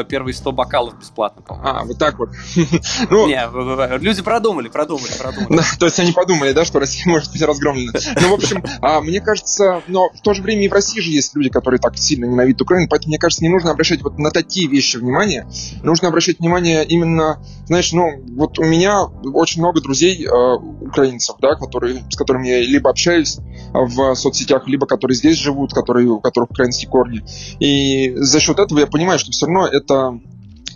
э, 0.00 0.04
первые 0.08 0.34
100 0.34 0.52
бокалов 0.52 0.98
бесплатно, 0.98 1.42
по-моему. 1.42 1.68
А, 1.68 1.84
вот 1.84 1.98
так 1.98 2.18
вот. 2.18 2.30
ну, 3.10 3.28
не, 3.28 3.98
люди 3.98 4.22
продумали, 4.22 4.68
продумали, 4.68 5.12
продумали. 5.16 5.56
Да, 5.58 5.62
то 5.78 5.86
есть 5.86 5.98
они 6.00 6.12
подумали, 6.12 6.52
да, 6.52 6.64
что 6.64 6.80
Россия 6.80 7.04
может 7.06 7.30
быть 7.32 7.42
разгромлена. 7.42 7.92
Ну, 8.20 8.30
в 8.30 8.34
общем, 8.34 8.64
а, 8.80 9.00
мне 9.00 9.20
кажется, 9.20 9.82
но 9.86 10.08
в 10.10 10.20
то 10.20 10.34
же 10.34 10.42
время 10.42 10.64
и 10.64 10.68
в 10.68 10.72
России 10.72 11.00
же 11.00 11.10
есть 11.10 11.34
люди, 11.36 11.48
которые 11.48 11.78
так 11.78 11.96
сильно 11.96 12.24
ненавидят 12.24 12.62
Украину, 12.62 12.88
поэтому, 12.88 13.10
мне 13.10 13.18
кажется, 13.18 13.44
не 13.44 13.50
нужно 13.50 13.70
обращать 13.70 14.02
вот 14.02 14.18
на 14.18 14.30
такие 14.30 14.68
вещи 14.68 14.96
внимание. 14.96 15.46
Нужно 15.82 16.08
обращать 16.08 16.40
внимание 16.40 16.84
именно, 16.84 17.38
знаешь, 17.66 17.92
ну, 17.92 18.20
вот 18.34 18.58
у 18.58 18.64
меня 18.64 19.04
очень 19.04 19.60
много 19.60 19.80
друзей 19.80 20.26
э, 20.26 20.54
украинцев, 20.80 21.36
да, 21.40 21.54
которые, 21.54 22.04
с 22.10 22.16
которыми 22.16 22.48
я 22.48 22.60
либо 22.60 22.90
общаюсь 22.90 23.38
в 23.72 24.14
соцсетях, 24.14 24.66
либо 24.66 24.86
которые 24.86 25.16
здесь 25.16 25.38
живут, 25.52 25.72
которые, 25.72 26.08
у 26.08 26.20
которых 26.20 26.50
украинские 26.50 26.88
корни. 26.90 27.22
И 27.60 28.12
за 28.16 28.40
счет 28.40 28.58
этого 28.58 28.80
я 28.80 28.86
понимаю, 28.86 29.18
что 29.18 29.30
все 29.30 29.46
равно 29.46 29.66
это 29.66 30.18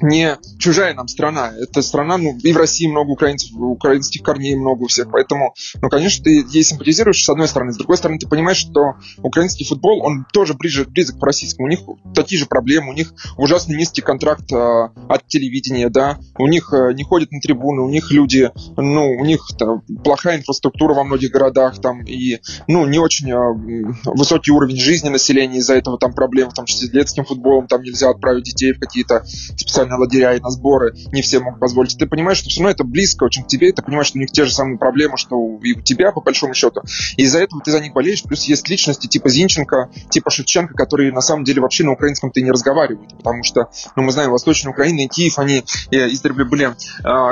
не 0.03 0.37
чужая 0.59 0.95
нам 0.95 1.09
страна. 1.09 1.53
Это 1.59 1.83
страна, 1.83 2.19
ну, 2.19 2.37
и 2.43 2.53
в 2.53 2.57
России 2.57 2.87
много 2.87 3.11
украинцев, 3.11 3.51
украинских 3.55 4.23
корней 4.23 4.55
много 4.55 4.85
у 4.85 4.87
всех. 4.87 5.11
Поэтому, 5.11 5.55
ну, 5.81 5.89
конечно, 5.89 6.25
ты 6.25 6.45
ей 6.51 6.65
симпатизируешь, 6.65 7.25
с 7.25 7.29
одной 7.29 7.49
стороны. 7.49 7.73
С 7.73 7.77
другой 7.77 7.97
стороны, 7.97 8.19
ты 8.19 8.27
понимаешь, 8.27 8.59
что 8.59 8.95
украинский 9.19 9.65
футбол, 9.65 10.05
он 10.05 10.27
тоже 10.33 10.55
ближе, 10.55 10.85
близок 10.85 11.19
к 11.19 11.23
российскому. 11.23 11.67
У 11.67 11.71
них 11.71 11.81
такие 12.15 12.39
же 12.39 12.47
проблемы, 12.47 12.91
у 12.91 12.95
них 12.95 13.15
ужасно 13.37 13.75
низкий 13.75 14.03
контракт 14.03 14.51
э, 14.53 14.89
от 15.09 15.27
телевидения, 15.27 15.89
да, 15.89 16.19
у 16.39 16.47
них 16.47 16.73
э, 16.73 16.93
не 16.95 17.05
ходят 17.05 17.31
на 17.33 17.41
трибуны, 17.41 17.83
у 17.83 17.89
них 17.89 18.11
люди, 18.11 18.51
ну, 18.77 19.13
у 19.13 19.25
них 19.25 19.47
там, 19.59 19.83
плохая 20.05 20.39
инфраструктура 20.39 20.95
во 20.95 21.05
многих 21.05 21.31
городах, 21.31 21.81
там, 21.81 22.03
и, 22.03 22.39
ну, 22.67 22.87
не 22.87 22.99
очень 22.99 23.31
э, 23.31 23.85
высокий 24.05 24.51
уровень 24.51 24.79
жизни 24.79 25.09
населения, 25.09 25.59
из-за 25.59 25.75
этого 25.75 25.99
там 25.99 26.13
проблемы, 26.13 26.51
в 26.51 26.55
том 26.55 26.67
числе 26.67 26.89
с 26.89 26.91
детским 26.91 27.25
футболом, 27.25 27.67
там 27.67 27.83
нельзя 27.83 28.11
отправить 28.11 28.45
детей 28.45 28.73
в 28.73 28.81
какие-то 28.81 29.25
специальные 29.27 29.86
на 29.87 29.97
лагеря 29.97 30.35
и 30.35 30.41
на 30.41 30.51
сборы 30.51 30.95
не 31.13 31.23
все 31.23 31.41
могут 31.41 31.61
позволить. 31.61 31.97
Ты 31.99 32.07
понимаешь, 32.07 32.39
что 32.39 32.49
все 32.49 32.61
равно 32.61 32.71
это 32.71 32.85
близко 32.85 33.25
очень 33.25 33.45
к 33.45 33.47
тебе, 33.47 33.71
и 33.71 33.73
ты 33.73 33.83
понимаешь, 33.83 34.09
что 34.09 34.19
у 34.19 34.21
них 34.21 34.31
те 34.31 34.45
же 34.45 34.53
самые 34.53 34.79
проблемы, 34.79 35.17
что 35.17 35.37
и 35.63 35.73
у 35.73 35.83
тебя, 35.83 36.13
по 36.13 36.21
большому 36.21 36.55
счету. 36.55 36.83
И 37.17 37.23
из-за 37.23 37.41
этого 37.41 37.63
ты 37.63 37.71
за 37.71 37.81
них 37.81 37.93
болеешь. 37.93 38.23
Плюс 38.23 38.45
есть 38.45 38.69
личности 38.69 39.07
типа 39.07 39.29
Зинченко, 39.29 39.91
типа 40.11 40.31
Шевченко, 40.31 40.75
которые 40.75 41.13
на 41.13 41.21
самом 41.21 41.45
деле 41.45 41.61
вообще 41.61 41.85
на 41.85 41.93
украинском-то 41.93 42.41
и 42.41 42.43
не 42.43 42.51
разговаривают. 42.51 43.17
Потому 43.17 43.43
что, 43.43 43.71
ну, 43.95 44.03
мы 44.03 44.13
знаем, 44.13 44.31
Восточная 44.31 44.73
Украина 44.73 45.01
и 45.01 45.09
Киев, 45.09 45.39
они 45.39 45.65
э, 45.91 46.09
издревле 46.11 46.45
были 46.45 46.67
э, 46.67 46.73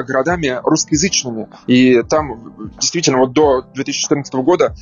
городами 0.04 0.60
русскоязычными. 0.62 1.48
И 1.66 2.02
там 2.02 2.72
действительно 2.80 3.18
вот 3.18 3.32
до 3.32 3.62
2014 3.74 4.34
года 4.34 4.74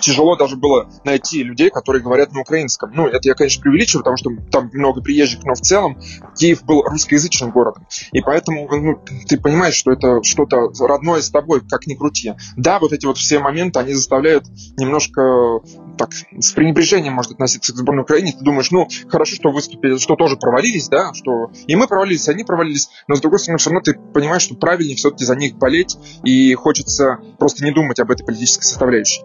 тяжело 0.00 0.36
даже 0.36 0.56
было 0.56 0.88
найти 1.04 1.42
людей, 1.42 1.70
которые 1.70 2.02
говорят 2.02 2.32
на 2.32 2.40
украинском. 2.40 2.92
Ну, 2.94 3.06
это 3.06 3.28
я, 3.28 3.34
конечно, 3.34 3.62
преувеличиваю, 3.62 4.04
потому 4.04 4.16
что 4.16 4.30
там 4.50 4.70
много 4.72 5.00
приезжих, 5.00 5.44
но 5.44 5.54
в 5.54 5.60
целом 5.60 5.98
Киев 6.36 6.64
был 6.64 6.84
русскоязычным 7.14 7.50
городом. 7.50 7.86
И 8.12 8.20
поэтому 8.20 8.68
ну, 8.70 9.00
ты 9.26 9.38
понимаешь, 9.38 9.74
что 9.74 9.92
это 9.92 10.22
что-то 10.22 10.70
родное 10.80 11.20
с 11.20 11.30
тобой, 11.30 11.62
как 11.66 11.86
ни 11.86 11.94
крути. 11.94 12.34
Да, 12.56 12.78
вот 12.78 12.92
эти 12.92 13.06
вот 13.06 13.18
все 13.18 13.38
моменты, 13.38 13.78
они 13.78 13.94
заставляют 13.94 14.44
немножко 14.76 15.60
так 15.96 16.10
с 16.12 16.52
пренебрежением 16.52 17.14
может 17.14 17.32
относиться 17.32 17.72
к 17.72 17.76
сборной 17.76 18.02
Украины. 18.02 18.32
Ты 18.32 18.44
думаешь, 18.44 18.70
ну, 18.70 18.88
хорошо, 19.08 19.36
что 19.36 19.50
выступили, 19.50 19.96
что 19.98 20.16
тоже 20.16 20.36
провалились, 20.36 20.88
да, 20.88 21.12
что 21.14 21.50
и 21.66 21.76
мы 21.76 21.86
провалились, 21.86 22.28
и 22.28 22.30
они 22.30 22.44
провалились, 22.44 22.88
но 23.06 23.14
с 23.14 23.20
другой 23.20 23.38
стороны, 23.38 23.58
все 23.58 23.70
равно 23.70 23.82
ты 23.82 23.94
понимаешь, 23.94 24.42
что 24.42 24.54
правильнее 24.56 24.96
все-таки 24.96 25.24
за 25.24 25.36
них 25.36 25.56
болеть, 25.56 25.96
и 26.24 26.54
хочется 26.54 27.18
просто 27.38 27.64
не 27.64 27.70
думать 27.70 28.00
об 28.00 28.10
этой 28.10 28.24
политической 28.24 28.64
составляющей. 28.64 29.22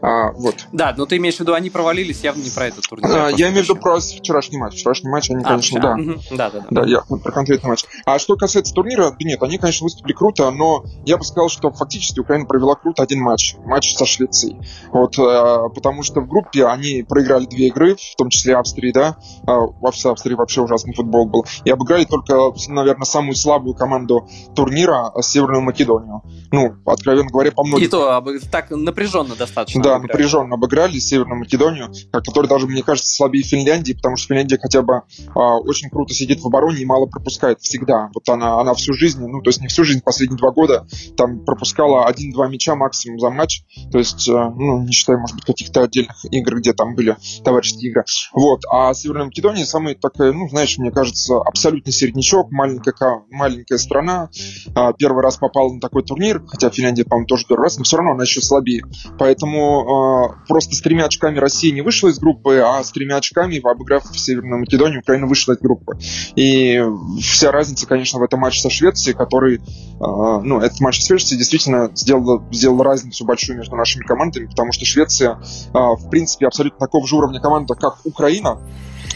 А, 0.00 0.32
вот. 0.32 0.66
Да, 0.72 0.94
но 0.96 1.06
ты 1.06 1.16
имеешь 1.16 1.36
в 1.36 1.40
виду, 1.40 1.52
они 1.52 1.70
провалились 1.70 2.22
явно 2.22 2.42
не 2.42 2.50
про 2.50 2.66
этот 2.66 2.88
турнир. 2.88 3.10
А, 3.10 3.28
я 3.30 3.48
имею 3.48 3.64
в 3.64 3.68
виду 3.68 3.76
про 3.76 3.98
вчерашний 3.98 4.58
матч. 4.58 4.74
Вчерашний 4.74 5.10
матч 5.10 5.30
они, 5.30 5.42
а, 5.44 5.48
конечно, 5.48 5.80
да. 5.80 5.94
Угу. 5.94 6.14
да. 6.30 6.46
Да, 6.50 6.50
да, 6.50 6.66
да. 6.70 6.84
я 6.86 7.00
про 7.26 7.32
конкретный 7.32 7.70
матч. 7.70 7.84
А 8.04 8.18
что 8.18 8.36
касается 8.36 8.72
турнира, 8.72 9.10
да 9.10 9.16
нет, 9.20 9.42
они, 9.42 9.58
конечно, 9.58 9.84
выступили 9.84 10.12
круто, 10.12 10.50
но 10.50 10.84
я 11.04 11.18
бы 11.18 11.24
сказал, 11.24 11.48
что 11.48 11.70
фактически 11.72 12.20
Украина 12.20 12.46
провела 12.46 12.76
круто 12.76 13.02
один 13.02 13.20
матч. 13.20 13.56
Матч 13.64 13.96
со 13.96 14.06
Швецией. 14.06 14.56
Вот, 14.92 15.18
э, 15.18 15.68
потому 15.74 16.02
что 16.02 16.20
в 16.20 16.28
группе 16.28 16.66
они 16.66 17.02
проиграли 17.02 17.46
две 17.46 17.66
игры, 17.66 17.96
в 17.96 18.16
том 18.16 18.30
числе 18.30 18.56
Австрии, 18.56 18.92
да. 18.92 19.16
Э, 19.46 19.52
в 19.52 19.86
Австрии 19.86 20.34
вообще 20.34 20.60
ужасный 20.60 20.94
футбол 20.94 21.26
был. 21.26 21.44
И 21.64 21.70
обыграли 21.70 22.04
только, 22.04 22.52
наверное, 22.68 23.04
самую 23.04 23.34
слабую 23.34 23.74
команду 23.74 24.28
турнира 24.54 25.12
Северную 25.20 25.62
Македонию. 25.62 26.22
Ну, 26.52 26.74
откровенно 26.86 27.28
говоря, 27.28 27.50
по 27.50 27.64
многим... 27.64 27.86
И 27.86 27.88
то 27.88 28.24
так 28.50 28.70
напряженно 28.70 29.34
достаточно. 29.34 29.82
Да, 29.82 29.96
обыграли. 29.96 30.12
напряженно 30.12 30.54
обыграли 30.54 30.98
Северную 30.98 31.40
Македонию, 31.40 31.92
которая 32.12 32.48
даже, 32.48 32.66
мне 32.66 32.82
кажется, 32.82 33.12
слабее 33.12 33.42
Финляндии, 33.42 33.94
потому 33.94 34.16
что 34.16 34.28
Финляндия 34.28 34.58
хотя 34.58 34.82
бы 34.82 35.02
э, 35.18 35.30
очень 35.34 35.90
круто 35.90 36.14
сидит 36.14 36.40
в 36.40 36.46
обороне 36.46 36.82
и 36.82 36.86
мало 36.86 37.06
пропускает 37.16 37.60
всегда. 37.60 38.10
Вот 38.14 38.28
она, 38.28 38.60
она 38.60 38.74
всю 38.74 38.92
жизнь, 38.92 39.24
ну, 39.26 39.40
то 39.40 39.48
есть 39.48 39.60
не 39.62 39.68
всю 39.68 39.84
жизнь, 39.84 40.02
последние 40.04 40.38
два 40.38 40.50
года, 40.50 40.86
там 41.16 41.44
пропускала 41.44 42.06
один-два 42.06 42.48
мяча 42.48 42.74
максимум 42.74 43.18
за 43.18 43.30
матч. 43.30 43.62
То 43.90 43.98
есть, 43.98 44.28
э, 44.28 44.32
ну, 44.32 44.82
не 44.82 44.92
считая, 44.92 45.16
может 45.16 45.36
быть, 45.36 45.44
каких-то 45.44 45.82
отдельных 45.82 46.16
игр, 46.30 46.56
где 46.56 46.72
там 46.72 46.94
были 46.94 47.16
товарищеские 47.42 47.90
игры. 47.90 48.04
Вот. 48.34 48.60
А 48.70 48.92
Северная 48.92 49.26
Македония 49.26 49.64
самая 49.64 49.94
такая, 49.94 50.32
ну, 50.32 50.48
знаешь, 50.48 50.76
мне 50.78 50.90
кажется, 50.90 51.38
абсолютно 51.38 51.90
середнячок, 51.90 52.50
маленькая, 52.50 52.94
маленькая 53.30 53.78
страна. 53.78 54.28
А, 54.74 54.92
первый 54.92 55.22
раз 55.22 55.38
попала 55.38 55.72
на 55.72 55.80
такой 55.80 56.02
турнир, 56.02 56.42
хотя 56.46 56.70
Финляндия, 56.70 57.04
по-моему, 57.04 57.26
тоже 57.26 57.46
первый 57.48 57.64
раз, 57.64 57.78
но 57.78 57.84
все 57.84 57.96
равно 57.96 58.12
она 58.12 58.24
еще 58.24 58.42
слабее. 58.42 58.82
Поэтому 59.18 60.34
э, 60.34 60.46
просто 60.48 60.74
с 60.74 60.80
тремя 60.80 61.06
очками 61.06 61.38
Россия 61.38 61.72
не 61.72 61.80
вышла 61.80 62.08
из 62.08 62.18
группы, 62.18 62.58
а 62.58 62.82
с 62.82 62.90
тремя 62.92 63.16
очками, 63.16 63.58
обыграв 63.58 64.04
Северную 64.16 64.60
Македонию, 64.60 65.00
Украина 65.00 65.26
вышла 65.26 65.52
из 65.52 65.58
группы. 65.58 65.98
И 66.34 66.82
вся 67.20 67.52
разница, 67.52 67.86
конечно, 67.86 68.18
в 68.18 68.22
этом 68.22 68.40
матче 68.40 68.60
со 68.60 68.70
Швецией, 68.70 69.16
который, 69.16 69.56
э, 69.56 69.60
ну, 69.98 70.60
этот 70.60 70.80
матч 70.80 71.00
с 71.00 71.06
Швецией 71.06 71.38
действительно 71.38 71.90
сделал, 71.94 72.42
сделал 72.50 72.82
разницу 72.82 73.24
большую 73.24 73.58
между 73.58 73.76
нашими 73.76 74.04
командами, 74.04 74.46
потому 74.46 74.72
что 74.72 74.84
Швеция, 74.84 75.32
э, 75.32 75.72
в 75.72 76.08
принципе, 76.10 76.46
абсолютно 76.46 76.78
такого 76.78 77.06
же 77.06 77.16
уровня 77.16 77.40
команда, 77.40 77.74
как 77.74 77.98
Украина, 78.04 78.60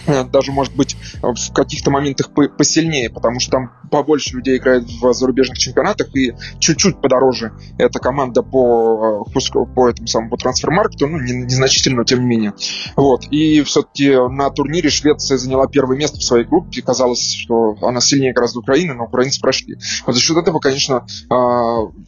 даже, 0.07 0.53
может 0.53 0.75
быть, 0.75 0.97
в 1.23 1.53
каких-то 1.53 1.91
моментах 1.91 2.31
посильнее, 2.57 3.11
потому 3.11 3.41
что 3.41 3.53
там 3.53 3.73
побольше 3.91 4.37
людей 4.37 4.59
играет 4.59 4.85
в 4.85 5.13
зарубежных 5.13 5.59
чемпионатах 5.59 6.15
и 6.15 6.33
чуть-чуть 6.59 7.01
подороже 7.01 7.53
эта 7.79 7.99
команда 7.99 8.43
по, 8.43 9.27
э, 9.27 9.65
по 9.75 9.89
этому 9.89 10.07
самому 10.07 10.31
по 10.31 10.37
трансфермаркету, 10.37 11.09
ну, 11.09 11.19
незначительно, 11.19 11.99
но 11.99 12.05
тем 12.05 12.21
не 12.21 12.27
менее. 12.27 12.55
Вот. 12.97 13.25
И 13.31 13.63
все-таки 13.63 14.11
на 14.29 14.51
турнире 14.51 14.91
Швеция 14.91 15.39
заняла 15.39 15.67
первое 15.67 15.97
место 15.97 16.19
в 16.19 16.23
своей 16.23 16.45
группе. 16.45 16.83
Казалось, 16.83 17.33
что 17.33 17.77
она 17.83 18.01
сильнее 18.01 18.33
гораздо 18.33 18.61
Украины, 18.61 18.95
но 18.95 19.05
украинцы 19.05 19.41
прошли. 19.41 19.77
Вот 20.07 20.15
за 20.15 20.21
счет 20.21 20.37
этого, 20.37 20.59
конечно, 20.61 21.07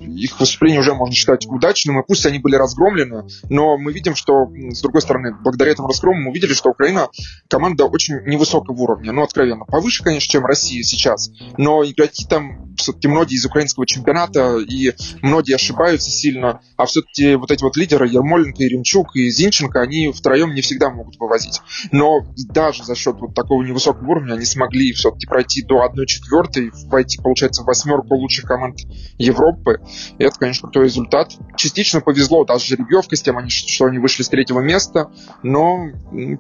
их 0.01 0.39
выступление 0.41 0.81
уже 0.81 0.95
можно 0.95 1.15
считать 1.15 1.47
удачным, 1.47 2.01
и 2.01 2.05
пусть 2.07 2.27
они 2.27 2.39
были 2.39 2.57
разгромлены, 2.57 3.25
но 3.49 3.77
мы 3.79 3.93
видим, 3.93 4.15
что, 4.15 4.49
с 4.71 4.81
другой 4.81 5.03
стороны, 5.03 5.35
благодаря 5.43 5.73
этому 5.73 5.89
разгрому 5.89 6.21
мы 6.21 6.31
увидели, 6.31 6.53
что 6.53 6.71
Украина 6.71 7.09
команда 7.49 7.72
очень 7.81 8.21
невысокого 8.27 8.77
уровня, 8.81 9.13
ну, 9.13 9.23
откровенно. 9.23 9.65
Повыше, 9.65 10.03
конечно, 10.03 10.31
чем 10.31 10.45
Россия 10.45 10.83
сейчас, 10.83 11.31
но 11.57 11.85
игроки 11.85 12.27
там 12.29 12.73
все-таки 12.77 13.09
многие 13.09 13.35
из 13.37 13.45
украинского 13.45 13.87
чемпионата, 13.87 14.59
и 14.59 14.93
многие 15.23 15.55
ошибаются 15.55 16.11
сильно, 16.11 16.61
а 16.77 16.87
все-таки 16.87 17.37
вот 17.37 17.51
эти 17.51 17.63
вот 17.63 17.77
лидеры, 17.77 18.09
Ермоленко, 18.09 18.63
Иремчук 18.65 19.15
и 19.17 19.31
Зинченко, 19.31 19.81
они 19.81 20.11
втроем 20.13 20.55
не 20.55 20.63
всегда 20.63 20.91
могут 20.91 21.17
вывозить. 21.19 21.61
Но 21.91 22.21
даже 22.49 22.85
за 22.85 22.95
счет 22.95 23.17
вот 23.21 23.35
такого 23.35 23.63
невысокого 23.63 24.11
уровня 24.11 24.35
они 24.35 24.45
смогли 24.45 24.93
все-таки 24.93 25.27
пройти 25.27 25.63
до 25.63 25.85
1-4, 25.85 26.71
войти, 26.87 27.19
получается, 27.23 27.63
в 27.63 27.67
восьмерку 27.67 28.15
лучших 28.17 28.47
команд 28.47 28.79
Европы. 29.19 29.81
И 30.19 30.25
это, 30.25 30.39
конечно, 30.39 30.63
крутой 30.63 30.87
результат. 30.87 31.33
Частично 31.57 32.01
повезло 32.01 32.45
даже 32.45 32.67
жеребьевка 32.67 33.17
с 33.17 33.23
тем, 33.23 33.37
что 33.49 33.87
они 33.87 33.99
вышли 33.99 34.23
с 34.23 34.29
третьего 34.29 34.61
места, 34.61 35.11
но 35.43 35.91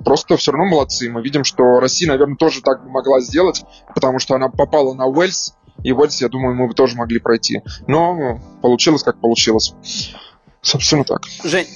просто 0.04 0.36
все 0.36 0.52
равно 0.52 0.70
молодцы. 0.70 1.10
Мы 1.10 1.21
видим, 1.22 1.44
что 1.44 1.80
Россия, 1.80 2.08
наверное, 2.08 2.36
тоже 2.36 2.60
так 2.62 2.84
могла 2.84 3.20
сделать, 3.20 3.64
потому 3.94 4.18
что 4.18 4.34
она 4.34 4.48
попала 4.48 4.94
на 4.94 5.06
Уэльс, 5.06 5.54
и 5.82 5.92
Уэльс, 5.92 6.20
я 6.20 6.28
думаю, 6.28 6.54
мы 6.54 6.68
бы 6.68 6.74
тоже 6.74 6.96
могли 6.96 7.18
пройти. 7.18 7.62
Но 7.86 8.40
получилось, 8.60 9.02
как 9.02 9.20
получилось. 9.20 9.74
Собственно, 10.60 11.04
так. 11.04 11.22
Жень, 11.42 11.66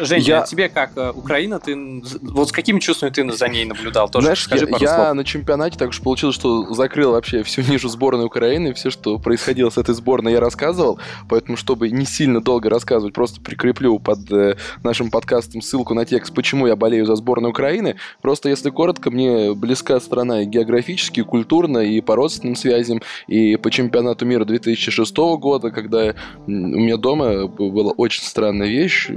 Женя, 0.00 0.22
я... 0.22 0.42
а 0.42 0.46
тебе 0.46 0.68
как 0.68 0.92
э, 0.96 1.10
Украина, 1.14 1.58
ты 1.58 2.02
вот 2.22 2.48
с 2.48 2.52
какими 2.52 2.80
чувствами 2.80 3.10
ты 3.10 3.30
за 3.32 3.48
ней 3.48 3.64
наблюдал? 3.64 4.08
Тоже 4.08 4.24
Знаешь, 4.24 4.42
скажи 4.42 4.66
пару 4.66 4.82
я 4.82 4.94
слов. 4.94 5.14
на 5.14 5.24
чемпионате 5.24 5.78
так 5.78 5.90
уж 5.90 6.00
получилось, 6.00 6.34
что 6.34 6.74
закрыл 6.74 7.12
вообще 7.12 7.42
всю 7.42 7.62
нишу 7.62 7.88
сборной 7.88 8.26
Украины, 8.26 8.74
все, 8.74 8.90
что 8.90 9.18
происходило 9.18 9.70
с 9.70 9.78
этой 9.78 9.94
сборной, 9.94 10.32
я 10.32 10.40
рассказывал, 10.40 10.98
поэтому, 11.28 11.56
чтобы 11.56 11.90
не 11.90 12.04
сильно 12.04 12.40
долго 12.40 12.68
рассказывать, 12.70 13.14
просто 13.14 13.40
прикреплю 13.40 13.98
под 13.98 14.30
э, 14.30 14.56
нашим 14.82 15.10
подкастом 15.10 15.62
ссылку 15.62 15.94
на 15.94 16.04
текст, 16.04 16.34
почему 16.34 16.66
я 16.66 16.76
болею 16.76 17.06
за 17.06 17.16
сборную 17.16 17.50
Украины. 17.50 17.96
Просто, 18.22 18.48
если 18.48 18.70
коротко, 18.70 19.10
мне 19.10 19.54
близка 19.54 20.00
страна 20.00 20.42
и 20.42 20.46
географически, 20.46 21.20
и 21.20 21.22
культурно, 21.22 21.78
и 21.78 22.00
по 22.00 22.16
родственным 22.16 22.56
связям, 22.56 23.02
и 23.26 23.56
по 23.56 23.70
чемпионату 23.70 24.26
мира 24.26 24.44
2006 24.44 25.16
года, 25.16 25.70
когда 25.70 26.14
у 26.46 26.50
меня 26.50 26.96
дома 26.96 27.46
была 27.46 27.92
очень 27.92 28.22
странная 28.22 28.68
вещь, 28.68 29.08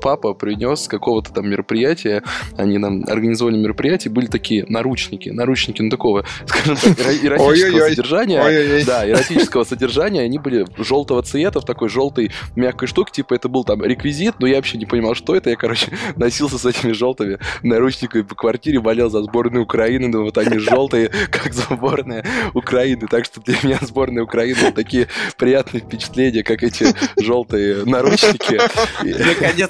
папа 0.00 0.34
принес 0.34 0.88
какого-то 0.88 1.32
там 1.32 1.48
мероприятия, 1.48 2.22
они 2.56 2.78
нам 2.78 3.04
организовали 3.06 3.56
мероприятие, 3.56 4.12
были 4.12 4.26
такие 4.26 4.64
наручники, 4.68 5.28
наручники, 5.28 5.82
ну 5.82 5.90
такого, 5.90 6.24
скажем 6.46 6.76
так, 6.94 7.06
эротического 7.24 7.88
содержания. 7.88 8.84
Да, 8.84 9.08
эротического 9.08 9.64
содержания, 9.64 10.22
они 10.22 10.38
были 10.38 10.66
желтого 10.78 11.22
цвета, 11.22 11.60
в 11.60 11.64
такой 11.64 11.88
желтой 11.88 12.30
мягкой 12.56 12.88
штуке, 12.88 13.12
типа 13.12 13.34
это 13.34 13.48
был 13.48 13.64
там 13.64 13.84
реквизит, 13.84 14.36
но 14.38 14.46
я 14.46 14.56
вообще 14.56 14.78
не 14.78 14.86
понимал, 14.86 15.14
что 15.14 15.34
это, 15.34 15.50
я, 15.50 15.56
короче, 15.56 15.92
носился 16.16 16.58
с 16.58 16.66
этими 16.66 16.92
желтыми 16.92 17.38
наручниками 17.62 18.22
по 18.22 18.34
квартире, 18.34 18.80
болел 18.80 19.10
за 19.10 19.22
сборную 19.22 19.64
Украины, 19.64 20.08
но 20.08 20.22
вот 20.22 20.38
они 20.38 20.58
желтые, 20.58 21.10
как 21.30 21.52
сборная 21.52 22.24
Украины, 22.54 23.06
так 23.08 23.24
что 23.24 23.40
для 23.40 23.56
меня 23.62 23.78
сборная 23.82 24.24
Украины 24.24 24.72
такие 24.72 25.08
приятные 25.36 25.80
впечатления, 25.80 26.42
как 26.42 26.62
эти 26.62 26.94
желтые 27.20 27.84
наручники. 27.84 28.58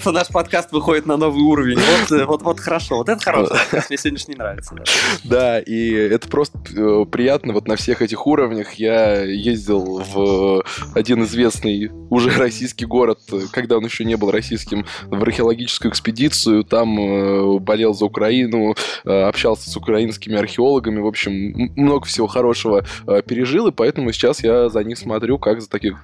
Наконец-то 0.00 0.12
наш 0.12 0.28
подкаст 0.28 0.72
выходит 0.72 1.04
на 1.04 1.18
новый 1.18 1.42
уровень. 1.42 1.76
Вот, 1.78 2.12
э, 2.18 2.24
вот, 2.24 2.42
вот 2.42 2.58
хорошо. 2.58 2.96
Вот 2.96 3.08
это 3.10 3.22
хорошо. 3.22 3.54
Мне 3.90 3.98
сегодняшний 3.98 4.34
нравится. 4.34 4.74
Да. 4.74 4.84
да, 5.24 5.60
и 5.60 5.92
это 5.92 6.26
просто 6.28 6.58
э, 6.74 7.04
приятно. 7.04 7.52
Вот 7.52 7.68
на 7.68 7.76
всех 7.76 8.00
этих 8.00 8.26
уровнях 8.26 8.74
я 8.74 9.22
ездил 9.22 10.02
в 10.02 10.64
один 10.94 11.24
известный 11.24 11.90
уже 12.08 12.30
российский 12.30 12.86
город, 12.86 13.20
когда 13.52 13.76
он 13.76 13.84
еще 13.84 14.04
не 14.04 14.16
был 14.16 14.30
российским, 14.30 14.86
в 15.04 15.22
археологическую 15.22 15.92
экспедицию. 15.92 16.64
Там 16.64 16.98
э, 16.98 17.58
болел 17.58 17.92
за 17.92 18.06
Украину, 18.06 18.74
общался 19.04 19.68
с 19.68 19.76
украинскими 19.76 20.36
археологами. 20.36 21.00
В 21.00 21.06
общем, 21.06 21.72
много 21.76 22.06
всего 22.06 22.26
хорошего 22.26 22.84
пережил, 23.26 23.66
и 23.66 23.72
поэтому 23.72 24.12
сейчас 24.12 24.42
я 24.42 24.70
за 24.70 24.82
них 24.82 24.96
смотрю, 24.96 25.38
как 25.38 25.60
за 25.60 25.68
таких, 25.68 25.98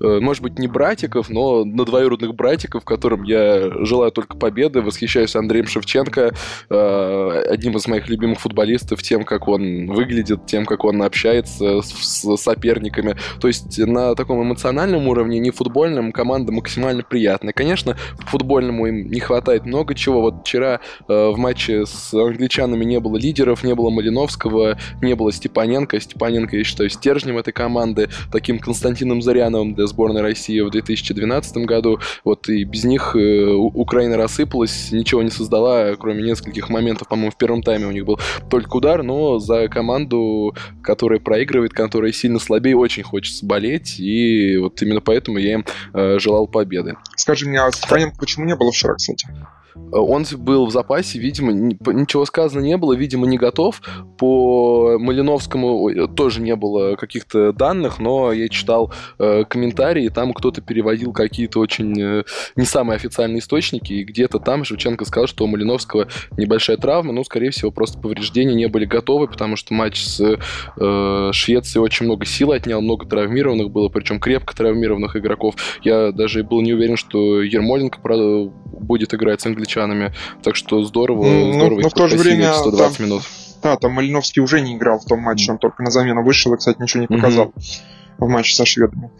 может 0.00 0.42
быть, 0.42 0.58
не 0.58 0.68
братиков, 0.68 1.28
но 1.28 1.64
на 1.64 1.84
двоюродных 1.84 2.34
братиков, 2.34 2.84
которым 2.84 3.24
я 3.24 3.41
желаю 3.84 4.12
только 4.12 4.36
победы, 4.36 4.80
восхищаюсь 4.82 5.36
Андреем 5.36 5.66
Шевченко, 5.66 6.34
э, 6.70 7.42
одним 7.48 7.76
из 7.76 7.86
моих 7.86 8.08
любимых 8.08 8.40
футболистов, 8.40 9.02
тем, 9.02 9.24
как 9.24 9.48
он 9.48 9.86
выглядит, 9.86 10.46
тем, 10.46 10.66
как 10.66 10.84
он 10.84 11.02
общается 11.02 11.82
с 11.82 12.36
соперниками. 12.36 13.16
То 13.40 13.48
есть 13.48 13.78
на 13.78 14.14
таком 14.14 14.42
эмоциональном 14.42 15.08
уровне, 15.08 15.38
не 15.38 15.50
футбольном, 15.50 16.12
команда 16.12 16.52
максимально 16.52 17.02
приятная. 17.02 17.52
Конечно, 17.52 17.96
футбольному 18.26 18.86
им 18.86 19.10
не 19.10 19.20
хватает 19.20 19.64
много 19.64 19.94
чего. 19.94 20.20
Вот 20.20 20.40
вчера 20.40 20.80
э, 21.08 21.28
в 21.30 21.36
матче 21.38 21.86
с 21.86 22.12
англичанами 22.14 22.84
не 22.84 23.00
было 23.00 23.16
лидеров, 23.16 23.64
не 23.64 23.74
было 23.74 23.90
Малиновского, 23.90 24.78
не 25.00 25.14
было 25.14 25.32
Степаненко. 25.32 26.00
Степаненко, 26.00 26.56
я 26.56 26.64
считаю, 26.64 26.90
стержнем 26.90 27.38
этой 27.38 27.52
команды, 27.52 28.08
таким 28.30 28.58
Константином 28.58 29.22
Заряновым 29.22 29.74
для 29.74 29.86
сборной 29.86 30.22
России 30.22 30.60
в 30.60 30.70
2012 30.70 31.56
году. 31.58 32.00
Вот 32.24 32.48
и 32.48 32.64
без 32.64 32.84
них 32.84 33.16
э, 33.16 33.31
Украина 33.54 34.16
рассыпалась, 34.16 34.92
ничего 34.92 35.22
не 35.22 35.30
создала, 35.30 35.94
кроме 35.96 36.22
нескольких 36.22 36.68
моментов, 36.68 37.08
по-моему, 37.08 37.30
в 37.30 37.36
первом 37.36 37.62
тайме 37.62 37.86
у 37.86 37.92
них 37.92 38.04
был 38.04 38.18
только 38.50 38.76
удар, 38.76 39.02
но 39.02 39.38
за 39.38 39.68
команду, 39.68 40.54
которая 40.82 41.20
проигрывает, 41.20 41.72
которая 41.72 42.12
сильно 42.12 42.38
слабее, 42.38 42.76
очень 42.76 43.02
хочется 43.02 43.44
болеть, 43.44 43.98
и 43.98 44.56
вот 44.56 44.80
именно 44.82 45.00
поэтому 45.00 45.38
я 45.38 45.54
им 45.54 45.64
э, 45.92 46.18
желал 46.18 46.46
победы. 46.46 46.96
Скажи 47.16 47.48
мне, 47.48 47.60
а 47.60 47.70
Степаненко 47.70 48.16
почему 48.18 48.44
не 48.44 48.56
было 48.56 48.72
вчера, 48.72 48.94
кстати? 48.94 49.28
Он 49.74 50.24
был 50.38 50.66
в 50.66 50.70
запасе, 50.70 51.18
видимо, 51.18 51.52
ничего 51.52 52.24
сказано 52.24 52.62
не 52.62 52.76
было, 52.76 52.92
видимо, 52.92 53.26
не 53.26 53.38
готов. 53.38 53.80
По 54.18 54.98
Малиновскому 54.98 56.08
тоже 56.08 56.40
не 56.40 56.54
было 56.56 56.96
каких-то 56.96 57.52
данных, 57.52 57.98
но 57.98 58.32
я 58.32 58.48
читал 58.48 58.92
э, 59.18 59.44
комментарии, 59.44 60.08
там 60.08 60.32
кто-то 60.32 60.60
переводил 60.60 61.12
какие-то 61.12 61.60
очень 61.60 62.00
э, 62.00 62.24
не 62.56 62.64
самые 62.64 62.96
официальные 62.96 63.40
источники, 63.40 63.92
и 63.92 64.04
где-то 64.04 64.38
там 64.38 64.64
Шевченко 64.64 65.04
сказал, 65.04 65.26
что 65.26 65.44
у 65.44 65.46
Малиновского 65.46 66.08
небольшая 66.36 66.76
травма, 66.76 67.12
ну, 67.12 67.24
скорее 67.24 67.50
всего, 67.50 67.70
просто 67.70 67.98
повреждения 67.98 68.54
не 68.54 68.68
были 68.68 68.84
готовы, 68.84 69.28
потому 69.28 69.56
что 69.56 69.74
матч 69.74 70.02
с 70.02 70.20
э, 70.20 71.30
Швецией 71.32 71.82
очень 71.82 72.06
много 72.06 72.26
сил 72.26 72.52
отнял, 72.52 72.80
много 72.80 73.06
травмированных 73.06 73.70
было, 73.70 73.88
причем 73.88 74.20
крепко 74.20 74.54
травмированных 74.54 75.16
игроков. 75.16 75.54
Я 75.82 76.12
даже 76.12 76.44
был 76.44 76.60
не 76.60 76.74
уверен, 76.74 76.96
что 76.96 77.42
Ермоленко 77.42 77.98
будет 78.02 79.14
играть 79.14 79.40
с 79.40 79.46
англичанами 79.46 79.61
англичанами. 79.62 80.12
Так 80.42 80.56
что 80.56 80.82
здорово, 80.82 81.24
ну, 81.24 81.52
здорово 81.52 81.80
но 81.80 81.88
в 81.88 81.92
то 81.92 82.08
же 82.08 82.16
время 82.16 82.52
120 82.52 82.96
там, 82.96 83.06
минут. 83.06 83.22
Да, 83.62 83.76
там 83.76 83.92
Малиновский 83.92 84.42
уже 84.42 84.60
не 84.60 84.76
играл 84.76 84.98
в 84.98 85.04
том 85.04 85.20
матче, 85.20 85.52
он 85.52 85.58
только 85.58 85.82
на 85.82 85.90
замену 85.90 86.24
вышел 86.24 86.52
и, 86.52 86.56
кстати, 86.56 86.80
ничего 86.80 87.02
не 87.02 87.06
показал 87.06 87.46
mm-hmm. 87.46 88.18
в 88.18 88.28
матче 88.28 88.54
со 88.54 88.64
шведами. 88.64 89.10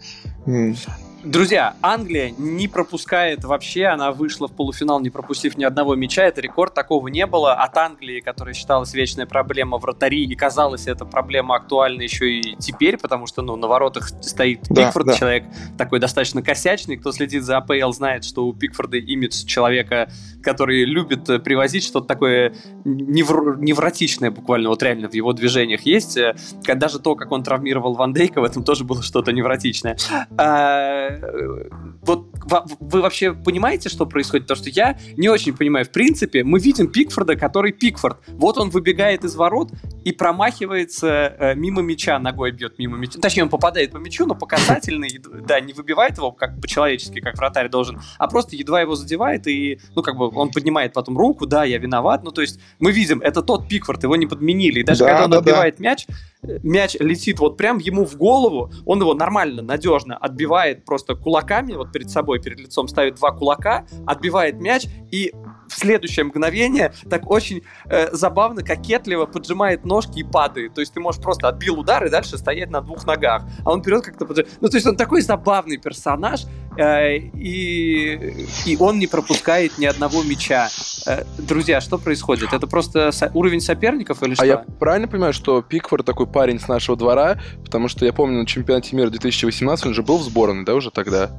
Друзья, 1.23 1.75
Англия 1.81 2.33
не 2.37 2.67
пропускает 2.67 3.45
вообще, 3.45 3.85
она 3.85 4.11
вышла 4.11 4.49
в 4.49 4.51
полуфинал, 4.51 4.99
не 4.99 5.09
пропустив 5.09 5.57
ни 5.57 5.63
одного 5.63 5.95
мяча, 5.95 6.23
это 6.23 6.41
рекорд, 6.41 6.73
такого 6.73 7.07
не 7.07 7.25
было. 7.25 7.53
От 7.53 7.77
Англии, 7.77 8.19
которая 8.19 8.53
считалась 8.53 8.93
вечная 8.93 9.25
проблема 9.25 9.77
вратари, 9.77 10.25
и 10.25 10.35
казалось, 10.35 10.85
эта 10.85 11.05
проблема 11.05 11.55
актуальна 11.55 12.01
еще 12.01 12.29
и 12.29 12.55
теперь, 12.57 12.97
потому 12.97 13.27
что, 13.27 13.41
ну, 13.41 13.55
на 13.55 13.67
воротах 13.67 14.09
стоит 14.21 14.67
да, 14.69 14.87
Пикфорд, 14.87 15.07
да. 15.07 15.13
человек 15.13 15.45
такой 15.77 15.99
достаточно 15.99 16.41
косячный, 16.41 16.97
кто 16.97 17.13
следит 17.13 17.43
за 17.43 17.57
АПЛ, 17.57 17.91
знает, 17.93 18.25
что 18.25 18.45
у 18.45 18.53
Пикфорда 18.53 18.97
имидж 18.97 19.45
человека, 19.45 20.09
который 20.41 20.83
любит 20.83 21.25
привозить 21.43 21.85
что-то 21.85 22.05
такое 22.05 22.53
невр... 22.83 23.57
невротичное 23.59 24.29
буквально, 24.29 24.67
вот 24.67 24.83
реально 24.83 25.07
в 25.07 25.13
его 25.13 25.31
движениях 25.31 25.83
есть. 25.83 26.19
Даже 26.65 26.99
то, 26.99 27.15
как 27.15 27.31
он 27.31 27.43
травмировал 27.43 27.93
Ван 27.93 28.11
Дейка, 28.11 28.41
в 28.41 28.43
этом 28.43 28.65
тоже 28.65 28.83
было 28.83 29.01
что-то 29.01 29.31
невротичное. 29.31 29.97
Вот 32.01 32.27
вы 32.79 33.01
вообще 33.01 33.33
понимаете, 33.33 33.89
что 33.89 34.05
происходит? 34.05 34.47
То, 34.47 34.55
что 34.55 34.69
я 34.69 34.97
не 35.17 35.29
очень 35.29 35.55
понимаю. 35.55 35.85
В 35.85 35.89
принципе, 35.89 36.43
мы 36.43 36.59
видим 36.59 36.87
Пикфорда, 36.91 37.35
который 37.35 37.71
Пикфорд. 37.71 38.17
Вот 38.27 38.57
он 38.57 38.69
выбегает 38.69 39.23
из 39.23 39.35
ворот 39.35 39.71
и 40.03 40.11
промахивается 40.11 41.35
э, 41.39 41.55
мимо 41.55 41.81
мяча, 41.81 42.19
ногой 42.19 42.51
бьет 42.51 42.77
мимо 42.79 42.97
мяча. 42.97 43.19
Точнее, 43.19 43.43
он 43.43 43.49
попадает 43.49 43.91
по 43.91 43.97
мячу, 43.97 44.25
но 44.25 44.35
показательный, 44.35 45.21
да, 45.47 45.59
не 45.59 45.73
выбивает 45.73 46.17
его 46.17 46.31
как 46.31 46.59
по-человечески, 46.61 47.19
как 47.19 47.37
вратарь 47.37 47.69
должен, 47.69 48.01
а 48.17 48.27
просто 48.27 48.55
едва 48.55 48.81
его 48.81 48.95
задевает, 48.95 49.47
и, 49.47 49.79
ну, 49.95 50.01
как 50.01 50.17
бы 50.17 50.29
он 50.29 50.51
поднимает 50.51 50.93
потом 50.93 51.17
руку, 51.17 51.45
да, 51.45 51.63
я 51.63 51.77
виноват. 51.77 52.23
Ну, 52.23 52.31
то 52.31 52.41
есть 52.41 52.59
мы 52.79 52.91
видим, 52.91 53.21
это 53.21 53.41
тот 53.41 53.67
Пикфорд, 53.67 54.03
его 54.03 54.15
не 54.15 54.27
подменили. 54.27 54.79
И 54.79 54.83
даже 54.83 55.01
да, 55.01 55.09
когда 55.09 55.25
он 55.25 55.31
да, 55.31 55.37
отбивает 55.37 55.77
да. 55.77 55.83
мяч, 55.83 56.07
мяч 56.63 56.95
летит 56.99 57.39
вот 57.39 57.57
прям 57.57 57.77
ему 57.77 58.05
в 58.05 58.15
голову, 58.15 58.71
он 58.85 59.01
его 59.01 59.13
нормально, 59.13 59.61
надежно 59.61 60.17
отбивает 60.17 60.85
просто 60.85 61.15
кулаками, 61.15 61.73
вот 61.73 61.91
перед 61.91 62.09
собой, 62.09 62.39
перед 62.39 62.59
лицом 62.59 62.87
ставит 62.87 63.15
два 63.15 63.31
кулака, 63.31 63.85
отбивает 64.05 64.59
мяч 64.59 64.85
и 65.11 65.33
в 65.67 65.79
следующее 65.79 66.25
мгновение 66.25 66.93
так 67.09 67.29
очень 67.29 67.63
э, 67.85 68.11
забавно, 68.11 68.63
кокетливо 68.63 69.25
поджимает 69.25 69.85
ножки 69.85 70.19
и 70.19 70.23
падает. 70.23 70.73
То 70.73 70.81
есть 70.81 70.93
ты 70.93 70.99
можешь 70.99 71.21
просто 71.21 71.47
отбил 71.47 71.79
удар 71.79 72.05
и 72.05 72.09
дальше 72.09 72.37
стоять 72.37 72.69
на 72.69 72.81
двух 72.81 73.05
ногах. 73.05 73.43
А 73.65 73.71
он 73.71 73.81
вперед 73.81 74.03
как-то 74.03 74.25
поджимает. 74.25 74.57
Ну, 74.61 74.69
то 74.69 74.77
есть 74.77 74.85
он 74.85 74.95
такой 74.95 75.21
забавный 75.21 75.77
персонаж, 75.77 76.45
и, 77.33 78.45
и 78.65 78.77
он 78.77 78.99
не 78.99 79.07
пропускает 79.07 79.77
ни 79.77 79.85
одного 79.85 80.23
мяча. 80.23 80.69
Э, 81.05 81.23
друзья, 81.37 81.81
что 81.81 81.97
происходит? 81.97 82.53
Это 82.53 82.67
просто 82.67 83.11
со- 83.11 83.31
уровень 83.33 83.61
соперников 83.61 84.23
или 84.23 84.33
что? 84.33 84.43
А 84.43 84.45
я 84.45 84.57
правильно 84.79 85.07
понимаю, 85.07 85.33
что 85.33 85.61
Пикфорд 85.61 86.05
такой 86.05 86.27
парень 86.27 86.59
с 86.59 86.67
нашего 86.67 86.97
двора? 86.97 87.39
Потому 87.63 87.87
что 87.87 88.05
я 88.05 88.13
помню 88.13 88.39
на 88.39 88.45
чемпионате 88.45 88.95
мира 88.95 89.09
2018 89.09 89.85
он 89.87 89.93
же 89.93 90.03
был 90.03 90.17
в 90.17 90.23
сборной, 90.23 90.65
да, 90.65 90.75
уже 90.75 90.89
тогда? 90.91 91.29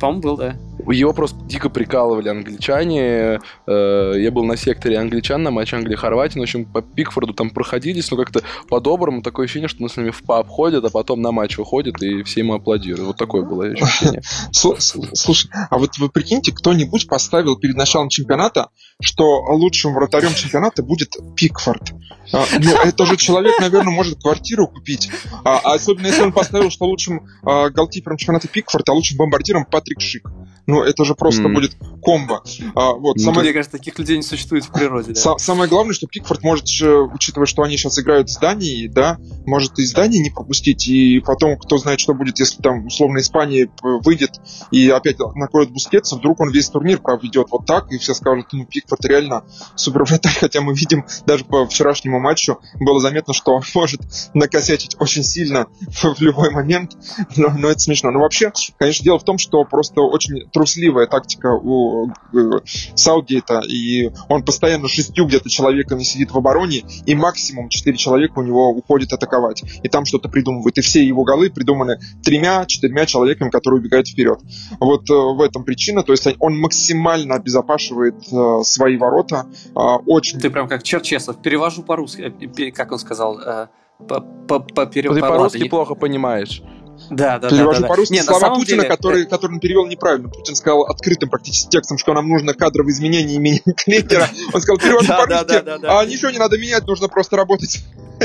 По-моему, 0.00 0.22
был, 0.22 0.36
да. 0.36 0.56
Его 0.92 1.12
просто 1.12 1.36
дико 1.44 1.68
прикалывали 1.68 2.28
англичане. 2.28 3.40
Э, 3.66 4.14
я 4.16 4.30
был 4.30 4.44
на 4.44 4.56
секторе 4.56 4.98
англичан 4.98 5.42
на 5.42 5.50
матче 5.50 5.76
Англии-Хорватии. 5.76 6.38
В 6.38 6.42
общем, 6.42 6.64
по 6.64 6.82
Пикфорду 6.82 7.32
там 7.32 7.50
проходились, 7.50 8.10
но 8.10 8.16
как-то 8.16 8.42
по-доброму. 8.68 9.22
Такое 9.22 9.44
ощущение, 9.44 9.68
что 9.68 9.82
он 9.82 9.88
с 9.88 9.96
нами 9.96 10.10
в 10.10 10.22
паб 10.22 10.48
ходит, 10.48 10.84
а 10.84 10.90
потом 10.90 11.22
на 11.22 11.32
матч 11.32 11.58
выходит, 11.58 12.02
и 12.02 12.22
все 12.22 12.40
ему 12.40 12.54
аплодируют. 12.54 13.06
Вот 13.06 13.16
такое 13.16 13.42
было 13.42 13.66
ощущение. 13.66 14.22
Слушай, 14.52 15.50
а 15.70 15.78
вот 15.78 15.98
вы 15.98 16.08
прикиньте, 16.08 16.52
кто-нибудь 16.52 17.08
поставил 17.08 17.56
перед 17.56 17.76
началом 17.76 18.08
чемпионата, 18.08 18.68
что 19.00 19.24
лучшим 19.50 19.94
вратарем 19.94 20.34
чемпионата 20.34 20.82
будет 20.82 21.16
Пикфорд. 21.36 21.92
А, 22.32 22.44
ну, 22.60 22.76
это 22.76 23.06
же 23.06 23.16
человек, 23.16 23.58
наверное, 23.60 23.92
может 23.92 24.20
квартиру 24.20 24.68
купить. 24.68 25.10
А, 25.44 25.58
особенно 25.58 26.06
если 26.06 26.22
он 26.22 26.32
поставил, 26.32 26.70
что 26.70 26.86
лучшим 26.86 27.26
а, 27.42 27.70
голкипером 27.70 28.16
чемпионата 28.16 28.48
Пикфорд, 28.48 28.88
а 28.88 28.92
лучшим 28.92 29.18
бомбардиром 29.18 29.64
Патрик 29.64 30.00
Шик. 30.00 30.28
Ну, 30.66 30.82
это 30.82 31.04
же 31.04 31.14
просто 31.14 31.42
mm. 31.42 31.54
будет 31.54 31.76
комбо. 32.02 32.42
А, 32.74 32.92
вот, 32.92 33.16
ну, 33.16 33.22
самое... 33.22 33.42
Мне 33.42 33.52
кажется, 33.52 33.76
таких 33.78 33.98
людей 33.98 34.16
не 34.16 34.22
существует 34.22 34.64
в 34.64 34.72
природе. 34.72 35.12
Да? 35.12 35.38
самое 35.38 35.68
главное, 35.68 35.94
что 35.94 36.06
Пикфорд 36.06 36.42
может, 36.42 36.64
учитывая, 36.64 37.46
что 37.46 37.62
они 37.62 37.76
сейчас 37.76 37.98
играют 37.98 38.30
в 38.30 38.38
Дании, 38.40 38.86
да, 38.86 39.18
может 39.46 39.78
из 39.78 39.92
Дании 39.92 40.18
не 40.18 40.30
пропустить, 40.30 40.88
и 40.88 41.20
потом, 41.20 41.58
кто 41.58 41.76
знает, 41.78 42.00
что 42.00 42.14
будет, 42.14 42.38
если 42.38 42.62
там, 42.62 42.86
условно, 42.86 43.18
Испания 43.18 43.70
выйдет 43.82 44.40
и 44.70 44.88
опять 44.88 45.18
накроет 45.34 45.70
Бускетса, 45.70 46.16
вдруг 46.16 46.40
он 46.40 46.50
весь 46.50 46.68
турнир 46.68 46.98
проведет 47.00 47.48
вот 47.50 47.66
так, 47.66 47.92
и 47.92 47.98
все 47.98 48.14
скажут, 48.14 48.46
ну, 48.52 48.66
Пикфорд 48.66 49.04
реально 49.04 49.44
супер 49.76 50.04
вратарь, 50.04 50.36
хотя 50.38 50.60
мы 50.60 50.74
видим 50.74 51.04
даже 51.26 51.44
по 51.44 51.66
вчерашнему 51.66 52.20
матчу, 52.20 52.58
было 52.80 53.00
заметно, 53.00 53.34
что 53.34 53.54
он 53.54 53.62
может 53.74 54.00
накосячить 54.34 54.96
очень 54.98 55.22
сильно 55.22 55.66
в 55.88 56.20
любой 56.20 56.50
момент, 56.50 56.96
но, 57.36 57.50
но 57.50 57.68
это 57.68 57.80
смешно. 57.80 58.10
Но 58.10 58.20
вообще, 58.20 58.52
конечно, 58.78 59.04
дело 59.04 59.18
в 59.18 59.24
том, 59.24 59.38
что 59.38 59.64
просто 59.64 60.00
очень 60.00 60.48
трусливая 60.54 61.06
тактика 61.06 61.52
у 61.52 62.08
э, 62.32 62.60
Саудгейта, 62.94 63.60
и 63.68 64.10
он 64.28 64.44
постоянно 64.44 64.88
шестью 64.88 65.26
где-то 65.26 65.50
человеками 65.50 66.04
сидит 66.04 66.30
в 66.30 66.38
обороне, 66.38 66.84
и 67.04 67.14
максимум 67.16 67.68
четыре 67.68 67.96
человека 67.96 68.38
у 68.38 68.42
него 68.42 68.70
уходит 68.70 69.12
атаковать, 69.12 69.64
и 69.82 69.88
там 69.88 70.04
что-то 70.04 70.28
придумывает. 70.28 70.78
И 70.78 70.80
все 70.80 71.04
его 71.04 71.24
голы 71.24 71.50
придуманы 71.50 71.98
тремя-четырьмя 72.22 73.04
человеками, 73.04 73.50
которые 73.50 73.80
убегают 73.80 74.08
вперед. 74.08 74.38
Вот 74.78 75.10
э, 75.10 75.12
в 75.12 75.40
этом 75.42 75.64
причина, 75.64 76.04
то 76.04 76.12
есть 76.12 76.28
он 76.38 76.56
максимально 76.56 77.34
обезопашивает 77.34 78.14
э, 78.32 78.62
свои 78.62 78.96
ворота. 78.96 79.46
Э, 79.74 79.96
очень... 80.06 80.38
Ты 80.38 80.50
прям 80.50 80.68
как 80.68 80.84
Черчесов, 80.84 81.42
перевожу 81.42 81.82
по-русски, 81.82 82.70
как 82.70 82.92
он 82.92 83.00
сказал, 83.00 83.40
э, 83.40 83.66
по, 83.98 84.20
по, 84.20 84.60
по, 84.60 84.60
по, 84.60 84.86
Ты 84.86 85.02
по-русски 85.02 85.68
плохо 85.68 85.96
понимаешь. 85.96 86.62
Да, 87.10 87.38
да, 87.38 87.48
Перевожу 87.48 87.82
да, 87.82 87.88
да, 87.88 87.88
по-русски 87.88 88.18
слова 88.22 88.54
Путина, 88.54 88.82
деле... 88.82 88.88
который, 88.88 89.26
который 89.26 89.52
он 89.52 89.60
перевел 89.60 89.86
неправильно. 89.86 90.28
Путин 90.28 90.54
сказал 90.54 90.82
открытым 90.84 91.28
практически 91.28 91.70
текстом, 91.70 91.98
что 91.98 92.14
нам 92.14 92.28
нужно 92.28 92.54
кадровые 92.54 92.92
изменения 92.92 93.34
имени 93.34 93.62
тренера. 93.84 94.28
Он 94.52 94.60
сказал, 94.60 94.78
перевожу 94.78 95.08
по-русски, 95.08 95.86
а 95.86 96.04
ничего 96.04 96.30
не 96.30 96.38
надо 96.38 96.58
менять, 96.58 96.86
нужно 96.86 97.08
просто 97.08 97.36
работать. 97.36 97.84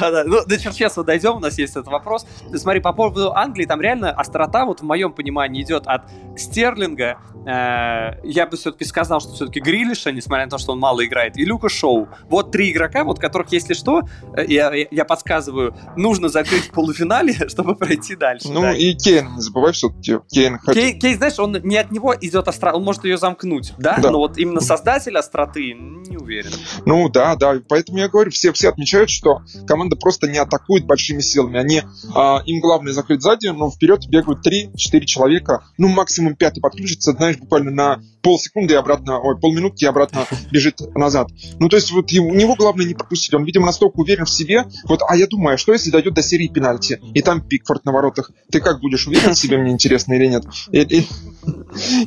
Да-да, 0.00 0.24
ну 0.24 0.44
до 0.44 0.58
Черчесова 0.58 1.04
дойдем, 1.04 1.36
у 1.36 1.40
нас 1.40 1.58
есть 1.58 1.72
этот 1.72 1.88
вопрос. 1.88 2.26
Смотри, 2.54 2.80
по 2.80 2.92
поводу 2.92 3.32
Англии, 3.32 3.64
там 3.64 3.80
реально 3.80 4.10
острота, 4.10 4.64
вот 4.64 4.80
в 4.80 4.84
моем 4.84 5.12
понимании, 5.12 5.62
идет 5.62 5.84
от 5.86 6.02
Стерлинга, 6.36 7.18
э, 7.39 7.39
я 7.44 8.46
бы 8.50 8.56
все-таки 8.56 8.84
сказал, 8.84 9.20
что 9.20 9.32
все-таки 9.32 9.60
Грилиша, 9.60 10.12
несмотря 10.12 10.44
на 10.44 10.50
то, 10.50 10.58
что 10.58 10.72
он 10.72 10.78
мало 10.78 11.04
играет, 11.04 11.36
и 11.36 11.44
Люка 11.44 11.68
Шоу. 11.68 12.08
Вот 12.28 12.50
три 12.52 12.70
игрока, 12.70 13.04
вот 13.04 13.18
которых, 13.18 13.52
если 13.52 13.74
что, 13.74 14.02
э, 14.36 14.44
я, 14.46 14.72
я 14.90 15.04
подсказываю, 15.04 15.74
нужно 15.96 16.28
закрыть 16.28 16.64
в 16.64 16.70
полуфинале, 16.70 17.34
чтобы 17.48 17.74
пройти 17.76 18.16
дальше. 18.16 18.48
Ну 18.48 18.62
да. 18.62 18.72
и 18.72 18.94
Кейн, 18.94 19.34
не 19.34 19.40
забывай 19.40 19.72
все-таки. 19.72 20.18
Кейн, 20.28 20.58
Кей, 20.72 20.98
Кейн, 20.98 21.16
знаешь, 21.16 21.38
он 21.38 21.52
не 21.62 21.76
от 21.76 21.90
него 21.90 22.14
идет 22.20 22.48
острота, 22.48 22.76
он 22.76 22.84
может 22.84 23.04
ее 23.04 23.16
замкнуть, 23.16 23.72
да? 23.78 23.98
да? 23.98 24.10
Но 24.10 24.18
вот 24.18 24.38
именно 24.38 24.60
создатель 24.60 25.16
остроты, 25.16 25.74
не 25.74 26.16
уверен. 26.16 26.50
Ну 26.84 27.08
да, 27.08 27.36
да, 27.36 27.56
поэтому 27.68 27.98
я 27.98 28.08
говорю, 28.08 28.30
все, 28.30 28.52
все 28.52 28.68
отмечают, 28.68 29.10
что 29.10 29.42
команда 29.66 29.96
просто 29.96 30.28
не 30.28 30.38
атакует 30.38 30.86
большими 30.86 31.20
силами. 31.20 31.58
Они, 31.58 31.82
а, 32.14 32.42
им 32.44 32.60
главное 32.60 32.92
закрыть 32.92 33.22
сзади, 33.22 33.48
но 33.48 33.70
вперед 33.70 34.06
бегают 34.08 34.46
3-4 34.46 35.04
человека, 35.04 35.64
ну 35.78 35.88
максимум 35.88 36.36
5 36.36 36.60
подключится, 36.60 37.12
знаешь, 37.30 37.38
буквально 37.38 37.70
на 37.70 38.02
полсекунды 38.22 38.74
и 38.74 38.76
обратно, 38.76 39.18
ой, 39.18 39.38
полминутки 39.38 39.84
и 39.84 39.86
обратно 39.86 40.26
бежит 40.50 40.80
назад. 40.94 41.28
Ну, 41.58 41.68
то 41.68 41.76
есть 41.76 41.90
вот 41.90 42.12
у 42.12 42.34
него 42.34 42.54
главное 42.54 42.86
не 42.86 42.94
пропустить. 42.94 43.32
Он, 43.34 43.44
видимо, 43.44 43.66
настолько 43.66 43.96
уверен 43.96 44.24
в 44.24 44.30
себе. 44.30 44.64
Вот, 44.84 45.00
а 45.06 45.16
я 45.16 45.26
думаю, 45.26 45.58
что 45.58 45.72
если 45.72 45.90
дойдет 45.90 46.14
до 46.14 46.22
серии 46.22 46.48
пенальти, 46.48 47.00
и 47.14 47.22
там 47.22 47.40
Пикфорд 47.40 47.84
на 47.84 47.92
воротах, 47.92 48.30
ты 48.50 48.60
как 48.60 48.80
будешь 48.80 49.06
уверен 49.06 49.34
в 49.34 49.38
себе, 49.38 49.58
мне 49.58 49.72
интересно, 49.72 50.14
или 50.14 50.26
нет? 50.26 50.44
Или, 50.72 51.06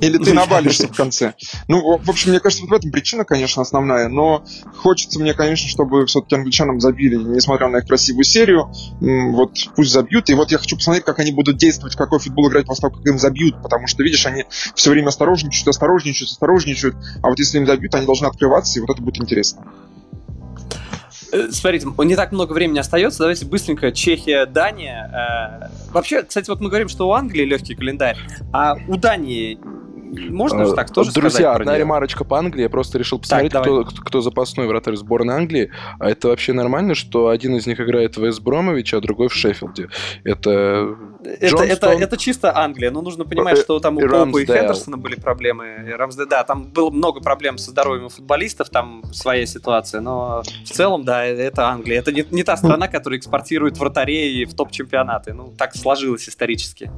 или 0.01 0.17
ты 0.17 0.34
навалишься 0.34 0.88
в 0.88 0.95
конце? 0.95 1.34
Ну, 1.67 1.97
в 1.97 2.09
общем, 2.09 2.31
мне 2.31 2.39
кажется, 2.39 2.63
вот 2.63 2.71
в 2.71 2.73
этом 2.73 2.91
причина, 2.91 3.25
конечно, 3.25 3.61
основная, 3.61 4.07
но 4.07 4.43
хочется 4.77 5.19
мне, 5.19 5.34
конечно, 5.34 5.67
чтобы 5.69 6.05
все-таки 6.05 6.36
англичанам 6.36 6.79
забили, 6.79 7.15
несмотря 7.15 7.67
на 7.69 7.77
их 7.77 7.88
красивую 7.88 8.23
серию, 8.23 8.71
вот 8.99 9.57
пусть 9.75 9.91
забьют, 9.91 10.29
и 10.29 10.34
вот 10.34 10.51
я 10.51 10.57
хочу 10.57 10.75
посмотреть, 10.75 11.05
как 11.05 11.19
они 11.19 11.31
будут 11.31 11.57
действовать, 11.57 11.95
какой 11.95 12.19
футбол 12.19 12.49
играть 12.49 12.65
после 12.65 12.81
того, 12.81 12.95
как 12.95 13.05
им 13.07 13.19
забьют, 13.19 13.61
потому 13.61 13.88
что, 13.88 14.03
видишь, 14.03 14.25
они 14.25 14.45
все 14.75 14.91
время 14.91 15.09
осторожничают, 15.09 15.67
осторожничают, 15.67 16.31
осторожничают, 16.31 16.95
а 17.21 17.29
вот 17.29 17.39
если 17.39 17.57
им 17.57 17.65
забьют, 17.65 17.95
они 17.95 18.05
должны 18.05 18.27
открываться, 18.27 18.77
и 18.77 18.81
вот 18.81 18.89
это 18.89 19.01
будет 19.01 19.21
интересно. 19.21 19.65
Э, 21.34 21.51
смотрите, 21.51 21.88
не 21.97 22.15
так 22.15 22.31
много 22.31 22.53
времени 22.53 22.77
остается. 22.77 23.19
Давайте 23.19 23.45
быстренько 23.45 23.91
Чехия, 23.91 24.45
Дания. 24.45 25.69
Э, 25.71 25.91
вообще, 25.91 26.21
кстати, 26.21 26.49
вот 26.49 26.61
мы 26.61 26.69
говорим, 26.69 26.88
что 26.88 27.09
у 27.09 27.13
Англии 27.13 27.43
легкий 27.43 27.73
календарь, 27.73 28.17
а 28.51 28.75
у 28.88 28.97
Дании 28.97 29.57
можно 30.30 30.66
же 30.66 30.74
так 30.74 30.91
тоже 30.91 31.11
Друзья, 31.11 31.53
сказать 31.53 31.61
одна 31.61 31.78
ремарочка 31.78 32.24
по 32.24 32.38
Англии. 32.38 32.64
Я 32.64 32.70
просто 32.70 32.97
решил 32.97 33.20
посмотреть, 33.20 33.51
так, 33.51 33.64
кто, 33.64 33.84
кто 33.84 34.22
запасной 34.22 34.68
вратарь 34.68 34.95
сборной 34.95 35.36
Англии. 35.36 35.72
А 35.99 36.09
это 36.09 36.30
вообще 36.30 36.53
нормально, 36.53 36.95
что 36.95 37.30
один 37.30 37.55
из 37.55 37.68
них 37.68 37.80
играет 37.80 38.18
в 38.18 38.28
Эсбромович, 38.28 38.93
а 38.93 39.01
другой 39.01 39.30
в 39.30 39.34
Шеффилде. 39.34 39.89
Это 40.24 40.95
это, 41.24 41.64
это, 41.64 41.88
это 41.88 42.18
чисто 42.18 42.55
Англия, 42.57 42.91
но 42.91 43.01
нужно 43.01 43.26
понимать, 43.26 43.57
что 43.57 43.80
там 43.80 43.97
у 43.97 44.01
Попа 44.01 44.39
и 44.39 44.45
Хендерсона 44.45 44.97
были 44.97 45.16
проблемы. 45.16 45.93
Рамсдейл, 45.95 46.28
да, 46.28 46.43
там 46.43 46.66
было 46.66 46.89
много 46.89 47.22
проблем 47.22 47.57
со 47.57 47.72
здоровьем 47.72 48.09
футболистов, 48.09 48.70
там 48.70 49.03
своя 49.14 49.45
ситуация, 49.45 50.01
но 50.01 50.43
в 50.66 50.70
целом, 50.70 51.03
да, 51.03 51.26
это 51.26 51.70
Англия. 51.70 51.99
Это 51.99 52.11
не, 52.11 52.26
не 52.32 52.43
та 52.43 52.57
страна, 52.57 52.88
которая 52.88 53.20
экспортирует 53.20 53.78
вратарей 53.78 54.45
в 54.45 54.53
топ-чемпионаты. 54.53 55.34
Ну, 55.34 55.53
так 55.57 55.76
сложилось 55.76 56.28
исторически. 56.28 56.91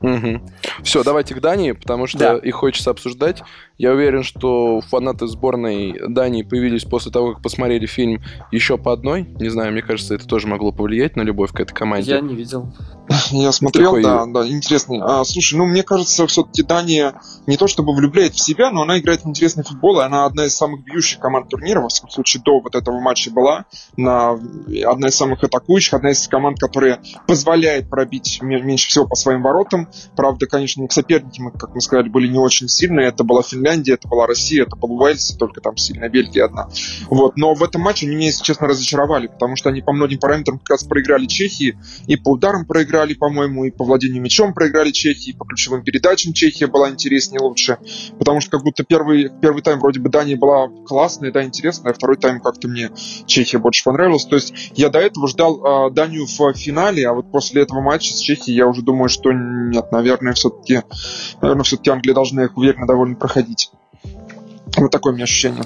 Угу. 0.00 0.50
Все, 0.82 1.02
давайте 1.02 1.34
к 1.34 1.40
Дании, 1.40 1.72
потому 1.72 2.06
что 2.06 2.18
да. 2.18 2.36
их 2.36 2.54
хочется 2.54 2.90
обсуждать. 2.90 3.42
Я 3.76 3.92
уверен, 3.92 4.22
что 4.22 4.80
фанаты 4.82 5.26
сборной 5.26 5.98
Дании 6.08 6.42
появились 6.42 6.84
после 6.84 7.10
того, 7.10 7.32
как 7.32 7.42
посмотрели 7.42 7.86
фильм 7.86 8.22
еще 8.52 8.78
по 8.78 8.92
одной. 8.92 9.24
Не 9.40 9.48
знаю, 9.48 9.72
мне 9.72 9.82
кажется, 9.82 10.14
это 10.14 10.28
тоже 10.28 10.46
могло 10.46 10.70
повлиять 10.70 11.16
на 11.16 11.22
любовь 11.22 11.50
к 11.50 11.58
этой 11.58 11.74
команде. 11.74 12.12
Я 12.12 12.20
не 12.20 12.36
видел. 12.36 12.72
Я 13.32 13.50
смотрел, 13.50 13.90
Такой... 13.90 14.02
да, 14.02 14.26
да, 14.26 14.48
интересный. 14.48 15.00
А, 15.02 15.24
слушай, 15.24 15.56
ну 15.56 15.66
мне 15.66 15.82
кажется, 15.82 16.26
все-таки 16.28 16.62
Дания 16.62 17.20
не 17.46 17.56
то 17.56 17.66
чтобы 17.66 17.94
влюбляет 17.94 18.34
в 18.34 18.40
себя, 18.40 18.70
но 18.70 18.82
она 18.82 18.98
играет 19.00 19.24
в 19.24 19.28
интересный 19.28 19.64
футбол, 19.64 20.00
и 20.00 20.04
она 20.04 20.24
одна 20.24 20.46
из 20.46 20.54
самых 20.54 20.84
бьющих 20.84 21.18
команд 21.18 21.48
турнира, 21.48 21.80
во 21.80 21.88
всяком 21.88 22.10
случае, 22.10 22.42
до 22.44 22.60
вот 22.60 22.76
этого 22.76 23.00
матча 23.00 23.30
была. 23.32 23.64
На... 23.96 24.38
Одна 24.86 25.08
из 25.08 25.16
самых 25.16 25.42
атакующих, 25.42 25.94
одна 25.94 26.12
из 26.12 26.26
команд, 26.28 26.60
которая 26.60 27.00
позволяет 27.26 27.90
пробить 27.90 28.40
меньше 28.40 28.88
всего 28.88 29.06
по 29.06 29.16
своим 29.16 29.42
воротам. 29.42 29.88
Правда, 30.16 30.46
конечно, 30.46 30.86
соперники, 30.90 31.40
мы, 31.40 31.50
как 31.50 31.74
мы 31.74 31.80
сказали, 31.80 32.08
были 32.08 32.28
не 32.28 32.38
очень 32.38 32.68
сильные. 32.68 33.08
Это 33.08 33.24
была 33.24 33.42
Финляндия, 33.42 33.63
это 33.70 34.08
была 34.08 34.26
Россия, 34.26 34.62
это 34.62 34.76
был 34.76 35.00
Уэльс, 35.00 35.36
только 35.36 35.60
там 35.60 35.76
сильная 35.76 36.08
Бельгия 36.08 36.44
одна. 36.44 36.68
Вот. 37.08 37.36
Но 37.36 37.54
в 37.54 37.62
этом 37.62 37.82
матче 37.82 38.06
они 38.06 38.16
меня, 38.16 38.26
если 38.26 38.42
честно, 38.42 38.66
разочаровали, 38.66 39.26
потому 39.26 39.56
что 39.56 39.70
они 39.70 39.82
по 39.82 39.92
многим 39.92 40.18
параметрам 40.18 40.58
как 40.58 40.70
раз 40.70 40.84
проиграли 40.84 41.26
Чехии, 41.26 41.78
и 42.06 42.16
по 42.16 42.30
ударам 42.30 42.64
проиграли, 42.64 43.14
по-моему, 43.14 43.64
и 43.64 43.70
по 43.70 43.84
владению 43.84 44.22
мячом 44.22 44.54
проиграли 44.54 44.90
Чехии, 44.90 45.30
и 45.30 45.36
по 45.36 45.44
ключевым 45.44 45.82
передачам 45.82 46.32
Чехия 46.32 46.66
была 46.66 46.90
интереснее, 46.90 47.40
лучше. 47.40 47.78
Потому 48.18 48.40
что 48.40 48.50
как 48.50 48.62
будто 48.62 48.84
первый, 48.84 49.30
первый 49.40 49.62
тайм 49.62 49.80
вроде 49.80 50.00
бы 50.00 50.08
Дания 50.08 50.36
была 50.36 50.68
классная, 50.86 51.32
да, 51.32 51.44
интересная, 51.44 51.92
а 51.92 51.94
второй 51.94 52.16
тайм 52.16 52.40
как-то 52.40 52.68
мне 52.68 52.90
Чехия 53.26 53.58
больше 53.58 53.84
понравилась. 53.84 54.24
То 54.24 54.36
есть 54.36 54.72
я 54.74 54.88
до 54.88 54.98
этого 54.98 55.28
ждал 55.28 55.88
э, 55.88 55.90
Данию 55.92 56.26
в 56.26 56.54
финале, 56.54 57.08
а 57.08 57.14
вот 57.14 57.30
после 57.30 57.62
этого 57.62 57.80
матча 57.80 58.14
с 58.14 58.18
Чехией 58.18 58.56
я 58.56 58.66
уже 58.66 58.82
думаю, 58.82 59.08
что 59.08 59.32
нет, 59.32 59.90
наверное, 59.92 60.34
все-таки 60.34 60.82
наверное, 61.40 61.64
все-таки 61.64 61.90
Англия 61.90 62.14
должна 62.14 62.44
их 62.44 62.56
уверенно 62.56 62.86
довольно 62.86 63.16
проходить. 63.16 63.53
Вот 64.76 64.90
такое 64.90 65.12
у 65.12 65.14
меня 65.14 65.24
ощущение. 65.24 65.64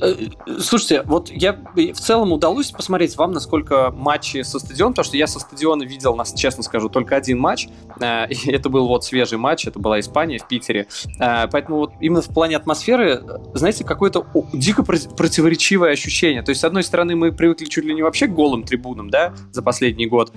Э, 0.00 0.14
слушайте, 0.60 1.02
вот 1.02 1.30
я 1.30 1.52
в 1.74 2.00
целом 2.00 2.32
удалось 2.32 2.70
посмотреть 2.70 3.16
вам, 3.16 3.32
насколько 3.32 3.90
матчи 3.90 4.42
со 4.42 4.58
стадиона, 4.58 4.92
потому 4.92 5.04
что 5.04 5.16
я 5.16 5.26
со 5.26 5.38
стадиона 5.38 5.82
видел, 5.82 6.16
нас, 6.16 6.32
честно 6.34 6.62
скажу, 6.62 6.88
только 6.88 7.16
один 7.16 7.38
матч. 7.38 7.68
Э, 8.00 8.26
это 8.46 8.68
был 8.68 8.88
вот 8.88 9.04
свежий 9.04 9.38
матч, 9.38 9.66
это 9.66 9.78
была 9.78 10.00
Испания 10.00 10.38
в 10.38 10.48
Питере. 10.48 10.86
Э, 11.20 11.46
поэтому 11.50 11.78
вот 11.78 11.92
именно 12.00 12.22
в 12.22 12.28
плане 12.28 12.56
атмосферы, 12.56 13.22
знаете, 13.54 13.84
какое-то 13.84 14.26
дико 14.52 14.82
противоречивое 14.82 15.92
ощущение. 15.92 16.42
То 16.42 16.50
есть, 16.50 16.60
с 16.60 16.64
одной 16.64 16.82
стороны, 16.82 17.16
мы 17.16 17.32
привыкли 17.32 17.66
чуть 17.66 17.84
ли 17.84 17.94
не 17.94 18.02
вообще 18.02 18.26
к 18.26 18.34
голым 18.34 18.64
трибунам, 18.64 19.10
да, 19.10 19.34
за 19.52 19.62
последний 19.62 20.06
год. 20.06 20.32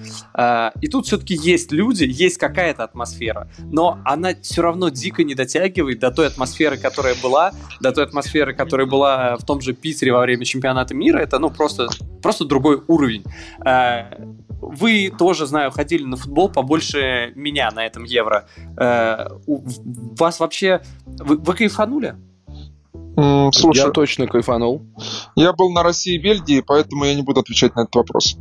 И 0.81 0.87
тут 0.87 1.05
все-таки 1.05 1.35
есть 1.35 1.71
люди, 1.71 2.03
есть 2.03 2.37
какая-то 2.37 2.83
атмосфера, 2.83 3.49
но 3.59 3.99
она 4.05 4.31
все 4.41 4.61
равно 4.61 4.89
дико 4.89 5.23
не 5.23 5.35
дотягивает 5.35 5.99
до 5.99 6.11
той 6.11 6.27
атмосферы, 6.27 6.77
которая 6.77 7.15
была, 7.21 7.51
до 7.79 7.91
той 7.91 8.05
атмосферы, 8.05 8.53
которая 8.53 8.87
была 8.87 9.37
в 9.37 9.45
том 9.45 9.56
же 9.61 9.73
Питере 9.73 10.11
во 10.11 10.21
время 10.21 10.45
чемпионата 10.45 10.93
мира, 10.93 11.19
это 11.19 11.39
ну 11.39 11.49
просто, 11.49 11.87
просто 12.21 12.45
другой 12.45 12.81
уровень. 12.87 13.23
Э, 13.65 14.05
вы 14.59 15.13
тоже, 15.17 15.45
знаю, 15.45 15.71
ходили 15.71 16.03
на 16.03 16.17
футбол 16.17 16.49
побольше 16.49 17.31
меня 17.35 17.69
на 17.71 17.85
этом 17.85 18.03
Евро. 18.03 18.47
Э, 18.77 19.27
вас 19.45 20.39
вообще... 20.39 20.81
Вы, 21.05 21.37
вы 21.37 21.53
кайфанули? 21.53 22.15
Слушай, 23.17 23.79
я 23.79 23.89
точно 23.89 24.27
кайфанул. 24.27 24.85
Я 25.35 25.51
был 25.51 25.71
на 25.71 25.81
России 25.81 26.15
и 26.15 26.19
Бельгии, 26.19 26.61
поэтому 26.61 27.05
я 27.05 27.15
не 27.15 27.23
буду 27.23 27.39
отвечать 27.39 27.75
на 27.75 27.81
этот 27.81 27.95
вопрос. 27.95 28.37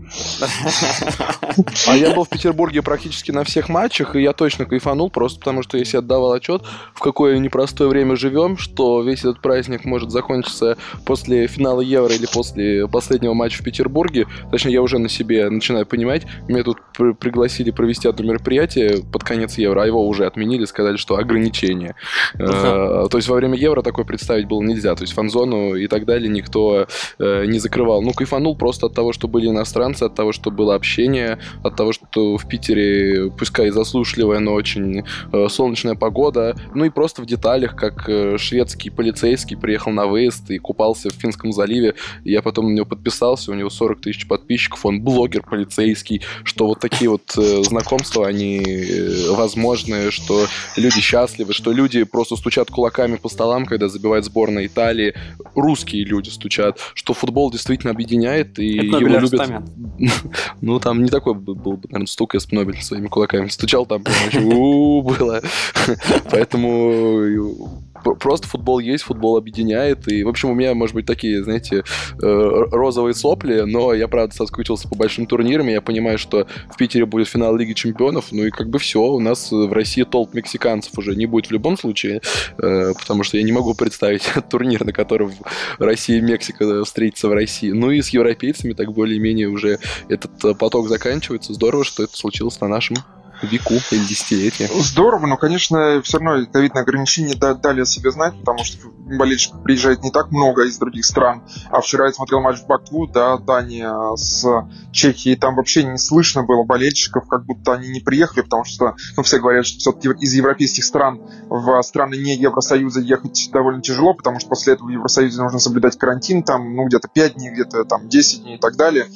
А 1.87 1.97
я 1.97 2.15
был 2.15 2.25
в 2.25 2.29
Петербурге 2.29 2.83
практически 2.83 3.31
на 3.31 3.43
всех 3.45 3.71
матчах, 3.71 4.15
и 4.17 4.23
я 4.23 4.35
точно 4.35 4.67
кайфанул, 4.67 5.11
просто 5.11 5.39
потому 5.39 5.63
что 5.63 5.79
я 5.79 5.85
себе 5.87 6.01
отдавал 6.01 6.33
отчет, 6.33 6.63
в 6.95 7.01
какое 7.01 7.39
непростое 7.39 7.89
время 7.89 8.17
живем, 8.17 8.59
что 8.59 9.01
весь 9.01 9.21
этот 9.21 9.41
праздник 9.41 9.87
может 9.87 10.11
закончиться 10.11 10.77
после 11.07 11.47
финала 11.47 11.81
Евро 11.81 12.15
или 12.15 12.27
после 12.27 12.87
последнего 12.87 13.33
матча 13.33 13.63
в 13.63 13.65
Петербурге. 13.65 14.27
Точнее, 14.51 14.73
я 14.73 14.83
уже 14.83 14.99
на 14.99 15.09
себе 15.09 15.49
начинаю 15.49 15.87
понимать. 15.87 16.27
Меня 16.49 16.65
тут 16.65 16.79
пригласили 16.93 17.71
провести 17.71 18.09
одно 18.09 18.27
мероприятие 18.27 19.03
под 19.11 19.25
конец 19.25 19.57
Евро, 19.57 19.83
а 19.83 19.87
его 19.87 20.07
уже 20.07 20.27
отменили, 20.27 20.67
сказали, 20.67 20.97
что 20.97 21.17
ограничения. 21.17 21.95
Uh-huh. 22.35 23.09
То 23.09 23.17
есть 23.17 23.29
во 23.29 23.37
время 23.37 23.57
Евро 23.57 23.81
такое 23.81 24.05
представить 24.05 24.47
было 24.47 24.66
нельзя. 24.67 24.95
То 24.95 25.03
есть 25.03 25.15
фан-зону 25.15 25.75
и 25.75 25.87
так 25.87 26.05
далее 26.05 26.29
никто 26.29 26.87
э, 27.19 27.47
не 27.47 27.59
закрывал. 27.59 28.03
Ну, 28.03 28.13
кайфанул 28.13 28.57
просто 28.57 28.87
от 28.87 28.95
того, 28.95 29.13
что 29.13 29.29
были 29.29 29.49
иностранцы, 29.49 30.05
от 30.05 30.15
того, 30.15 30.33
что 30.33 30.51
было 30.51 30.75
общение, 30.75 31.39
от 31.63 31.77
того, 31.77 31.93
что 31.93 32.37
в 32.37 32.49
Питере, 32.49 33.31
пускай 33.31 33.69
и 33.69 33.71
засушливая, 33.71 34.41
но 34.41 34.53
очень 34.55 35.05
э, 35.33 35.49
солнечная 35.49 35.95
погода. 35.95 36.57
Ну 36.75 36.85
и 36.85 36.91
просто 36.91 37.23
в 37.23 37.27
деталях, 37.27 37.77
как 37.77 38.09
э, 38.09 38.39
шведский 38.39 38.91
полицейский 38.91 39.57
приехал 39.57 39.93
на 39.93 40.07
выезд 40.07 40.51
и 40.51 40.59
купался 40.59 41.11
в 41.11 41.15
Финском 41.15 41.53
заливе. 41.53 41.95
Я 42.25 42.43
потом 42.43 42.67
на 42.71 42.77
него 42.77 42.87
подписался, 42.87 43.53
у 43.53 43.55
него 43.55 43.71
40 43.71 44.01
тысяч 44.01 44.27
подписчиков, 44.27 44.85
он 44.87 45.01
блогер 45.01 45.43
полицейский, 45.43 46.23
что 46.45 46.67
вот 46.67 46.81
такие 46.81 47.11
вот 47.11 47.35
э, 47.37 47.63
знакомства, 47.65 48.27
они 48.27 48.63
э, 48.63 49.31
возможны, 49.31 50.11
что 50.11 50.47
люди 50.77 51.01
счастливы, 51.01 51.53
что 51.53 51.73
люди 51.73 52.05
просто 52.05 52.37
стучат 52.37 52.71
кулаками 52.71 53.17
по 53.17 53.29
столам, 53.29 53.67
когда 53.67 53.89
забивают 53.89 54.25
сборную 54.25 54.56
Эвертона, 54.57 54.67
Италии, 54.67 55.15
русские 55.55 56.05
люди 56.05 56.29
стучат, 56.31 56.79
что 56.95 57.15
футбол 57.15 57.51
действительно 57.51 57.93
объединяет, 57.93 58.59
и 58.59 58.77
Это 58.79 58.99
его 58.99 59.19
любят... 59.19 59.63
Ну, 60.61 60.81
там 60.81 61.03
не 61.03 61.11
такой 61.11 61.35
был 61.35 61.55
бы, 61.55 61.89
наверное, 61.89 62.07
стук, 62.07 62.35
если 62.35 62.51
бы 62.51 62.63
Нобель 62.63 62.83
своими 62.83 63.09
кулаками 63.09 63.49
стучал, 63.49 63.87
там 63.87 64.03
было. 64.03 65.43
Поэтому 66.31 67.86
просто 68.15 68.47
футбол 68.47 68.79
есть, 68.79 69.05
футбол 69.05 69.37
объединяет. 69.37 70.11
И, 70.11 70.23
в 70.25 70.29
общем, 70.29 70.51
у 70.51 70.55
меня, 70.55 70.75
может 70.75 70.95
быть, 70.95 71.07
такие, 71.07 71.43
знаете, 71.43 71.85
э, 72.23 72.65
розовые 72.71 73.15
сопли, 73.15 73.63
но 73.63 73.93
я, 73.93 74.09
правда, 74.09 74.35
соскучился 74.35 74.89
по 74.89 74.95
большим 74.95 75.27
турнирам. 75.27 75.69
Я 75.69 75.81
понимаю, 75.81 76.19
что 76.19 76.47
в 76.73 76.77
Питере 76.77 77.07
будет 77.07 77.29
финал 77.29 77.57
Лиги 77.57 77.73
Чемпионов. 77.73 78.27
Ну 78.31 78.45
и 78.45 78.51
как 78.51 78.69
бы 78.69 78.79
все, 78.79 79.01
у 79.01 79.21
нас 79.21 79.51
в 79.51 79.73
России 79.73 80.05
толп 80.05 80.35
мексиканцев 80.35 80.97
уже 80.99 81.17
не 81.17 81.27
будет 81.27 81.47
в 81.47 81.51
любом 81.51 81.77
случае, 81.77 82.21
э, 82.59 82.93
потому 82.99 83.23
что 83.23 83.37
я 83.37 83.43
не 83.43 83.53
могу 83.53 83.75
представить 83.75 84.29
турнир, 84.51 84.85
на 84.85 84.93
котором 84.93 85.33
Россия 85.79 86.19
и 86.19 86.21
Мексика 86.21 86.85
встретятся 86.85 87.29
в 87.29 87.33
России. 87.33 87.71
Ну 87.71 87.91
и 87.91 88.03
с 88.03 88.11
европейцами 88.11 88.73
так 88.73 88.93
более-менее 88.93 89.49
уже 89.49 89.79
этот 90.09 90.45
э, 90.45 90.55
поток 90.55 90.89
заканчивается. 90.89 91.55
Здорово, 91.55 91.85
что 91.85 92.05
это 92.05 92.17
случилось 92.17 92.61
на 92.61 92.69
нашем 92.69 92.97
веку 93.43 93.75
или 93.91 94.05
десятилетия. 94.05 94.71
Здорово, 94.75 95.27
но, 95.27 95.37
конечно, 95.37 96.01
все 96.03 96.19
равно 96.19 96.47
ковидные 96.47 96.83
ограничения 96.83 97.35
дали 97.35 97.83
о 97.83 97.87
себе 97.87 98.11
знать, 98.11 98.39
потому 98.39 98.65
что 98.65 98.89
болельщиков 98.89 99.63
приезжает 99.63 100.03
не 100.03 100.11
так 100.11 100.31
много 100.31 100.65
из 100.65 100.79
других 100.79 101.05
стран. 101.05 101.43
А 101.71 101.81
вчера 101.81 102.07
я 102.07 102.13
смотрел 102.13 102.41
матч 102.41 102.59
в 102.59 102.67
Баку, 102.67 103.07
да, 103.07 103.37
Дания 103.37 104.17
с 104.17 104.45
Чехией, 104.93 105.37
там 105.37 105.57
вообще 105.57 105.85
не 105.85 105.99
слышно 105.99 106.43
было 106.43 106.65
болельщиков, 106.65 107.29
как 107.29 107.45
будто 107.45 107.75
они 107.75 107.89
не 107.89 108.01
приехали, 108.01 108.43
потому 108.43 108.65
что, 108.65 108.95
ну, 109.17 109.23
все 109.23 109.39
говорят, 109.39 109.67
что 109.67 109.79
все-таки 109.79 110.09
из 110.25 110.33
европейских 110.35 110.85
стран 110.85 111.21
в 111.49 111.83
страны 111.83 112.17
не 112.17 112.35
Евросоюза 112.37 113.01
ехать 113.01 113.51
довольно 113.53 113.83
тяжело, 113.83 114.15
потому 114.15 114.41
что 114.41 114.49
после 114.49 114.75
этого 114.75 114.89
в 114.89 114.91
Евросоюзе 114.91 115.41
нужно 115.41 115.59
соблюдать 115.59 115.99
карантин, 115.99 116.43
там, 116.43 116.75
ну, 116.75 116.87
где-то 116.87 117.09
5 117.09 117.35
дней, 117.35 117.51
где-то 117.51 117.85
там 117.85 118.09
10 118.09 118.43
дней 118.43 118.57
и 118.57 118.61
так 118.61 118.77
далее. 118.77 119.07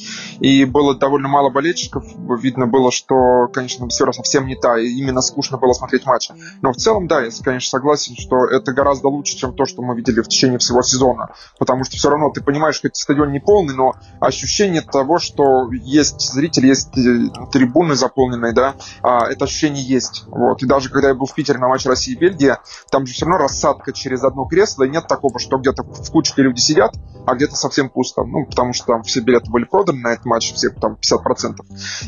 И 0.41 0.65
было 0.65 0.95
довольно 0.95 1.29
мало 1.29 1.51
болельщиков, 1.51 2.05
видно 2.41 2.67
было, 2.67 2.93
что, 2.93 3.49
конечно, 3.53 3.89
все 3.89 4.05
атмосфера 4.11 4.13
совсем 4.13 4.47
не 4.47 4.57
та, 4.57 4.79
и 4.79 4.89
именно 4.89 5.21
скучно 5.23 5.59
было 5.59 5.73
смотреть 5.73 6.07
матч. 6.07 6.31
Но 6.63 6.73
в 6.73 6.77
целом, 6.77 7.07
да, 7.07 7.21
я, 7.21 7.31
конечно, 7.43 7.71
согласен, 7.71 8.17
что 8.17 8.47
это 8.47 8.73
гораздо 8.73 9.09
лучше, 9.09 9.37
чем 9.37 9.55
то, 9.55 9.67
что 9.67 9.83
мы 9.83 9.97
видели 9.97 10.21
в 10.21 10.29
течение 10.29 10.59
всего 10.59 10.83
сезона. 10.83 11.29
Потому 11.59 11.85
что 11.85 11.97
все 11.97 12.11
равно 12.11 12.31
ты 12.31 12.43
понимаешь, 12.43 12.77
что 12.77 12.89
стадион 12.93 13.33
не 13.33 13.41
полный, 13.41 13.75
но 13.75 13.95
ощущение 14.21 14.83
того, 14.83 15.19
что 15.19 15.71
есть 15.73 16.33
зрители, 16.33 16.69
есть 16.69 16.97
э, 16.97 17.49
трибуны 17.53 17.95
заполненные, 17.95 18.53
да, 18.53 18.75
а, 19.03 19.27
это 19.29 19.45
ощущение 19.45 19.83
есть. 19.83 20.25
Вот. 20.27 20.63
И 20.63 20.67
даже 20.67 20.91
когда 20.91 21.09
я 21.09 21.15
был 21.15 21.27
в 21.27 21.35
Питере 21.35 21.59
на 21.59 21.69
матче 21.69 21.89
России 21.89 22.15
и 22.15 22.17
Бельгии, 22.17 22.55
там 22.91 23.07
же 23.07 23.15
все 23.15 23.27
равно 23.27 23.39
рассадка 23.39 23.93
через 23.93 24.23
одно 24.23 24.45
кресло, 24.45 24.85
и 24.85 24.91
нет 24.91 25.07
такого, 25.07 25.39
что 25.39 25.59
где-то 25.59 25.83
в 25.83 26.11
кучке 26.11 26.43
люди 26.43 26.61
сидят, 26.61 26.95
а 27.27 27.35
где-то 27.35 27.57
совсем 27.57 27.91
пусто. 27.91 28.25
Ну, 28.25 28.47
потому 28.47 28.73
что 28.73 28.87
там 28.87 29.03
все 29.03 29.21
билеты 29.21 29.51
были 29.51 29.65
проданы 29.65 30.01
на 30.01 30.09
этот 30.13 30.25
матч, 30.25 30.53
все 30.55 30.71
там 30.71 30.97
50%. 31.01 31.57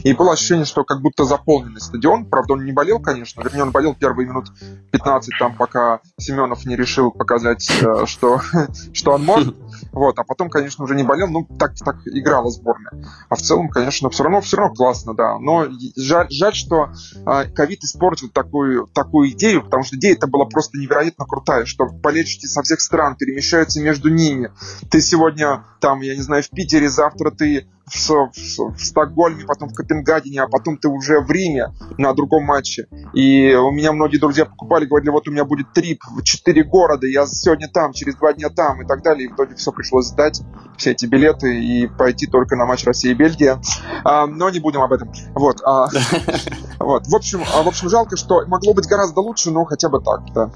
И 0.04 0.12
было 0.14 0.32
ощущение, 0.32 0.64
что 0.64 0.84
как 0.84 1.00
будто 1.00 1.24
заполненность 1.24 1.91
стадион. 1.92 2.24
Правда, 2.26 2.54
он 2.54 2.64
не 2.64 2.72
болел, 2.72 2.98
конечно. 2.98 3.42
Вернее, 3.42 3.62
он 3.62 3.70
болел 3.70 3.94
первые 3.94 4.28
минут 4.28 4.46
15, 4.90 5.34
там, 5.38 5.56
пока 5.56 6.00
Семенов 6.18 6.64
не 6.64 6.76
решил 6.76 7.10
показать, 7.10 7.68
э, 7.82 8.06
что, 8.06 8.40
что 8.92 9.12
он 9.12 9.24
может. 9.24 9.56
Вот, 9.92 10.18
а 10.18 10.24
потом, 10.24 10.48
конечно, 10.48 10.84
уже 10.84 10.94
не 10.94 11.02
болел, 11.02 11.28
ну, 11.28 11.46
так, 11.58 11.74
так 11.74 11.96
играла 12.06 12.50
сборная. 12.50 13.04
А 13.28 13.34
в 13.34 13.42
целом, 13.42 13.68
конечно, 13.68 14.08
все 14.08 14.22
равно, 14.22 14.40
все 14.40 14.56
равно 14.56 14.74
классно, 14.74 15.14
да. 15.14 15.38
Но 15.38 15.66
жаль, 15.96 16.28
жаль 16.30 16.54
что 16.54 16.92
а, 17.26 17.44
ковид 17.44 17.80
э, 17.82 17.86
испортил 17.86 18.30
такую, 18.30 18.86
такую 18.86 19.30
идею, 19.32 19.62
потому 19.62 19.82
что 19.82 19.96
идея 19.96 20.14
это 20.14 20.28
была 20.28 20.46
просто 20.46 20.78
невероятно 20.78 21.26
крутая, 21.26 21.66
что 21.66 21.86
болельщики 21.86 22.46
со 22.46 22.62
всех 22.62 22.80
стран 22.80 23.16
перемещаются 23.16 23.82
между 23.82 24.08
ними. 24.08 24.52
Ты 24.90 25.02
сегодня 25.02 25.64
там, 25.80 26.00
я 26.00 26.14
не 26.14 26.22
знаю, 26.22 26.42
в 26.42 26.48
Питере, 26.48 26.88
завтра 26.88 27.30
ты 27.30 27.66
в, 27.92 28.08
в, 28.08 28.74
в 28.76 28.84
Стокгольме, 28.84 29.44
потом 29.44 29.68
в 29.68 29.74
Копенгагене, 29.74 30.42
а 30.42 30.48
потом 30.48 30.78
ты 30.78 30.88
уже 30.88 31.20
в 31.20 31.30
Риме 31.30 31.72
на 31.98 32.14
другом 32.14 32.44
матче. 32.44 32.86
И 33.12 33.54
у 33.54 33.70
меня 33.70 33.92
многие 33.92 34.18
друзья 34.18 34.44
покупали, 34.44 34.86
говорили, 34.86 35.10
вот 35.10 35.28
у 35.28 35.30
меня 35.30 35.44
будет 35.44 35.72
трип 35.72 36.02
в 36.04 36.22
четыре 36.22 36.64
города, 36.64 37.06
я 37.06 37.26
сегодня 37.26 37.68
там, 37.68 37.92
через 37.92 38.16
два 38.16 38.32
дня 38.32 38.48
там 38.48 38.82
и 38.82 38.86
так 38.86 39.02
далее. 39.02 39.26
И 39.26 39.28
в 39.28 39.34
итоге 39.34 39.54
все 39.54 39.72
пришлось 39.72 40.06
сдать, 40.06 40.42
все 40.76 40.92
эти 40.92 41.06
билеты 41.06 41.62
и 41.62 41.86
пойти 41.86 42.26
только 42.26 42.56
на 42.56 42.66
матч 42.66 42.84
России 42.84 43.10
и 43.10 43.14
Бельгия. 43.14 43.60
А, 44.04 44.26
но 44.26 44.50
не 44.50 44.60
будем 44.60 44.80
об 44.80 44.92
этом. 44.92 45.12
Вот. 45.34 45.60
А, 45.64 45.88
вот. 46.78 47.06
В 47.06 47.14
общем, 47.14 47.42
а, 47.54 47.62
в 47.62 47.68
общем, 47.68 47.88
жалко, 47.88 48.16
что 48.16 48.44
могло 48.46 48.74
быть 48.74 48.86
гораздо 48.86 49.20
лучше, 49.20 49.50
но 49.50 49.64
хотя 49.64 49.88
бы 49.88 50.00
так, 50.00 50.32
да. 50.34 50.50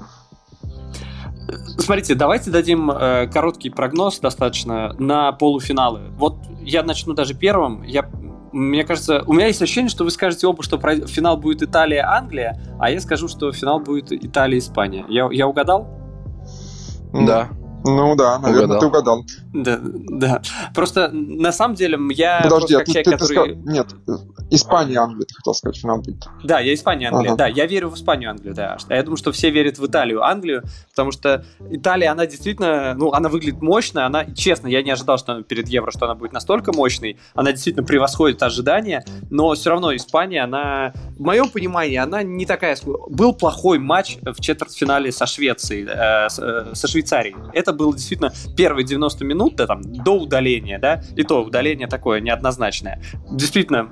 Смотрите, 1.77 2.15
давайте 2.15 2.51
дадим 2.51 2.91
э, 2.91 3.27
короткий 3.27 3.69
прогноз 3.69 4.19
достаточно 4.19 4.93
на 4.99 5.31
полуфиналы. 5.31 6.09
Вот 6.17 6.35
я 6.67 6.83
начну 6.83 7.13
даже 7.13 7.33
первым. 7.33 7.83
Я, 7.83 8.09
мне 8.51 8.83
кажется, 8.83 9.23
у 9.25 9.33
меня 9.33 9.47
есть 9.47 9.61
ощущение, 9.61 9.89
что 9.89 10.03
вы 10.03 10.11
скажете 10.11 10.47
оба, 10.47 10.61
что 10.63 10.77
финал 10.77 11.37
будет 11.37 11.63
Италия-Англия, 11.63 12.61
а 12.79 12.91
я 12.91 12.99
скажу, 12.99 13.27
что 13.27 13.51
финал 13.53 13.79
будет 13.79 14.11
Италия-Испания. 14.11 15.05
Я, 15.07 15.29
я 15.31 15.47
угадал? 15.47 15.87
Да. 17.13 17.47
Ну 17.89 18.15
да, 18.15 18.39
наверное, 18.39 18.77
угадал. 18.77 18.79
ты 18.79 18.85
угадал. 18.85 19.25
Да, 19.53 19.79
да. 19.81 20.41
Просто 20.75 21.09
на 21.11 21.51
самом 21.51 21.75
деле 21.75 21.97
я 22.11 22.41
Подожди, 22.43 22.75
а 22.75 22.79
ты, 22.79 22.85
человек, 22.91 23.05
ты, 23.05 23.11
который... 23.11 23.55
Ты 23.55 23.71
Нет, 23.71 23.87
Испания, 24.49 24.97
Англия, 24.99 25.25
ты 25.25 25.33
хотел 25.35 25.53
сказать, 25.53 25.77
финал 25.77 25.97
будет. 25.99 26.25
Да, 26.43 26.59
я 26.59 26.73
Испания, 26.73 27.09
Англия, 27.09 27.31
ага. 27.31 27.37
да. 27.37 27.47
Я 27.47 27.65
верю 27.65 27.89
в 27.89 27.95
Испанию, 27.95 28.31
Англию, 28.31 28.53
да. 28.53 28.77
А 28.87 28.95
я 28.95 29.03
думаю, 29.03 29.17
что 29.17 29.31
все 29.31 29.49
верят 29.49 29.77
в 29.77 29.85
Италию, 29.85 30.23
Англию, 30.23 30.63
потому 30.89 31.11
что 31.11 31.45
Италия, 31.69 32.11
она 32.11 32.25
действительно, 32.25 32.93
ну, 32.93 33.11
она 33.11 33.29
выглядит 33.29 33.61
мощно, 33.61 34.05
она, 34.05 34.25
честно, 34.25 34.67
я 34.67 34.81
не 34.83 34.91
ожидал, 34.91 35.17
что 35.17 35.41
перед 35.43 35.67
Евро, 35.67 35.91
что 35.91 36.05
она 36.05 36.15
будет 36.15 36.33
настолько 36.33 36.73
мощной, 36.73 37.17
она 37.33 37.51
действительно 37.51 37.85
превосходит 37.85 38.41
ожидания, 38.43 39.03
но 39.29 39.53
все 39.53 39.69
равно 39.69 39.95
Испания, 39.95 40.43
она, 40.43 40.93
в 41.17 41.21
моем 41.21 41.49
понимании, 41.49 41.97
она 41.97 42.23
не 42.23 42.45
такая... 42.45 42.77
Был 42.85 43.33
плохой 43.33 43.79
матч 43.79 44.17
в 44.21 44.39
четвертьфинале 44.41 45.11
со 45.11 45.25
Швецией, 45.25 45.87
э, 45.87 46.27
э, 46.37 46.73
со 46.73 46.87
Швейцарией. 46.87 47.35
Это 47.53 47.73
было 47.77 47.93
действительно 47.93 48.33
первые 48.55 48.85
90 48.85 49.23
минут, 49.23 49.55
да, 49.55 49.67
там, 49.67 49.81
до 49.81 50.11
удаления, 50.11 50.79
да, 50.79 51.01
и 51.15 51.23
то 51.23 51.43
удаление 51.43 51.87
такое 51.87 52.19
неоднозначное. 52.19 53.01
Действительно, 53.29 53.89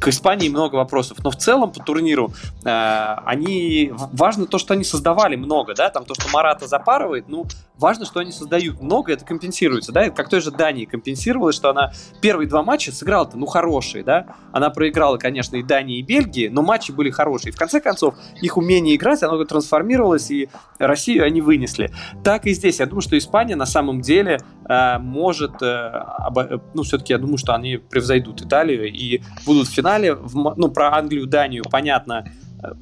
к 0.00 0.08
Испании 0.08 0.48
много 0.48 0.76
вопросов, 0.76 1.18
но 1.24 1.30
в 1.30 1.36
целом 1.36 1.72
по 1.72 1.82
турниру 1.82 2.32
э, 2.64 3.14
они, 3.24 3.92
важно 4.12 4.46
то, 4.46 4.58
что 4.58 4.74
они 4.74 4.84
создавали 4.84 5.36
много, 5.36 5.74
да, 5.74 5.90
там 5.90 6.04
то, 6.04 6.14
что 6.14 6.30
Марата 6.32 6.66
запарывает, 6.66 7.28
ну, 7.28 7.46
важно, 7.78 8.04
что 8.04 8.20
они 8.20 8.32
создают 8.32 8.80
много, 8.80 9.12
это 9.12 9.24
компенсируется, 9.24 9.92
да, 9.92 10.10
как 10.10 10.28
той 10.28 10.40
же 10.40 10.50
Дании 10.50 10.84
компенсировалось, 10.84 11.56
что 11.56 11.70
она 11.70 11.92
первые 12.20 12.48
два 12.48 12.62
матча 12.62 12.92
сыграла-то, 12.92 13.36
ну, 13.36 13.46
хорошие, 13.46 14.04
да, 14.04 14.26
она 14.52 14.70
проиграла, 14.70 15.16
конечно, 15.16 15.56
и 15.56 15.62
Дании, 15.62 15.98
и 15.98 16.02
Бельгии, 16.02 16.48
но 16.48 16.62
матчи 16.62 16.92
были 16.92 17.10
хорошие. 17.10 17.52
В 17.52 17.56
конце 17.56 17.80
концов, 17.80 18.14
их 18.40 18.56
умение 18.56 18.96
играть, 18.96 19.22
оно 19.22 19.42
трансформировалось, 19.44 20.30
и 20.30 20.48
Россию 20.78 21.24
они 21.24 21.40
вынесли. 21.40 21.90
Так 22.24 22.46
и 22.46 22.52
здесь. 22.52 22.80
Я 22.80 22.86
думаю, 22.86 23.02
что 23.02 23.16
Испания 23.22 23.56
на 23.56 23.66
самом 23.66 24.00
деле 24.00 24.38
э, 24.68 24.98
может, 24.98 25.62
э, 25.62 25.66
обо... 25.66 26.62
ну, 26.74 26.82
все-таки 26.82 27.12
я 27.12 27.18
думаю, 27.18 27.38
что 27.38 27.54
они 27.54 27.76
превзойдут 27.76 28.42
Италию 28.42 28.92
и 28.92 29.22
будут 29.46 29.68
в 29.68 29.72
финале. 29.72 30.14
В, 30.14 30.54
ну, 30.56 30.68
про 30.70 30.94
Англию, 30.96 31.26
Данию 31.26 31.64
понятно, 31.70 32.24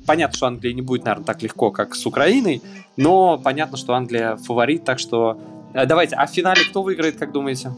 Понятно, 0.07 0.37
что 0.37 0.47
Англия 0.47 0.75
не 0.75 0.83
будет, 0.83 1.05
наверное, 1.05 1.25
так 1.25 1.43
легко, 1.43 1.71
как 1.71 1.95
с 1.95 2.05
Украиной, 2.05 2.63
но 2.97 3.39
понятно, 3.39 3.79
что 3.79 3.95
Англия 3.95 4.37
фаворит, 4.37 4.85
так 4.85 4.99
что 4.99 5.41
э, 5.73 5.87
давайте, 5.87 6.17
а 6.17 6.27
в 6.27 6.31
финале 6.31 6.65
кто 6.69 6.83
выиграет, 6.83 7.17
как 7.17 7.33
думаете? 7.33 7.73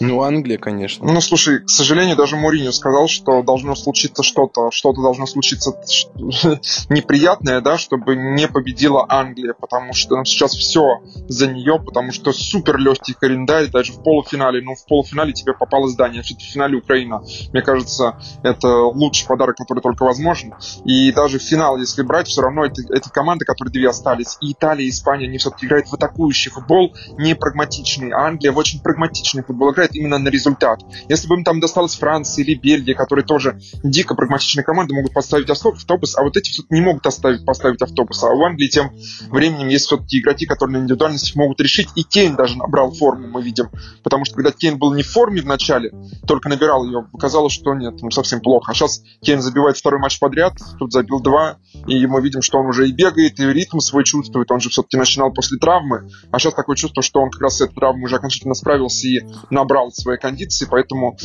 Ну, 0.00 0.22
Англия, 0.22 0.58
конечно. 0.58 1.06
Ну, 1.06 1.20
слушай, 1.20 1.60
к 1.60 1.70
сожалению, 1.70 2.16
даже 2.16 2.36
Муриню 2.36 2.72
сказал, 2.72 3.08
что 3.08 3.42
должно 3.42 3.74
случиться 3.74 4.22
что-то, 4.22 4.70
что-то 4.70 5.02
должно 5.02 5.26
случиться 5.26 5.72
неприятное, 6.88 7.60
да, 7.60 7.78
чтобы 7.78 8.16
не 8.16 8.48
победила 8.48 9.06
Англия, 9.08 9.54
потому 9.54 9.92
что 9.92 10.16
ну, 10.16 10.24
сейчас 10.24 10.54
все 10.54 11.00
за 11.28 11.46
нее, 11.46 11.80
потому 11.84 12.12
что 12.12 12.32
супер 12.32 12.78
легкий 12.78 13.14
календарь, 13.14 13.68
даже 13.68 13.92
в 13.92 14.02
полуфинале, 14.02 14.62
ну, 14.62 14.74
в 14.74 14.84
полуфинале 14.86 15.32
тебе 15.32 15.54
попало 15.54 15.94
Дания, 15.96 16.22
в 16.22 16.26
финале 16.26 16.76
Украина. 16.78 17.22
Мне 17.52 17.62
кажется, 17.62 18.18
это 18.42 18.68
лучший 18.68 19.26
подарок, 19.26 19.56
который 19.56 19.80
только 19.80 20.04
возможен. 20.04 20.54
И 20.84 21.12
даже 21.12 21.38
финал, 21.38 21.76
если 21.78 22.02
брать, 22.02 22.28
все 22.28 22.42
равно 22.42 22.64
это, 22.64 22.82
эти 22.92 23.08
команды, 23.08 23.44
которые 23.44 23.72
две 23.72 23.88
остались, 23.88 24.38
и 24.40 24.52
Италия, 24.52 24.86
и 24.86 24.90
Испания, 24.90 25.26
они 25.26 25.38
все-таки 25.38 25.66
играют 25.66 25.88
в 25.88 25.94
атакующий 25.94 26.50
футбол, 26.50 26.94
не 27.18 27.34
прагматичный, 27.34 28.10
а 28.10 28.26
Англия 28.26 28.52
в 28.52 28.58
очень 28.58 28.80
прагматичный 28.80 29.42
футбол 29.42 29.72
играет 29.72 29.83
играет 29.84 29.94
именно 29.94 30.18
на 30.18 30.28
результат. 30.28 30.80
Если 31.08 31.28
бы 31.28 31.36
им 31.36 31.44
там 31.44 31.60
досталась 31.60 31.94
Франция 31.96 32.44
или 32.44 32.54
Бельгия, 32.54 32.94
которые 32.94 33.24
тоже 33.24 33.58
дико 33.82 34.14
прагматичные 34.14 34.64
команды, 34.64 34.94
могут 34.94 35.12
поставить 35.12 35.50
автобус, 35.50 36.16
а 36.16 36.22
вот 36.22 36.36
эти 36.36 36.62
не 36.70 36.80
могут 36.80 37.06
оставить, 37.06 37.44
поставить 37.44 37.82
автобус. 37.82 38.22
А 38.22 38.28
у 38.28 38.42
Англии 38.44 38.68
тем 38.68 38.90
временем 39.30 39.68
есть 39.68 39.86
все-таки 39.86 40.20
игроки, 40.20 40.46
которые 40.46 40.78
на 40.78 40.84
индивидуальности 40.84 41.36
могут 41.36 41.60
решить. 41.60 41.88
И 41.96 42.02
Кейн 42.02 42.36
даже 42.36 42.56
набрал 42.56 42.92
форму, 42.92 43.28
мы 43.28 43.42
видим. 43.42 43.70
Потому 44.02 44.24
что 44.24 44.34
когда 44.36 44.50
Кейн 44.50 44.78
был 44.78 44.94
не 44.94 45.02
в 45.02 45.10
форме 45.10 45.42
в 45.42 45.46
начале, 45.46 45.92
только 46.26 46.48
набирал 46.48 46.84
ее, 46.84 47.06
показалось, 47.12 47.52
что 47.52 47.74
нет, 47.74 47.94
ну 48.00 48.10
совсем 48.10 48.40
плохо. 48.40 48.72
А 48.72 48.74
сейчас 48.74 49.02
Кейн 49.22 49.40
забивает 49.40 49.76
второй 49.76 50.00
матч 50.00 50.18
подряд, 50.18 50.54
тут 50.78 50.92
забил 50.92 51.20
два, 51.20 51.58
и 51.86 52.06
мы 52.06 52.22
видим, 52.22 52.42
что 52.42 52.58
он 52.58 52.66
уже 52.66 52.88
и 52.88 52.92
бегает, 52.92 53.38
и 53.40 53.44
ритм 53.44 53.78
свой 53.78 54.04
чувствует. 54.04 54.50
Он 54.50 54.60
же 54.60 54.70
все-таки 54.70 54.96
начинал 54.96 55.32
после 55.32 55.58
травмы, 55.58 56.08
а 56.30 56.38
сейчас 56.38 56.54
такое 56.54 56.76
чувство, 56.76 57.02
что 57.02 57.20
он 57.20 57.30
как 57.30 57.42
раз 57.42 57.58
с 57.58 57.60
этой 57.60 57.74
травмой 57.74 58.04
уже 58.04 58.16
окончательно 58.16 58.54
справился 58.54 59.06
и 59.06 59.20
набрал 59.64 59.90
свои 59.90 60.18
кондиции, 60.18 60.66
поэтому 60.70 61.16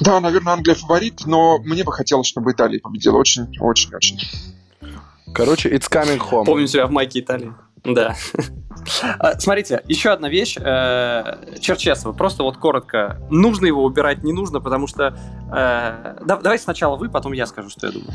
да, 0.00 0.20
наверное, 0.20 0.54
Англия 0.54 0.74
фаворит, 0.74 1.26
но 1.26 1.58
мне 1.58 1.84
бы 1.84 1.92
хотелось, 1.92 2.26
чтобы 2.26 2.52
Италия 2.52 2.80
победила. 2.80 3.18
Очень, 3.18 3.48
очень, 3.60 3.94
очень. 3.94 4.18
Короче, 5.34 5.68
it's 5.68 5.90
coming 5.90 6.18
home. 6.18 6.44
Помню 6.44 6.66
тебя 6.66 6.86
в 6.86 6.90
майке 6.90 7.20
Италии. 7.20 7.52
Да. 7.84 8.14
А, 9.18 9.38
смотрите, 9.38 9.82
еще 9.88 10.10
одна 10.10 10.28
вещь. 10.28 10.56
Э, 10.58 11.58
Черчесова. 11.60 12.12
Просто 12.12 12.42
вот 12.42 12.56
коротко. 12.56 13.18
Нужно 13.30 13.66
его 13.66 13.84
убирать, 13.84 14.22
не 14.22 14.32
нужно, 14.32 14.60
потому 14.60 14.86
что... 14.86 15.16
Э, 15.52 16.16
давайте 16.24 16.64
сначала 16.64 16.96
вы, 16.96 17.08
потом 17.08 17.32
я 17.32 17.46
скажу, 17.46 17.70
что 17.70 17.86
я 17.86 17.92
думаю. 17.92 18.12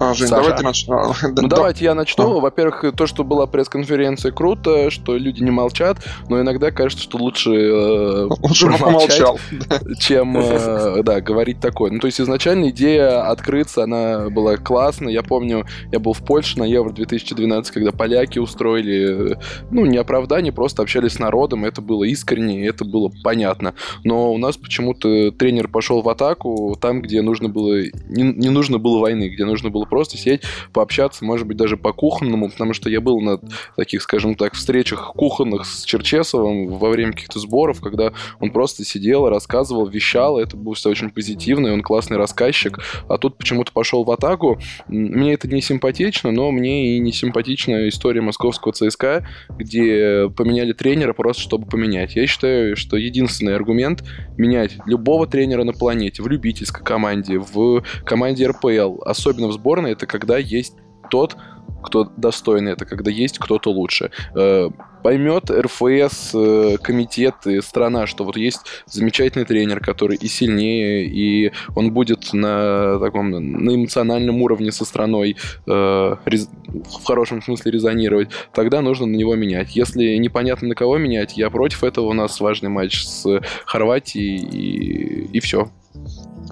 А, 0.00 0.14
Жень, 0.14 0.28
Саша. 0.28 0.56
давай 0.56 1.34
ты. 1.34 1.42
Ну, 1.42 1.48
давайте 1.48 1.84
я 1.84 1.94
начну. 1.94 2.40
Во-первых, 2.40 2.84
то, 2.96 3.06
что 3.06 3.24
была 3.24 3.46
пресс-конференция, 3.46 4.32
круто, 4.32 4.90
что 4.90 5.16
люди 5.16 5.42
не 5.42 5.50
молчат, 5.50 5.98
но 6.28 6.40
иногда 6.40 6.70
кажется, 6.70 7.04
что 7.04 7.18
лучше, 7.18 7.50
э, 7.50 8.28
лучше 8.40 8.66
помолчать, 8.66 9.40
чем 9.98 10.36
э, 10.36 11.02
да, 11.02 11.20
говорить 11.20 11.60
такое. 11.60 11.90
Ну, 11.90 12.00
то 12.00 12.06
есть 12.06 12.20
изначально 12.20 12.70
идея 12.70 13.30
открыться, 13.30 13.84
она 13.84 14.30
была 14.30 14.56
классная. 14.56 15.12
Я 15.12 15.22
помню, 15.22 15.66
я 15.92 15.98
был 15.98 16.12
в 16.12 16.24
Польше 16.24 16.58
на 16.58 16.64
Евро 16.64 16.90
2012, 16.90 17.72
когда 17.72 17.92
поляки 17.92 18.38
устроили, 18.38 19.38
ну, 19.70 19.86
не 19.86 19.96
оправдание, 19.98 20.52
просто 20.52 20.82
общались 20.82 21.12
с 21.12 21.18
народом, 21.18 21.64
это 21.64 21.80
было 21.80 22.04
искренне, 22.04 22.66
это 22.66 22.84
было 22.84 23.10
понятно. 23.22 23.74
Но 24.02 24.32
у 24.32 24.38
нас 24.38 24.56
почему-то 24.56 25.30
тренер 25.30 25.68
пошел 25.68 26.02
в 26.02 26.08
атаку 26.08 26.76
там, 26.80 27.00
где 27.00 27.22
нужно 27.22 27.48
было, 27.48 27.82
не, 28.08 28.22
не 28.22 28.50
нужно 28.50 28.78
было 28.78 28.98
войны, 28.98 29.28
где 29.28 29.44
нужно 29.44 29.70
было 29.70 29.83
просто 29.86 30.16
сидеть, 30.16 30.42
пообщаться, 30.72 31.24
может 31.24 31.46
быть, 31.46 31.56
даже 31.56 31.76
по 31.76 31.92
кухонному, 31.92 32.50
потому 32.50 32.74
что 32.74 32.90
я 32.90 33.00
был 33.00 33.20
на 33.20 33.40
таких, 33.76 34.02
скажем 34.02 34.34
так, 34.34 34.54
встречах 34.54 35.12
кухонных 35.14 35.66
с 35.66 35.84
Черчесовым 35.84 36.68
во 36.68 36.90
время 36.90 37.12
каких-то 37.12 37.38
сборов, 37.38 37.80
когда 37.80 38.12
он 38.40 38.50
просто 38.50 38.84
сидел, 38.84 39.28
рассказывал, 39.28 39.86
вещал, 39.86 40.38
это 40.38 40.56
было 40.56 40.74
все 40.74 40.90
очень 40.90 41.10
позитивно, 41.10 41.68
и 41.68 41.70
он 41.70 41.82
классный 41.82 42.16
рассказчик, 42.16 42.78
а 43.08 43.18
тут 43.18 43.36
почему-то 43.36 43.72
пошел 43.72 44.04
в 44.04 44.10
атаку. 44.10 44.58
Мне 44.88 45.34
это 45.34 45.48
не 45.48 45.60
симпатично, 45.60 46.30
но 46.30 46.50
мне 46.50 46.96
и 46.96 46.98
не 47.00 47.12
симпатична 47.12 47.88
история 47.88 48.20
московского 48.20 48.72
ЦСКА, 48.72 49.26
где 49.50 50.28
поменяли 50.36 50.72
тренера 50.72 51.12
просто 51.12 51.42
чтобы 51.42 51.66
поменять. 51.66 52.16
Я 52.16 52.26
считаю, 52.26 52.76
что 52.76 52.96
единственный 52.96 53.54
аргумент 53.54 54.04
менять 54.36 54.76
любого 54.86 55.26
тренера 55.26 55.64
на 55.64 55.72
планете 55.72 56.22
в 56.22 56.28
любительской 56.28 56.84
команде, 56.84 57.38
в 57.38 57.82
команде 58.04 58.46
РПЛ, 58.46 59.02
особенно 59.04 59.48
в 59.48 59.52
сборной, 59.52 59.73
стороны, 59.74 59.88
это 59.88 60.06
когда 60.06 60.38
есть 60.38 60.76
тот, 61.10 61.36
кто 61.82 62.10
достойный, 62.16 62.72
это 62.72 62.86
когда 62.86 63.10
есть 63.10 63.38
кто-то 63.38 63.70
лучше. 63.70 64.10
Э, 64.34 64.70
поймет 65.02 65.50
РФС, 65.50 66.30
э, 66.34 66.76
комитет 66.82 67.34
и 67.46 67.60
страна, 67.60 68.06
что 68.06 68.24
вот 68.24 68.36
есть 68.36 68.60
замечательный 68.86 69.44
тренер, 69.44 69.80
который 69.80 70.16
и 70.16 70.28
сильнее, 70.28 71.04
и 71.04 71.52
он 71.74 71.92
будет 71.92 72.32
на 72.32 72.98
таком 73.00 73.30
на 73.30 73.74
эмоциональном 73.74 74.40
уровне 74.42 74.72
со 74.72 74.84
страной 74.84 75.36
э, 75.66 75.70
в 75.70 77.04
хорошем 77.04 77.42
смысле 77.42 77.72
резонировать, 77.72 78.30
тогда 78.54 78.80
нужно 78.80 79.06
на 79.06 79.16
него 79.16 79.34
менять. 79.34 79.76
Если 79.76 80.16
непонятно 80.16 80.68
на 80.68 80.74
кого 80.74 80.98
менять, 80.98 81.36
я 81.36 81.50
против 81.50 81.84
этого. 81.84 82.06
У 82.06 82.12
нас 82.14 82.40
важный 82.40 82.70
матч 82.70 83.04
с 83.04 83.40
Хорватией 83.66 84.38
и, 84.38 85.36
и 85.36 85.40
все. 85.40 85.68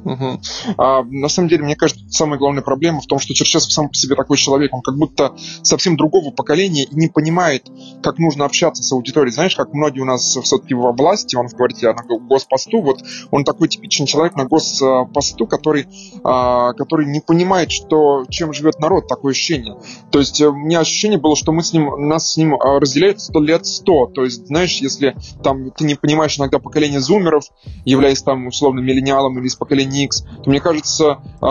Угу. 0.05 0.41
А, 0.79 1.03
на 1.05 1.29
самом 1.29 1.49
деле, 1.49 1.65
мне 1.65 1.77
кажется, 1.77 2.05
самая 2.11 2.39
главная 2.39 2.63
проблема 2.63 3.01
в 3.01 3.07
том, 3.07 3.19
что 3.19 3.35
Черчесов 3.35 3.73
сам 3.73 3.89
по 3.89 3.95
себе 3.95 4.15
такой 4.15 4.37
человек, 4.37 4.73
он 4.75 4.83
как 4.83 4.97
будто 4.97 5.35
совсем 5.63 5.97
другого 5.97 6.31
поколения 6.31 6.85
и 6.85 6.95
не 6.95 7.09
понимает, 7.09 7.69
как 8.03 8.19
нужно 8.19 8.45
общаться 8.45 8.83
с 8.83 8.93
аудиторией. 8.93 9.33
Знаешь, 9.33 9.57
как 9.57 9.73
многие 9.73 10.01
у 10.01 10.05
нас 10.05 10.23
все-таки 10.23 10.75
в 10.75 10.85
области, 10.85 11.37
он 11.37 11.47
говорит, 11.47 11.79
я 11.79 11.93
на 11.93 12.03
госпосту, 12.03 12.81
вот 12.81 13.03
он 13.31 13.45
такой 13.45 13.69
типичный 13.69 14.07
человек 14.07 14.37
на 14.37 14.45
госпосту, 14.45 15.47
который, 15.47 15.87
а, 16.25 16.73
который 16.73 17.07
не 17.07 17.21
понимает, 17.21 17.71
что, 17.71 18.25
чем 18.29 18.53
живет 18.53 18.79
народ, 18.79 19.09
такое 19.09 19.33
ощущение. 19.33 19.77
То 20.11 20.19
есть 20.19 20.41
э, 20.41 20.49
у 20.49 20.55
меня 20.55 20.81
ощущение 20.81 21.19
было, 21.19 21.37
что 21.37 21.53
мы 21.53 21.63
с 21.63 21.73
ним, 21.73 22.09
нас 22.09 22.33
с 22.33 22.37
ним 22.37 22.55
а, 22.55 22.81
разделяют 22.81 23.21
сто 23.21 23.41
лет 23.41 23.67
сто. 23.67 24.07
То 24.07 24.25
есть, 24.25 24.47
знаешь, 24.47 24.79
если 24.81 25.17
там 25.43 25.71
ты 25.71 25.85
не 25.85 25.95
понимаешь 25.95 26.39
иногда 26.39 26.59
поколение 26.59 27.01
зумеров, 27.01 27.45
являясь 27.85 28.23
там 28.23 28.47
условно 28.47 28.81
миллениалом 28.81 29.39
или 29.39 29.47
из 29.47 29.57
поколения 29.57 29.82
Никс, 29.85 30.23
то 30.23 30.51
мне 30.51 30.61
кажется, 30.61 31.19
э, 31.41 31.47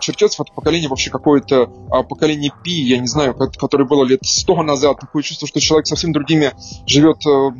Черчесов 0.00 0.40
это 0.40 0.52
поколение 0.54 0.88
вообще 0.88 1.10
какое-то 1.10 1.70
э, 1.92 2.02
поколение 2.04 2.52
Пи, 2.62 2.72
я 2.72 2.98
не 2.98 3.06
знаю, 3.06 3.34
которое 3.34 3.84
было 3.84 4.04
лет 4.04 4.20
сто 4.22 4.62
назад. 4.62 5.00
Такое 5.00 5.22
чувство, 5.22 5.48
что 5.48 5.60
человек 5.60 5.86
совсем 5.86 6.12
другими 6.12 6.52
живет 6.86 7.18
э, 7.26 7.50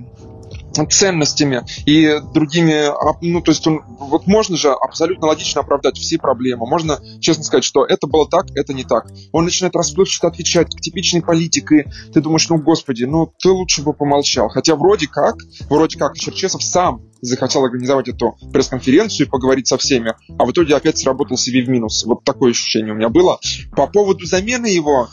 ценностями 0.87 1.63
и 1.87 2.21
другими, 2.33 2.89
ну, 3.23 3.41
то 3.41 3.51
есть 3.51 3.67
он, 3.67 3.83
вот 3.99 4.27
можно 4.27 4.57
же 4.57 4.71
абсолютно 4.71 5.27
логично 5.27 5.61
оправдать 5.61 5.99
все 5.99 6.19
проблемы, 6.19 6.67
можно 6.67 6.99
честно 7.21 7.45
сказать, 7.45 7.65
что 7.65 7.85
это 7.85 8.07
было 8.07 8.29
так, 8.29 8.47
это 8.55 8.75
не 8.75 8.85
так. 8.85 9.07
Он 9.33 9.45
начинает 9.45 9.77
расплывчато 9.77 10.29
отвечать 10.29 10.75
к 10.75 10.81
типичной 10.81 11.23
политике, 11.23 11.91
ты 12.13 12.21
думаешь, 12.21 12.49
ну, 12.49 12.59
господи, 12.59 13.05
ну, 13.05 13.33
ты 13.39 13.51
лучше 13.51 13.83
бы 13.83 13.93
помолчал. 13.93 14.49
Хотя 14.49 14.77
вроде 14.77 15.07
как, 15.07 15.37
вроде 15.69 15.99
как 15.99 16.17
Черчесов 16.17 16.63
сам 16.63 17.03
захотел 17.21 17.65
организовать 17.65 18.09
эту 18.09 18.37
пресс-конференцию 18.53 19.27
и 19.27 19.31
поговорить 19.31 19.67
со 19.67 19.77
всеми, 19.79 20.15
а 20.39 20.45
в 20.45 20.53
итоге 20.53 20.77
опять 20.77 20.99
сработал 20.99 21.37
себе 21.37 21.63
в 21.63 21.69
минус. 21.69 22.05
Вот 22.05 22.25
такое 22.25 22.51
ощущение 22.51 22.93
у 22.93 22.97
меня 22.97 23.09
было. 23.09 23.39
По 23.77 23.87
поводу 23.87 24.25
замены 24.27 24.67
его, 24.67 25.09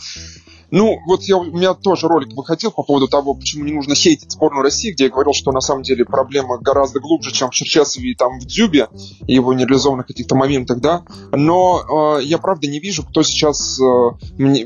ну, 0.76 1.00
вот 1.06 1.24
я, 1.24 1.38
у 1.38 1.46
меня 1.46 1.74
тоже 1.74 2.10
ролик 2.10 2.36
выходил 2.36 2.70
по 2.70 2.84
поводу 2.84 3.08
того, 3.08 3.34
почему 3.34 3.64
не 3.64 3.72
нужно 3.72 3.96
хейтить 3.96 4.34
сборную 4.34 4.62
России, 4.62 4.92
где 4.92 5.06
я 5.06 5.10
говорил, 5.10 5.32
что 5.32 5.54
на 5.54 5.62
самом 5.62 5.84
деле 5.84 6.04
проблема 6.04 6.58
гораздо 6.58 7.00
глубже, 7.00 7.32
чем 7.32 7.50
в 7.50 7.54
Черчесове 7.54 8.12
и 8.12 8.14
там 8.14 8.42
в 8.42 8.46
Дзюбе, 8.46 8.90
и 9.26 9.36
его 9.36 9.54
нереализованных 9.54 10.06
каких-то 10.06 10.36
моментах, 10.36 10.82
да. 10.82 11.04
Но 11.32 12.18
э, 12.20 12.24
я 12.24 12.40
правда 12.40 12.68
не 12.68 12.82
вижу, 12.82 13.04
кто 13.04 13.24
сейчас... 13.24 13.80
Э, 13.80 14.12
мне, 14.38 14.66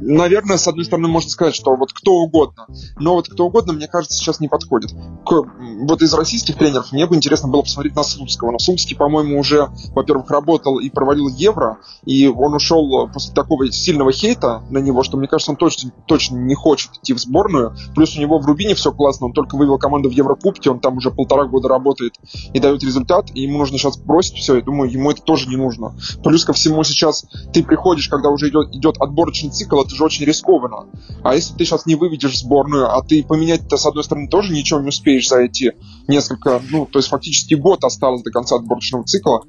наверное, 0.00 0.56
с 0.56 0.66
одной 0.66 0.86
стороны, 0.86 1.08
можно 1.08 1.28
сказать, 1.28 1.54
что 1.54 1.76
вот 1.76 1.92
кто 1.92 2.14
угодно. 2.14 2.64
Но 2.98 3.12
вот 3.12 3.28
кто 3.28 3.48
угодно, 3.48 3.74
мне 3.74 3.88
кажется, 3.88 4.16
сейчас 4.16 4.40
не 4.40 4.48
подходит. 4.48 4.92
К, 5.26 5.42
вот 5.86 6.00
из 6.00 6.14
российских 6.14 6.56
тренеров 6.56 6.90
мне 6.90 7.04
бы 7.04 7.16
интересно 7.16 7.48
было 7.48 7.60
посмотреть 7.60 7.94
на 7.94 8.02
Слуцкого. 8.02 8.52
Но 8.52 8.58
Слуцкий, 8.58 8.96
по-моему, 8.96 9.38
уже, 9.38 9.68
во-первых, 9.94 10.30
работал 10.30 10.78
и 10.78 10.88
проводил 10.88 11.28
Евро, 11.28 11.80
и 12.06 12.28
он 12.28 12.54
ушел 12.54 13.10
после 13.12 13.34
такого 13.34 13.70
сильного 13.70 14.10
хейта 14.10 14.62
на 14.70 14.78
него, 14.78 15.01
что, 15.02 15.16
мне 15.16 15.28
кажется, 15.28 15.52
он 15.52 15.56
точно, 15.56 15.92
точно 16.06 16.36
не 16.36 16.54
хочет 16.54 16.90
идти 16.96 17.12
в 17.12 17.18
сборную. 17.18 17.74
Плюс 17.94 18.16
у 18.16 18.20
него 18.20 18.38
в 18.38 18.46
Рубине 18.46 18.74
все 18.74 18.92
классно, 18.92 19.26
он 19.26 19.32
только 19.32 19.56
вывел 19.56 19.78
команду 19.78 20.08
в 20.08 20.12
Еврокубке, 20.12 20.70
он 20.70 20.80
там 20.80 20.96
уже 20.96 21.10
полтора 21.10 21.44
года 21.44 21.68
работает 21.68 22.14
и 22.52 22.58
дает 22.58 22.82
результат, 22.82 23.30
и 23.34 23.42
ему 23.42 23.58
нужно 23.58 23.78
сейчас 23.78 23.98
бросить 23.98 24.36
все, 24.36 24.56
я 24.56 24.62
думаю, 24.62 24.90
ему 24.90 25.10
это 25.10 25.22
тоже 25.22 25.48
не 25.48 25.56
нужно. 25.56 25.94
Плюс 26.22 26.44
ко 26.44 26.52
всему 26.52 26.84
сейчас 26.84 27.24
ты 27.52 27.62
приходишь, 27.62 28.08
когда 28.08 28.30
уже 28.30 28.48
идет, 28.48 28.74
идет 28.74 28.96
отборочный 28.98 29.50
цикл, 29.50 29.80
это 29.80 29.94
же 29.94 30.04
очень 30.04 30.24
рискованно. 30.24 30.86
А 31.22 31.34
если 31.34 31.54
ты 31.54 31.64
сейчас 31.64 31.86
не 31.86 31.94
выведешь 31.94 32.38
сборную, 32.38 32.94
а 32.94 33.02
ты 33.02 33.22
поменять-то, 33.22 33.76
с 33.76 33.86
одной 33.86 34.04
стороны, 34.04 34.28
тоже 34.28 34.52
ничего 34.52 34.80
не 34.80 34.88
успеешь 34.88 35.28
за 35.28 35.40
эти 35.40 35.74
несколько, 36.08 36.60
ну, 36.70 36.86
то 36.86 36.98
есть 36.98 37.08
фактически 37.08 37.54
год 37.54 37.84
осталось 37.84 38.22
до 38.22 38.30
конца 38.30 38.56
отборочного 38.56 39.04
цикла, 39.04 39.42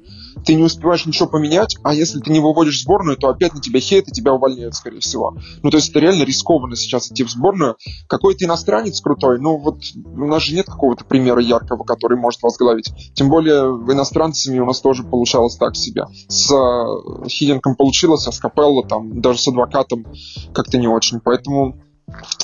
ты 0.44 0.54
не 0.54 0.64
успеваешь 0.64 1.06
ничего 1.06 1.28
поменять, 1.28 1.76
а 1.82 1.94
если 1.94 2.20
ты 2.20 2.30
не 2.30 2.40
выводишь 2.40 2.78
в 2.78 2.82
сборную, 2.82 3.16
то 3.16 3.28
опять 3.28 3.54
на 3.54 3.60
тебя 3.60 3.80
хейт, 3.80 4.08
и 4.08 4.12
тебя 4.12 4.32
увольняют, 4.32 4.74
скорее 4.74 5.00
всего. 5.00 5.36
Ну, 5.62 5.70
то 5.70 5.76
есть 5.76 5.90
это 5.90 6.00
реально 6.00 6.24
рискованно 6.24 6.76
сейчас 6.76 7.10
идти 7.10 7.24
в 7.24 7.30
сборную. 7.30 7.76
Какой 8.08 8.34
ты 8.34 8.44
иностранец 8.44 9.00
крутой, 9.00 9.40
ну, 9.40 9.58
вот 9.58 9.78
у 9.94 10.26
нас 10.26 10.42
же 10.42 10.54
нет 10.54 10.66
какого-то 10.66 11.04
примера 11.04 11.40
яркого, 11.40 11.84
который 11.84 12.18
может 12.18 12.42
возглавить. 12.42 12.90
Тем 13.14 13.28
более 13.28 13.62
иностранцами 13.92 14.58
у 14.58 14.66
нас 14.66 14.80
тоже 14.80 15.04
получалось 15.04 15.56
так 15.56 15.76
себе. 15.76 16.04
С 16.28 16.50
э, 16.52 17.28
Хиденком 17.28 17.76
получилось, 17.76 18.26
а 18.26 18.32
с 18.32 18.38
Капелло, 18.38 18.86
там, 18.86 19.20
даже 19.20 19.40
с 19.40 19.48
адвокатом 19.48 20.06
как-то 20.52 20.78
не 20.78 20.88
очень. 20.88 21.20
Поэтому 21.20 21.83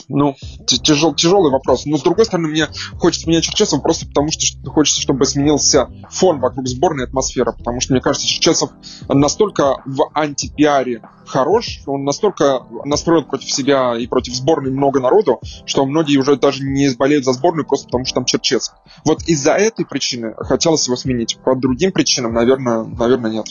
Ну, 0.08 0.34
тяжел, 0.66 1.14
тяжелый 1.14 1.52
вопрос. 1.52 1.86
Но 1.86 1.96
с 1.96 2.02
другой 2.02 2.24
стороны, 2.24 2.48
мне 2.48 2.66
хочется 2.98 3.28
менять 3.28 3.44
Черчесов 3.44 3.82
просто 3.82 4.06
потому, 4.06 4.30
что 4.32 4.70
хочется, 4.70 5.00
чтобы 5.00 5.24
сменился 5.24 5.88
фон 6.10 6.40
вокруг 6.40 6.66
сборной 6.66 7.04
атмосфера. 7.04 7.52
Потому 7.52 7.80
что, 7.80 7.92
мне 7.92 8.02
кажется, 8.02 8.26
Черчесов 8.26 8.70
настолько 9.08 9.76
в 9.84 10.10
антипиаре 10.14 11.02
хорош, 11.26 11.80
он 11.86 12.04
настолько 12.04 12.62
настроен 12.84 13.24
против 13.24 13.50
себя 13.50 13.96
и 13.96 14.06
против 14.06 14.34
сборной 14.34 14.72
много 14.72 15.00
народу, 15.00 15.40
что 15.64 15.86
многие 15.86 16.16
уже 16.16 16.36
даже 16.36 16.64
не 16.64 16.92
болеют 16.96 17.24
за 17.24 17.32
сборную 17.32 17.66
просто 17.66 17.86
потому, 17.86 18.04
что 18.04 18.14
там 18.16 18.24
Черчесов. 18.24 18.74
Вот 19.04 19.22
из-за 19.22 19.52
этой 19.52 19.86
причины 19.86 20.34
хотелось 20.36 20.86
его 20.86 20.96
сменить. 20.96 21.38
По 21.44 21.54
другим 21.54 21.92
причинам, 21.92 22.34
наверное, 22.34 22.82
наверное, 22.84 23.30
нет. 23.30 23.46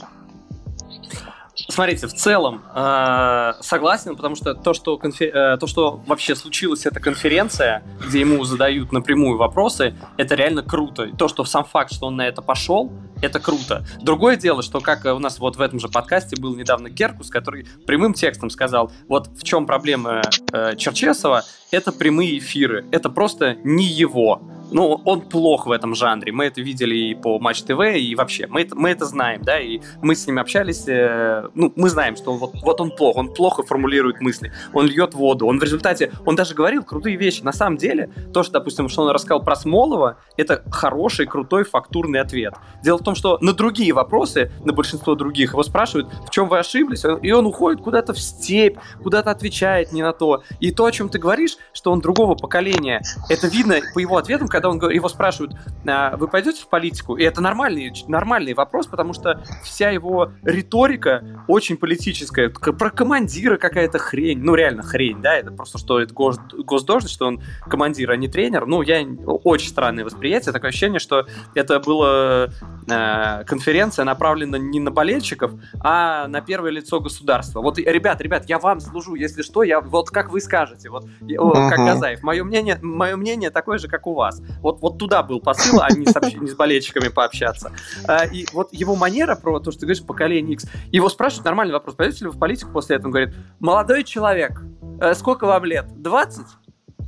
Смотрите, 1.69 2.07
в 2.07 2.13
целом 2.13 2.63
э, 2.73 3.53
согласен, 3.61 4.15
потому 4.15 4.35
что 4.35 4.55
то 4.55 4.73
что, 4.73 4.97
конфер... 4.97 5.35
э, 5.35 5.57
то, 5.57 5.67
что 5.67 6.01
вообще 6.07 6.35
случилась 6.35 6.87
эта 6.87 6.99
конференция, 6.99 7.83
где 8.03 8.21
ему 8.21 8.43
задают 8.43 8.91
напрямую 8.91 9.37
вопросы, 9.37 9.95
это 10.17 10.33
реально 10.33 10.63
круто. 10.63 11.07
То, 11.15 11.27
что 11.27 11.45
сам 11.45 11.63
факт, 11.63 11.93
что 11.93 12.07
он 12.07 12.15
на 12.15 12.27
это 12.27 12.41
пошел, 12.41 12.91
это 13.21 13.39
круто. 13.39 13.85
Другое 14.01 14.35
дело, 14.35 14.63
что 14.63 14.79
как 14.81 15.05
у 15.05 15.19
нас 15.19 15.37
вот 15.37 15.57
в 15.57 15.61
этом 15.61 15.79
же 15.79 15.89
подкасте 15.89 16.41
был 16.41 16.55
недавно 16.55 16.89
Геркус, 16.89 17.29
который 17.29 17.67
прямым 17.85 18.15
текстом 18.15 18.49
сказал, 18.49 18.91
вот 19.07 19.27
в 19.27 19.43
чем 19.43 19.67
проблема 19.67 20.23
э, 20.51 20.75
Черчесова, 20.75 21.43
это 21.69 21.91
прямые 21.91 22.39
эфиры, 22.39 22.87
это 22.91 23.11
просто 23.11 23.57
не 23.63 23.85
его 23.85 24.41
ну, 24.71 25.01
он 25.05 25.21
плох 25.21 25.65
в 25.65 25.71
этом 25.71 25.95
жанре. 25.95 26.31
Мы 26.31 26.45
это 26.45 26.61
видели 26.61 26.95
и 26.95 27.15
по 27.15 27.39
Матч 27.39 27.63
ТВ, 27.63 27.79
и 27.95 28.15
вообще. 28.15 28.47
Мы 28.47 28.61
это, 28.61 28.75
мы 28.75 28.89
это 28.89 29.05
знаем, 29.05 29.41
да, 29.43 29.59
и 29.59 29.79
мы 30.01 30.15
с 30.15 30.27
ним 30.27 30.39
общались. 30.39 30.87
Э, 30.87 31.49
ну, 31.59 31.73
мы 31.75 31.89
знаем, 31.89 32.15
что 32.15 32.33
вот, 32.37 32.53
вот 32.63 32.79
он 32.79 32.89
плох, 32.89 33.17
он 33.17 33.33
плохо 33.33 33.63
формулирует 33.63 34.21
мысли, 34.21 34.53
он 34.73 34.87
льет 34.87 35.13
воду, 35.13 35.45
он 35.45 35.59
в 35.59 35.63
результате, 35.63 36.09
он 36.25 36.37
даже 36.37 36.55
говорил 36.55 36.83
крутые 36.83 37.17
вещи. 37.17 37.41
На 37.41 37.51
самом 37.51 37.75
деле, 37.75 38.09
то, 38.33 38.43
что, 38.43 38.53
допустим, 38.53 38.87
что 38.87 39.01
он 39.01 39.09
рассказал 39.09 39.43
про 39.43 39.57
Смолова, 39.57 40.17
это 40.37 40.63
хороший, 40.71 41.25
крутой, 41.25 41.65
фактурный 41.65 42.21
ответ. 42.21 42.53
Дело 42.81 42.97
в 42.97 43.03
том, 43.03 43.13
что 43.13 43.37
на 43.41 43.51
другие 43.51 43.91
вопросы, 43.91 44.53
на 44.63 44.71
большинство 44.71 45.15
других, 45.15 45.51
его 45.51 45.63
спрашивают, 45.63 46.07
в 46.25 46.29
чем 46.29 46.47
вы 46.47 46.59
ошиблись, 46.59 47.03
и 47.21 47.31
он 47.33 47.45
уходит 47.45 47.81
куда-то 47.81 48.13
в 48.13 48.19
степь, 48.19 48.77
куда-то 49.03 49.29
отвечает 49.29 49.91
не 49.91 50.01
на 50.01 50.13
то. 50.13 50.43
И 50.61 50.71
то, 50.71 50.85
о 50.85 50.91
чем 50.93 51.09
ты 51.09 51.19
говоришь, 51.19 51.57
что 51.73 51.91
он 51.91 51.99
другого 51.99 52.35
поколения, 52.35 53.01
это 53.27 53.47
видно 53.47 53.75
по 53.93 53.99
его 53.99 54.15
ответам, 54.15 54.47
когда 54.47 54.69
он, 54.69 54.79
его 54.89 55.09
спрашивают, 55.09 55.55
а, 55.85 56.15
вы 56.15 56.29
пойдете 56.29 56.61
в 56.61 56.69
политику? 56.69 57.17
И 57.17 57.23
это 57.23 57.41
нормальный, 57.41 57.91
нормальный 58.07 58.53
вопрос, 58.53 58.87
потому 58.87 59.11
что 59.11 59.43
вся 59.65 59.89
его 59.89 60.31
риторика 60.43 61.23
очень 61.49 61.77
политическая. 61.77 62.49
Про 62.49 62.91
командира 62.91 63.57
какая-то 63.57 63.97
хрень. 63.97 64.39
Ну, 64.39 64.53
реально 64.53 64.83
хрень, 64.83 65.19
да? 65.19 65.35
Это 65.35 65.51
просто, 65.51 65.79
что 65.79 65.99
это 65.99 66.13
гос, 66.13 66.39
госдолжность, 66.53 67.15
что 67.15 67.25
он 67.25 67.41
командир, 67.67 68.11
а 68.11 68.15
не 68.15 68.27
тренер. 68.27 68.67
Ну, 68.67 68.83
я 68.83 69.03
очень 69.25 69.69
странное 69.69 70.05
восприятие. 70.05 70.53
Такое 70.53 70.69
ощущение, 70.69 70.99
что 70.99 71.25
это 71.55 71.79
была 71.79 72.49
э, 72.87 73.43
конференция 73.45 74.05
направлена 74.05 74.59
не 74.59 74.79
на 74.79 74.91
болельщиков, 74.91 75.53
а 75.83 76.27
на 76.27 76.41
первое 76.41 76.69
лицо 76.69 76.99
государства. 76.99 77.61
Вот, 77.61 77.79
ребят, 77.79 78.21
ребят, 78.21 78.47
я 78.47 78.59
вам 78.59 78.79
служу, 78.79 79.15
если 79.15 79.41
что, 79.41 79.63
я 79.63 79.81
вот 79.81 80.11
как 80.11 80.31
вы 80.31 80.41
скажете, 80.41 80.91
вот 80.91 81.05
uh-huh. 81.21 81.69
как 81.69 81.77
Казаев. 81.77 82.21
Мое 82.21 82.43
мнение, 82.43 82.77
мое 82.83 83.15
мнение 83.15 83.49
такое 83.49 83.79
же, 83.79 83.87
как 83.87 84.05
у 84.05 84.13
вас. 84.13 84.39
Вот, 84.61 84.81
вот 84.81 84.99
туда 84.99 85.23
был 85.23 85.39
посыл, 85.39 85.81
а 85.81 85.91
не 85.91 86.05
с, 86.05 86.15
общ... 86.15 86.31
не 86.35 86.47
с 86.47 86.55
болельщиками 86.55 87.07
пообщаться. 87.07 87.71
А, 88.07 88.25
и 88.25 88.45
вот 88.53 88.69
его 88.71 88.95
манера 88.95 89.35
про 89.35 89.59
то, 89.59 89.71
что 89.71 89.79
ты 89.79 89.85
говоришь, 89.87 90.05
поколение 90.05 90.53
X. 90.53 90.65
Его 90.91 91.09
спрашивают, 91.09 91.28
нормальный 91.37 91.73
вопрос, 91.73 91.95
пойдете 91.95 92.25
ли 92.25 92.27
вы 92.27 92.35
в 92.35 92.39
политику 92.39 92.71
после 92.71 92.95
этого? 92.95 93.07
Он 93.07 93.11
говорит, 93.11 93.35
молодой 93.59 94.03
человек, 94.03 94.61
э, 95.01 95.13
сколько 95.13 95.45
вам 95.45 95.65
лет? 95.65 95.85
20? 96.01 96.45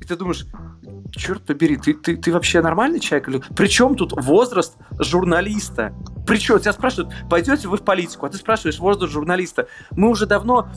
И 0.01 0.05
ты 0.05 0.15
думаешь, 0.15 0.45
черт 1.11 1.45
побери, 1.45 1.77
ты, 1.77 1.93
ты, 1.93 2.15
ты 2.17 2.31
вообще 2.31 2.61
нормальный 2.61 2.99
человек? 2.99 3.27
Или... 3.29 3.43
Причем 3.55 3.95
тут 3.95 4.13
возраст 4.13 4.77
журналиста? 4.99 5.93
Причем 6.25 6.59
тебя 6.59 6.73
спрашивают, 6.73 7.13
пойдете 7.29 7.67
вы 7.67 7.77
в 7.77 7.83
политику? 7.83 8.25
А 8.25 8.29
ты 8.29 8.37
спрашиваешь 8.37 8.79
возраст 8.79 9.11
журналиста. 9.11 9.67
Мы 9.91 10.09
уже 10.09 10.25
давно 10.25 10.69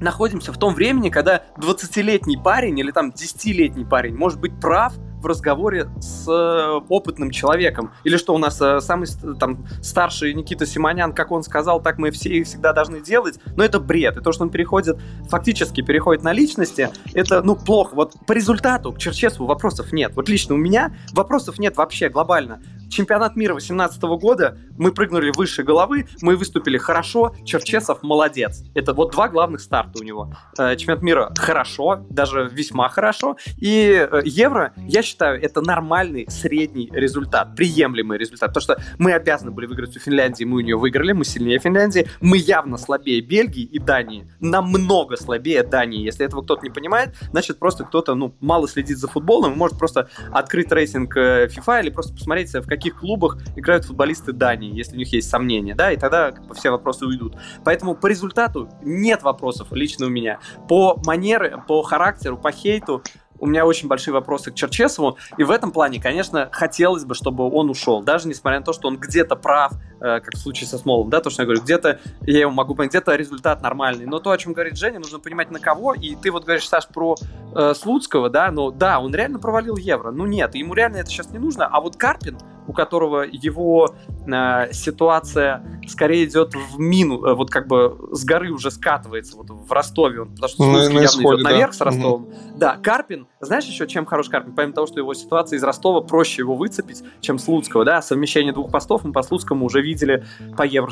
находимся 0.00 0.52
в 0.52 0.58
том 0.58 0.74
времени, 0.74 1.10
когда 1.10 1.42
20-летний 1.58 2.36
парень 2.36 2.78
или 2.78 2.90
там 2.90 3.10
10-летний 3.10 3.84
парень 3.84 4.14
может 4.14 4.40
быть 4.40 4.58
прав 4.60 4.94
в 5.26 5.28
разговоре 5.28 5.88
с 6.00 6.28
э, 6.28 6.80
опытным 6.88 7.32
человеком. 7.32 7.90
Или 8.04 8.16
что 8.16 8.32
у 8.32 8.38
нас 8.38 8.60
э, 8.60 8.80
самый 8.80 9.08
там 9.40 9.66
старший 9.82 10.32
Никита 10.34 10.66
Симонян, 10.66 11.12
как 11.12 11.32
он 11.32 11.42
сказал, 11.42 11.82
так 11.82 11.98
мы 11.98 12.12
все 12.12 12.44
всегда 12.44 12.72
должны 12.72 13.00
делать. 13.00 13.40
Но 13.56 13.64
это 13.64 13.80
бред. 13.80 14.16
И 14.16 14.20
то, 14.20 14.30
что 14.30 14.44
он 14.44 14.50
переходит, 14.50 14.98
фактически 15.28 15.80
переходит 15.80 16.22
на 16.22 16.32
личности, 16.32 16.90
это, 17.12 17.42
ну, 17.42 17.56
плохо. 17.56 17.96
Вот 17.96 18.14
по 18.24 18.32
результату 18.32 18.92
к 18.92 18.98
Черчесову 18.98 19.46
вопросов 19.46 19.92
нет. 19.92 20.12
Вот 20.14 20.28
лично 20.28 20.54
у 20.54 20.58
меня 20.58 20.94
вопросов 21.12 21.58
нет 21.58 21.76
вообще 21.76 22.08
глобально. 22.08 22.60
Чемпионат 22.88 23.34
мира 23.34 23.54
2018 23.54 24.00
года 24.20 24.56
мы 24.78 24.92
прыгнули 24.92 25.32
выше 25.34 25.64
головы, 25.64 26.06
мы 26.22 26.36
выступили 26.36 26.78
хорошо, 26.78 27.34
Черчесов 27.44 28.04
молодец. 28.04 28.62
Это 28.74 28.94
вот 28.94 29.10
два 29.10 29.28
главных 29.28 29.60
старта 29.60 29.98
у 30.00 30.04
него. 30.04 30.32
Э, 30.56 30.76
чемпионат 30.76 31.02
мира 31.02 31.32
хорошо, 31.36 32.06
даже 32.10 32.48
весьма 32.52 32.88
хорошо, 32.88 33.36
и 33.56 34.08
Евро, 34.24 34.72
я 34.76 35.02
считаю, 35.02 35.15
это 35.24 35.60
нормальный 35.60 36.26
средний 36.28 36.90
результат, 36.92 37.56
приемлемый 37.56 38.18
результат. 38.18 38.52
То, 38.52 38.60
что 38.60 38.78
мы 38.98 39.12
обязаны 39.12 39.50
были 39.50 39.66
выиграть 39.66 39.96
у 39.96 40.00
Финляндии, 40.00 40.44
мы 40.44 40.58
у 40.58 40.60
нее 40.60 40.76
выиграли, 40.76 41.12
мы 41.12 41.24
сильнее 41.24 41.58
Финляндии, 41.58 42.06
мы 42.20 42.36
явно 42.36 42.76
слабее 42.76 43.20
Бельгии 43.20 43.64
и 43.64 43.78
Дании, 43.78 44.30
намного 44.40 45.16
слабее 45.16 45.62
Дании. 45.62 46.04
Если 46.04 46.24
этого 46.24 46.42
кто-то 46.42 46.62
не 46.62 46.70
понимает, 46.70 47.14
значит 47.30 47.58
просто 47.58 47.84
кто-то 47.84 48.14
ну, 48.14 48.34
мало 48.40 48.68
следит 48.68 48.98
за 48.98 49.08
футболом 49.08 49.52
и 49.52 49.56
может 49.56 49.78
просто 49.78 50.08
открыть 50.32 50.70
рейтинг 50.70 51.16
э, 51.16 51.46
FIFA 51.46 51.82
или 51.82 51.90
просто 51.90 52.14
посмотреть, 52.14 52.52
в 52.52 52.66
каких 52.66 53.00
клубах 53.00 53.38
играют 53.56 53.84
футболисты 53.84 54.32
Дании, 54.32 54.76
если 54.76 54.94
у 54.94 54.98
них 54.98 55.12
есть 55.12 55.28
сомнения, 55.28 55.74
да, 55.74 55.92
и 55.92 55.96
тогда 55.96 56.32
как 56.32 56.46
бы, 56.46 56.54
все 56.54 56.70
вопросы 56.70 57.06
уйдут. 57.06 57.36
Поэтому 57.64 57.94
по 57.94 58.06
результату 58.06 58.68
нет 58.82 59.22
вопросов 59.22 59.68
лично 59.72 60.06
у 60.06 60.08
меня. 60.08 60.38
По 60.68 61.00
манере, 61.04 61.62
по 61.66 61.82
характеру, 61.82 62.36
по 62.36 62.50
хейту 62.50 63.02
у 63.38 63.46
меня 63.46 63.66
очень 63.66 63.88
большие 63.88 64.14
вопросы 64.14 64.50
к 64.50 64.54
Черчесову, 64.54 65.18
и 65.36 65.44
в 65.44 65.50
этом 65.50 65.72
плане, 65.72 66.00
конечно, 66.00 66.48
хотелось 66.52 67.04
бы, 67.04 67.14
чтобы 67.14 67.48
он 67.50 67.70
ушел, 67.70 68.02
даже 68.02 68.28
несмотря 68.28 68.60
на 68.60 68.64
то, 68.64 68.72
что 68.72 68.88
он 68.88 68.96
где-то 68.96 69.36
прав, 69.36 69.72
э, 70.00 70.20
как 70.20 70.34
в 70.34 70.38
случае 70.38 70.68
со 70.68 70.78
Смолом, 70.78 71.10
да, 71.10 71.20
то, 71.20 71.30
что 71.30 71.42
я 71.42 71.46
говорю, 71.46 71.62
где-то, 71.62 72.00
я 72.22 72.40
его 72.40 72.50
могу 72.50 72.74
понять, 72.74 72.92
где-то 72.92 73.14
результат 73.14 73.62
нормальный, 73.62 74.06
но 74.06 74.18
то, 74.18 74.30
о 74.30 74.38
чем 74.38 74.52
говорит 74.52 74.76
Женя, 74.76 74.98
нужно 74.98 75.18
понимать 75.18 75.50
на 75.50 75.58
кого, 75.58 75.94
и 75.94 76.14
ты 76.14 76.30
вот 76.30 76.44
говоришь, 76.44 76.68
Саш, 76.68 76.88
про 76.88 77.16
э, 77.54 77.74
Слуцкого, 77.74 78.30
да, 78.30 78.50
ну 78.50 78.70
да, 78.70 79.00
он 79.00 79.14
реально 79.14 79.38
провалил 79.38 79.76
Евро, 79.76 80.10
ну 80.10 80.26
нет, 80.26 80.54
ему 80.54 80.74
реально 80.74 80.98
это 80.98 81.10
сейчас 81.10 81.30
не 81.30 81.38
нужно, 81.38 81.66
а 81.66 81.80
вот 81.80 81.96
Карпин, 81.96 82.38
у 82.66 82.72
которого 82.72 83.22
его 83.22 83.94
э, 84.26 84.72
ситуация 84.72 85.80
скорее 85.88 86.24
идет 86.24 86.54
в 86.54 86.78
мину, 86.78 87.24
э, 87.24 87.34
вот 87.34 87.50
как 87.50 87.66
бы 87.68 87.98
с 88.12 88.24
горы 88.24 88.50
уже 88.50 88.70
скатывается, 88.70 89.36
вот 89.36 89.50
в 89.50 89.72
Ростове, 89.72 90.22
он, 90.22 90.30
потому 90.30 90.48
что 90.48 90.62
Слуцкий 90.64 90.94
явно 90.94 91.04
исходе, 91.04 91.28
идет 91.28 91.44
да. 91.44 91.50
наверх 91.50 91.74
с 91.74 91.80
Ростовом. 91.80 92.22
Угу. 92.24 92.32
Да, 92.56 92.76
Карпин, 92.82 93.26
знаешь 93.40 93.64
еще, 93.64 93.86
чем 93.86 94.06
хорош 94.06 94.28
Карпин? 94.28 94.54
Помимо 94.54 94.74
того, 94.74 94.86
что 94.86 94.98
его 94.98 95.14
ситуация 95.14 95.56
из 95.56 95.62
Ростова 95.62 96.00
проще 96.00 96.42
его 96.42 96.54
выцепить, 96.54 97.02
чем 97.20 97.38
Слуцкого, 97.38 97.84
да, 97.84 98.02
совмещение 98.02 98.52
двух 98.52 98.70
постов 98.70 99.04
мы 99.04 99.12
по 99.12 99.22
Слуцкому 99.22 99.66
уже 99.66 99.80
видели 99.80 100.24
по 100.56 100.62
Евро 100.62 100.90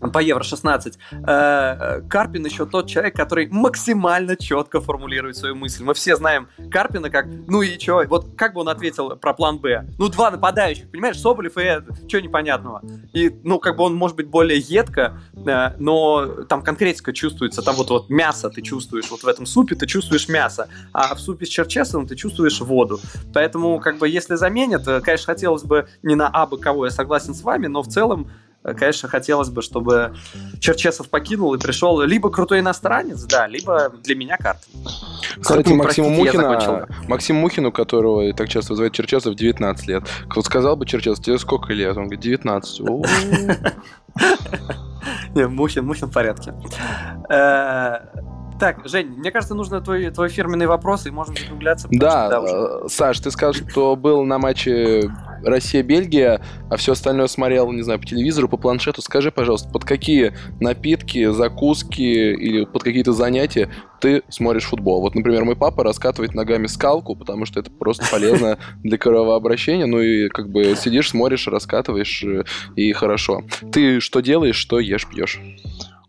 по 0.00 0.18
Евро-16. 0.18 0.94
Э, 1.26 2.02
Карпин 2.08 2.44
еще 2.44 2.66
тот 2.66 2.86
человек, 2.88 3.16
который 3.16 3.48
максимально 3.48 4.36
четко 4.36 4.80
формулирует 4.80 5.36
свою 5.36 5.54
мысль. 5.54 5.82
Мы 5.82 5.94
все 5.94 6.16
знаем 6.16 6.48
Карпина 6.70 7.10
как, 7.10 7.26
ну 7.26 7.62
и 7.62 7.78
что, 7.78 8.04
вот 8.08 8.36
как 8.36 8.54
бы 8.54 8.60
он 8.60 8.68
ответил 8.68 9.16
про 9.16 9.34
план 9.34 9.58
Б? 9.58 9.86
Ну, 9.98 10.08
два 10.08 10.30
нападающих, 10.30 10.90
понимаешь, 10.90 11.18
Соболев 11.18 11.56
и 11.56 11.62
это, 11.62 11.94
непонятного? 12.22 12.82
И, 13.12 13.30
ну, 13.42 13.58
как 13.58 13.76
бы 13.76 13.84
он 13.84 13.94
может 13.94 14.16
быть 14.16 14.28
более 14.28 14.58
едко, 14.58 15.20
э, 15.34 15.74
но 15.78 16.44
там 16.48 16.62
конкретика 16.62 17.12
чувствуется, 17.12 17.62
там 17.62 17.74
вот, 17.76 17.90
вот 17.90 18.10
мясо 18.10 18.50
ты 18.50 18.62
чувствуешь, 18.62 19.10
вот 19.10 19.22
в 19.22 19.26
этом 19.26 19.46
супе 19.46 19.74
ты 19.74 19.86
чувствуешь 19.86 20.28
мясо, 20.28 20.68
а 20.92 21.14
в 21.14 21.20
супе 21.20 21.46
с 21.46 21.48
черчесом 21.48 22.06
ты 22.06 22.16
чувствуешь 22.16 22.60
воду. 22.60 23.00
Поэтому, 23.34 23.80
как 23.80 23.98
бы, 23.98 24.08
если 24.08 24.36
заменят, 24.36 24.86
э, 24.86 25.00
конечно, 25.00 25.26
хотелось 25.26 25.64
бы 25.64 25.88
не 26.02 26.14
на 26.14 26.28
абы 26.28 26.58
кого, 26.58 26.84
я 26.84 26.90
согласен 26.90 27.34
с 27.34 27.42
вами, 27.42 27.66
но 27.66 27.82
в 27.82 27.88
целом 27.88 28.30
конечно, 28.62 29.08
хотелось 29.08 29.48
бы, 29.48 29.62
чтобы 29.62 30.14
Черчесов 30.60 31.08
покинул 31.08 31.54
и 31.54 31.58
пришел 31.58 32.00
либо 32.02 32.30
крутой 32.30 32.60
иностранец, 32.60 33.22
да, 33.22 33.46
либо 33.46 33.90
для 34.02 34.14
меня 34.14 34.36
карта. 34.36 34.62
Кстати, 35.40 35.72
Максиму 35.72 36.10
Мухину, 36.10 36.86
Максиму 37.08 37.40
Мухину, 37.40 37.72
которого 37.72 38.32
так 38.34 38.48
часто 38.48 38.72
называют 38.72 38.94
Черчесов, 38.94 39.34
19 39.34 39.88
лет. 39.88 40.04
Кто 40.28 40.42
сказал 40.42 40.76
бы 40.76 40.86
Черчесов, 40.86 41.24
тебе 41.24 41.38
сколько 41.38 41.72
лет? 41.72 41.96
Он 41.96 42.04
говорит, 42.04 42.20
19. 42.20 42.80
Не, 45.34 45.46
Мухин, 45.46 45.84
Мухин 45.84 46.08
в 46.08 46.12
порядке. 46.12 46.54
Так, 48.58 48.80
Жень, 48.84 49.08
мне 49.16 49.30
кажется, 49.30 49.54
нужно 49.54 49.80
твой, 49.80 50.10
твой 50.10 50.28
фирменный 50.28 50.66
вопрос, 50.66 51.06
и 51.06 51.10
можем 51.10 51.36
закругляться. 51.36 51.88
Да, 51.90 52.26
что, 52.26 52.84
э, 52.84 52.88
Саш, 52.88 53.20
ты 53.20 53.30
сказал, 53.30 53.54
что 53.54 53.94
был 53.94 54.24
на 54.24 54.38
матче 54.38 55.10
Россия-Бельгия, 55.44 56.40
а 56.70 56.76
все 56.76 56.92
остальное 56.92 57.28
смотрел, 57.28 57.70
не 57.70 57.82
знаю, 57.82 58.00
по 58.00 58.06
телевизору, 58.06 58.48
по 58.48 58.56
планшету. 58.56 59.00
Скажи, 59.02 59.30
пожалуйста, 59.30 59.68
под 59.70 59.84
какие 59.84 60.34
напитки, 60.60 61.30
закуски 61.30 62.02
или 62.02 62.64
под 62.64 62.82
какие-то 62.82 63.12
занятия 63.12 63.70
ты 64.00 64.22
смотришь 64.28 64.64
футбол? 64.64 65.00
Вот, 65.00 65.14
например, 65.14 65.44
мой 65.44 65.56
папа 65.56 65.84
раскатывает 65.84 66.34
ногами 66.34 66.66
скалку, 66.66 67.14
потому 67.14 67.46
что 67.46 67.60
это 67.60 67.70
просто 67.70 68.06
полезно 68.10 68.58
для 68.82 68.98
кровообращения. 68.98 69.86
Ну 69.86 70.00
и 70.00 70.28
как 70.28 70.50
бы 70.50 70.74
сидишь, 70.76 71.10
смотришь, 71.10 71.46
раскатываешь, 71.46 72.24
э, 72.24 72.44
и 72.76 72.92
хорошо. 72.92 73.42
Ты 73.72 74.00
что 74.00 74.20
делаешь, 74.20 74.56
что 74.56 74.80
ешь, 74.80 75.06
пьешь? 75.06 75.40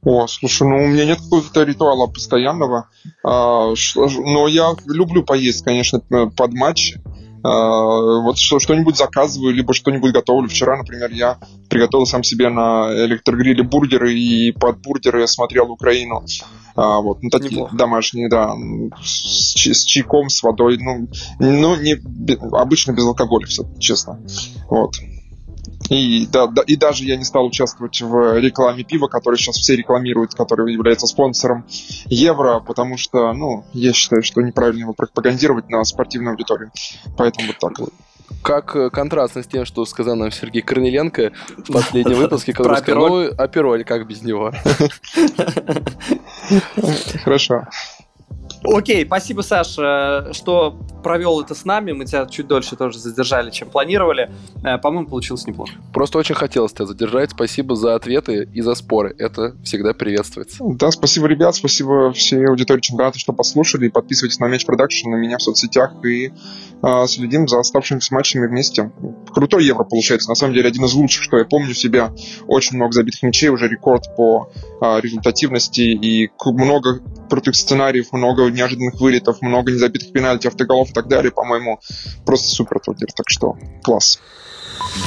О, 0.04 0.28
слушай, 0.28 0.68
ну 0.68 0.78
у 0.78 0.88
меня 0.88 1.06
нет 1.06 1.20
какого-то 1.20 1.64
ритуала 1.64 2.08
постоянного, 2.08 2.90
а, 3.24 3.74
но 3.96 4.48
я 4.48 4.74
люблю 4.88 5.24
поесть, 5.24 5.64
конечно, 5.64 6.00
под 6.00 6.54
матч. 6.54 6.96
А, 7.44 8.22
вот 8.22 8.38
что-нибудь 8.38 8.98
заказываю, 8.98 9.54
либо 9.54 9.74
что-нибудь 9.74 10.12
готовлю. 10.12 10.48
Вчера, 10.48 10.78
например, 10.78 11.12
я 11.12 11.38
приготовил 11.70 12.06
сам 12.06 12.24
себе 12.24 12.50
на 12.50 12.88
электрогриле 13.06 13.64
бургеры, 13.64 14.14
и 14.14 14.52
под 14.52 14.80
бургеры 14.82 15.22
я 15.22 15.28
смотрел 15.28 15.72
Украину. 15.72 16.24
А, 16.76 17.02
вот, 17.02 17.22
ну, 17.22 17.30
такие 17.30 17.52
Неплохо. 17.52 17.76
домашние, 17.76 18.30
да, 18.30 18.54
с, 19.04 19.56
с 19.58 19.84
чайком, 19.84 20.30
с 20.30 20.42
водой, 20.44 20.78
ну, 20.80 21.10
ну 21.40 21.76
не, 21.76 21.98
обычно 22.56 22.94
без 22.94 23.06
алкоголя 23.06 23.46
все, 23.48 23.66
честно. 23.80 24.20
Вот. 24.70 24.94
И, 25.90 26.28
да, 26.28 26.48
да, 26.48 26.62
и 26.62 26.76
даже 26.76 27.04
я 27.04 27.18
не 27.18 27.24
стал 27.24 27.48
участвовать 27.48 28.00
в 28.02 28.38
рекламе 28.40 28.84
пива, 28.84 29.08
которое 29.08 29.38
сейчас 29.38 29.58
все 29.58 29.76
рекламируют, 29.76 30.36
который 30.36 30.72
является 30.74 31.08
спонсором 31.08 31.66
Евро, 32.06 32.60
потому 32.60 32.98
что, 32.98 33.34
ну, 33.34 33.66
я 33.74 33.92
считаю, 33.94 34.22
что 34.22 34.42
неправильно 34.42 34.82
его 34.82 34.94
пропагандировать 34.94 35.70
на 35.70 35.84
спортивную 35.84 36.32
аудиторию. 36.32 36.72
Поэтому 37.18 37.48
вот 37.48 37.58
так 37.60 37.80
вот 37.80 37.94
как 38.44 38.76
э, 38.76 38.90
контрастно 38.90 39.44
с 39.44 39.48
тем, 39.48 39.66
что 39.66 39.84
сказал 39.86 40.16
нам 40.16 40.32
Сергей 40.32 40.62
Корнеленко 40.62 41.32
в 41.58 41.72
последнем 41.74 42.16
выпуске, 42.16 42.54
который 42.54 42.78
сказал, 42.78 43.08
ну, 43.08 43.32
апероль, 43.38 43.84
как 43.84 44.08
без 44.08 44.22
него. 44.22 44.54
Хорошо. 47.24 47.68
Окей, 48.64 49.06
спасибо, 49.06 49.42
Саша, 49.42 50.30
что 50.34 50.80
провел 51.02 51.42
это 51.42 51.56
с 51.56 51.66
нами. 51.66 51.92
Мы 51.92 52.06
тебя 52.06 52.26
чуть 52.26 52.48
дольше 52.48 52.76
тоже 52.76 53.00
задержали, 53.00 53.52
чем 53.52 53.70
планировали. 53.70 54.30
Э, 54.64 54.78
по-моему, 54.78 55.08
получилось 55.08 55.46
неплохо. 55.48 55.72
Просто 55.94 56.18
очень 56.18 56.36
хотелось 56.36 56.74
тебя 56.74 56.86
задержать. 56.86 57.32
Спасибо 57.32 57.76
за 57.76 57.96
ответы 57.96 58.48
и 58.54 58.62
за 58.62 58.76
споры. 58.76 59.16
Это 59.18 59.56
всегда 59.64 59.94
приветствуется. 59.94 60.58
Да, 60.62 60.92
спасибо, 60.92 61.28
ребят. 61.28 61.56
Спасибо 61.56 62.12
всей 62.14 62.46
аудитории 62.46 62.82
чемпионата, 62.82 63.20
что 63.20 63.34
послушали. 63.34 63.90
Подписывайтесь 63.90 64.40
на 64.40 64.48
Мяч 64.48 64.66
Production, 64.66 65.10
на 65.10 65.16
меня 65.16 65.38
в 65.38 65.42
соцсетях 65.42 65.94
и 66.04 66.32
э, 66.82 67.08
следим 67.08 67.48
за 67.48 67.60
оставшимися 67.60 68.14
матчами 68.14 68.48
вместе. 68.48 68.92
Крутой 69.34 69.66
Евро 69.66 69.84
получается. 69.84 70.30
На 70.30 70.36
самом 70.36 70.54
деле, 70.54 70.68
один 70.68 70.86
из 70.86 70.94
лучших, 70.94 71.24
что 71.24 71.38
я 71.38 71.46
помню 71.46 71.74
себя. 71.74 72.12
Очень 72.48 72.78
много 72.78 72.94
забитых 72.94 73.24
мячей, 73.24 73.50
уже 73.50 73.68
рекорд 73.68 74.16
по 74.16 74.52
э, 74.82 75.02
результативности 75.02 75.82
и 75.82 76.30
много 76.46 77.02
крутых 77.30 77.56
сценариев, 77.56 78.12
много 78.12 78.50
неожиданных 78.50 79.00
вылетов, 79.00 79.42
много 79.42 79.72
незабитых 79.72 80.12
пенальти, 80.12 80.48
автоголов 80.48 80.89
и 80.90 80.94
так 80.94 81.08
далее. 81.08 81.32
По-моему, 81.32 81.80
просто 82.26 82.48
супер 82.48 82.80
турнир. 82.80 83.12
Так 83.14 83.30
что 83.30 83.58
класс. 83.84 84.20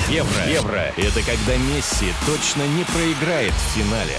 Евро. 0.08 0.46
Евро– 0.48 0.92
это 0.96 1.20
когда 1.20 1.56
Месси 1.56 2.12
точно 2.26 2.66
не 2.66 2.84
проиграет 2.84 3.52
в 3.52 3.78
финале. 3.78 4.16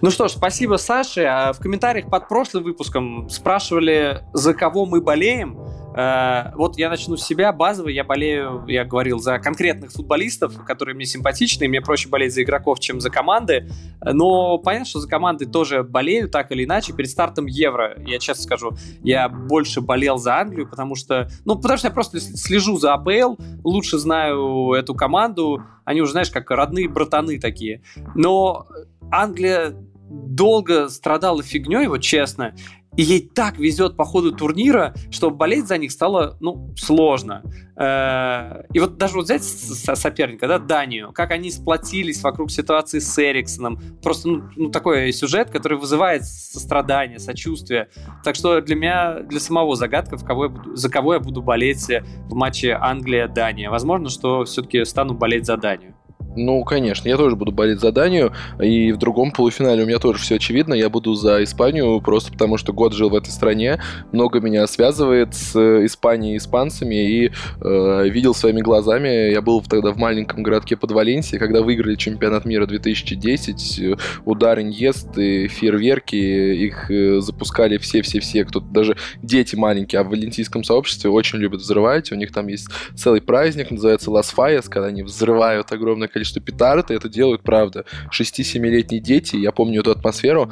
Ну 0.00 0.10
что 0.10 0.28
ж, 0.28 0.32
спасибо, 0.32 0.76
Саше. 0.76 1.24
А 1.24 1.52
в 1.52 1.58
комментариях 1.58 2.10
под 2.10 2.28
прошлым 2.28 2.64
выпуском 2.64 3.28
спрашивали, 3.30 4.22
за 4.32 4.54
кого 4.54 4.86
мы 4.86 5.00
болеем. 5.00 5.58
Э, 5.94 6.50
вот 6.54 6.76
я 6.76 6.90
начну 6.90 7.16
с 7.16 7.24
себя. 7.24 7.52
Базово 7.52 7.88
я 7.88 8.04
болею, 8.04 8.64
я 8.66 8.84
говорил, 8.84 9.20
за 9.20 9.38
конкретных 9.38 9.92
футболистов, 9.92 10.64
которые 10.64 10.94
мне 10.94 11.04
симпатичны. 11.04 11.68
Мне 11.68 11.80
проще 11.80 12.08
болеть 12.08 12.34
за 12.34 12.42
игроков, 12.42 12.80
чем 12.80 13.00
за 13.00 13.10
команды. 13.10 13.68
Но 14.02 14.58
понятно, 14.58 14.86
что 14.86 15.00
за 15.00 15.08
команды 15.08 15.46
тоже 15.46 15.84
болею, 15.84 16.28
так 16.28 16.50
или 16.50 16.64
иначе. 16.64 16.92
Перед 16.92 17.10
стартом 17.10 17.46
Евро, 17.46 17.94
я 18.04 18.18
честно 18.18 18.42
скажу, 18.42 18.72
я 19.02 19.28
больше 19.28 19.80
болел 19.80 20.18
за 20.18 20.38
Англию, 20.38 20.68
потому 20.68 20.96
что, 20.96 21.28
ну, 21.44 21.56
потому 21.56 21.78
что 21.78 21.88
я 21.88 21.94
просто 21.94 22.20
слежу 22.20 22.76
за 22.76 22.94
АПЛ, 22.94 23.36
лучше 23.62 23.98
знаю 23.98 24.72
эту 24.72 24.94
команду. 24.94 25.62
Они 25.84 26.00
уже, 26.00 26.12
знаешь, 26.12 26.30
как 26.30 26.50
родные 26.50 26.88
братаны 26.88 27.38
такие. 27.38 27.82
Но 28.14 28.66
Англия 29.12 29.74
долго 30.08 30.88
страдала 30.88 31.42
фигней, 31.42 31.86
вот 31.86 32.00
честно, 32.00 32.54
и 32.96 33.02
ей 33.02 33.28
так 33.28 33.58
везет 33.58 33.96
по 33.96 34.04
ходу 34.04 34.32
турнира, 34.32 34.94
что 35.10 35.30
болеть 35.30 35.66
за 35.66 35.78
них 35.78 35.92
стало, 35.92 36.36
ну, 36.40 36.72
сложно. 36.76 37.42
Э, 37.76 38.64
и 38.72 38.78
вот 38.78 38.98
даже 38.98 39.14
вот 39.14 39.24
взять 39.24 39.42
соперника, 39.42 40.46
да, 40.46 40.58
Данию, 40.58 41.12
как 41.12 41.32
они 41.32 41.50
сплотились 41.50 42.22
вокруг 42.22 42.50
ситуации 42.50 43.00
с 43.00 43.18
Эриксоном, 43.18 43.80
просто, 44.02 44.28
ну, 44.28 44.42
ну 44.56 44.70
такой 44.70 45.12
сюжет, 45.12 45.50
который 45.50 45.78
вызывает 45.78 46.24
сострадание, 46.24 47.18
сочувствие. 47.18 47.88
Так 48.22 48.36
что 48.36 48.60
для 48.60 48.76
меня, 48.76 49.20
для 49.20 49.40
самого 49.40 49.74
загадка, 49.76 50.16
в 50.16 50.24
кого 50.24 50.44
я 50.44 50.50
буду, 50.50 50.76
за 50.76 50.88
кого 50.88 51.14
я 51.14 51.20
буду 51.20 51.42
болеть 51.42 51.88
в 52.28 52.34
матче 52.34 52.78
Англия-Дания. 52.80 53.70
Возможно, 53.70 54.08
что 54.08 54.44
все-таки 54.44 54.84
стану 54.84 55.14
болеть 55.14 55.46
за 55.46 55.56
Данию. 55.56 55.94
Ну, 56.36 56.64
конечно, 56.64 57.08
я 57.08 57.16
тоже 57.16 57.36
буду 57.36 57.52
болеть 57.52 57.80
за 57.80 57.92
Данию, 57.92 58.32
и 58.60 58.92
в 58.92 58.96
другом 58.96 59.30
полуфинале 59.30 59.84
у 59.84 59.86
меня 59.86 59.98
тоже 59.98 60.18
все 60.18 60.36
очевидно, 60.36 60.74
я 60.74 60.88
буду 60.88 61.14
за 61.14 61.42
Испанию, 61.44 62.00
просто 62.00 62.32
потому 62.32 62.56
что 62.56 62.72
год 62.72 62.92
жил 62.92 63.10
в 63.10 63.14
этой 63.14 63.30
стране, 63.30 63.80
много 64.12 64.40
меня 64.40 64.66
связывает 64.66 65.34
с 65.34 65.54
Испанией 65.84 66.34
и 66.34 66.36
испанцами, 66.38 66.94
и 66.94 67.30
э, 67.60 68.08
видел 68.08 68.34
своими 68.34 68.60
глазами, 68.60 69.32
я 69.32 69.40
был 69.42 69.62
тогда 69.62 69.92
в 69.92 69.96
маленьком 69.96 70.42
городке 70.42 70.76
под 70.76 70.90
Валенсией, 70.90 71.38
когда 71.38 71.62
выиграли 71.62 71.94
чемпионат 71.94 72.44
мира 72.44 72.66
2010, 72.66 73.98
удар 74.24 74.60
Иньест, 74.60 75.16
и 75.16 75.48
фейерверки, 75.48 76.16
их 76.16 76.90
э, 76.90 77.20
запускали 77.20 77.78
все-все-все, 77.78 78.44
кто 78.44 78.60
даже 78.60 78.96
дети 79.22 79.54
маленькие, 79.54 80.00
а 80.00 80.04
в 80.04 80.08
валентийском 80.08 80.64
сообществе 80.64 81.10
очень 81.10 81.38
любят 81.38 81.60
взрывать, 81.60 82.10
у 82.10 82.16
них 82.16 82.32
там 82.32 82.48
есть 82.48 82.68
целый 82.96 83.20
праздник, 83.20 83.70
называется 83.70 84.10
Лас 84.10 84.30
Файес, 84.30 84.68
когда 84.68 84.88
они 84.88 85.02
взрывают 85.02 85.70
огромное 85.72 86.08
количество 86.08 86.23
количество 86.24 86.40
петард, 86.40 86.90
и 86.90 86.94
это 86.94 87.08
делают, 87.08 87.42
правда, 87.42 87.84
6-7-летние 88.10 89.00
дети, 89.00 89.36
я 89.36 89.52
помню 89.52 89.80
эту 89.80 89.90
атмосферу, 89.90 90.50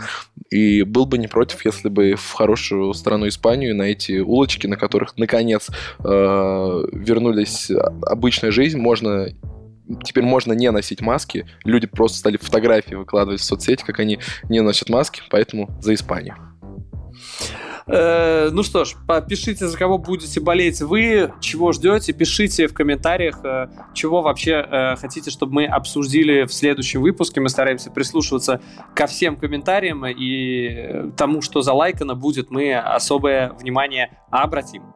и 0.50 0.82
был 0.82 1.06
бы 1.06 1.18
не 1.18 1.28
против, 1.28 1.64
если 1.64 1.88
бы 1.88 2.14
в 2.14 2.32
хорошую 2.32 2.92
страну 2.94 3.26
Испанию 3.28 3.74
на 3.74 3.84
эти 3.84 4.20
улочки, 4.20 4.66
на 4.66 4.76
которых, 4.76 5.16
наконец, 5.16 5.68
э, 5.68 6.04
вернулись 6.04 7.70
обычная 8.06 8.50
жизнь, 8.50 8.78
можно 8.78 9.28
теперь 10.04 10.24
можно 10.24 10.52
не 10.52 10.70
носить 10.70 11.00
маски. 11.00 11.46
Люди 11.64 11.86
просто 11.86 12.18
стали 12.18 12.36
фотографии 12.36 12.94
выкладывать 12.94 13.40
в 13.40 13.44
соцсети, 13.44 13.82
как 13.84 13.98
они 14.00 14.18
не 14.48 14.60
носят 14.60 14.88
маски, 14.88 15.22
поэтому 15.30 15.68
за 15.80 15.92
Испанию. 15.94 16.36
Э, 17.92 18.48
ну 18.50 18.62
что 18.62 18.86
ж, 18.86 18.94
пишите, 19.28 19.68
за 19.68 19.76
кого 19.76 19.98
будете 19.98 20.40
болеть 20.40 20.80
вы, 20.80 21.30
чего 21.40 21.72
ждете, 21.72 22.14
пишите 22.14 22.66
в 22.66 22.72
комментариях, 22.72 23.40
э, 23.44 23.68
чего 23.92 24.22
вообще 24.22 24.66
э, 24.66 24.96
хотите, 24.96 25.30
чтобы 25.30 25.52
мы 25.52 25.66
обсудили 25.66 26.44
в 26.44 26.54
следующем 26.54 27.02
выпуске. 27.02 27.42
Мы 27.42 27.50
стараемся 27.50 27.90
прислушиваться 27.90 28.62
ко 28.94 29.06
всем 29.06 29.36
комментариям 29.36 30.06
и 30.06 31.12
тому, 31.18 31.42
что 31.42 31.60
залайкано 31.60 32.14
будет, 32.14 32.50
мы 32.50 32.74
особое 32.74 33.52
внимание 33.60 34.18
обратим. 34.30 34.94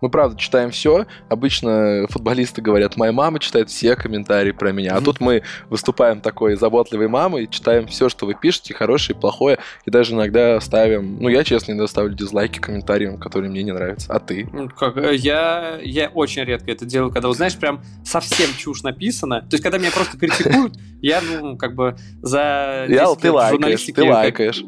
Мы, 0.00 0.10
правда, 0.10 0.36
читаем 0.36 0.70
все. 0.70 1.06
Обычно 1.28 2.06
футболисты 2.08 2.62
говорят, 2.62 2.96
моя 2.96 3.12
мама 3.12 3.38
читает 3.38 3.70
все 3.70 3.96
комментарии 3.96 4.52
про 4.52 4.72
меня. 4.72 4.94
А 4.94 5.00
тут 5.00 5.20
мы 5.20 5.42
выступаем 5.68 6.20
такой 6.20 6.56
заботливой 6.56 7.08
мамой, 7.08 7.48
читаем 7.48 7.86
все, 7.86 8.08
что 8.08 8.26
вы 8.26 8.34
пишете, 8.34 8.74
хорошее, 8.74 9.18
плохое, 9.18 9.58
и 9.84 9.90
даже 9.90 10.14
иногда 10.14 10.60
ставим... 10.60 11.18
Ну, 11.20 11.28
я, 11.28 11.44
честно, 11.44 11.72
иногда 11.72 11.86
ставлю 11.86 12.14
дизлайки 12.14 12.58
комментариям, 12.58 13.18
которые 13.18 13.50
мне 13.50 13.62
не 13.62 13.72
нравятся. 13.72 14.12
А 14.12 14.18
ты? 14.18 14.48
Ну, 14.52 14.68
как, 14.68 14.96
э, 14.96 15.14
я, 15.14 15.78
я 15.82 16.08
очень 16.08 16.44
редко 16.44 16.70
это 16.70 16.84
делаю, 16.84 17.12
когда, 17.12 17.28
вот, 17.28 17.36
знаешь, 17.36 17.56
прям 17.56 17.82
совсем 18.04 18.50
чушь 18.56 18.82
написана. 18.82 19.40
То 19.42 19.52
есть, 19.52 19.62
когда 19.62 19.78
меня 19.78 19.90
просто 19.90 20.18
критикуют, 20.18 20.74
я, 21.02 21.20
ну, 21.20 21.56
как 21.56 21.74
бы 21.74 21.96
за... 22.22 22.86
Я, 22.88 23.14
ты 23.14 23.30
лайкаешь, 23.30 23.84
ты 23.84 24.02
лайкаешь. 24.02 24.64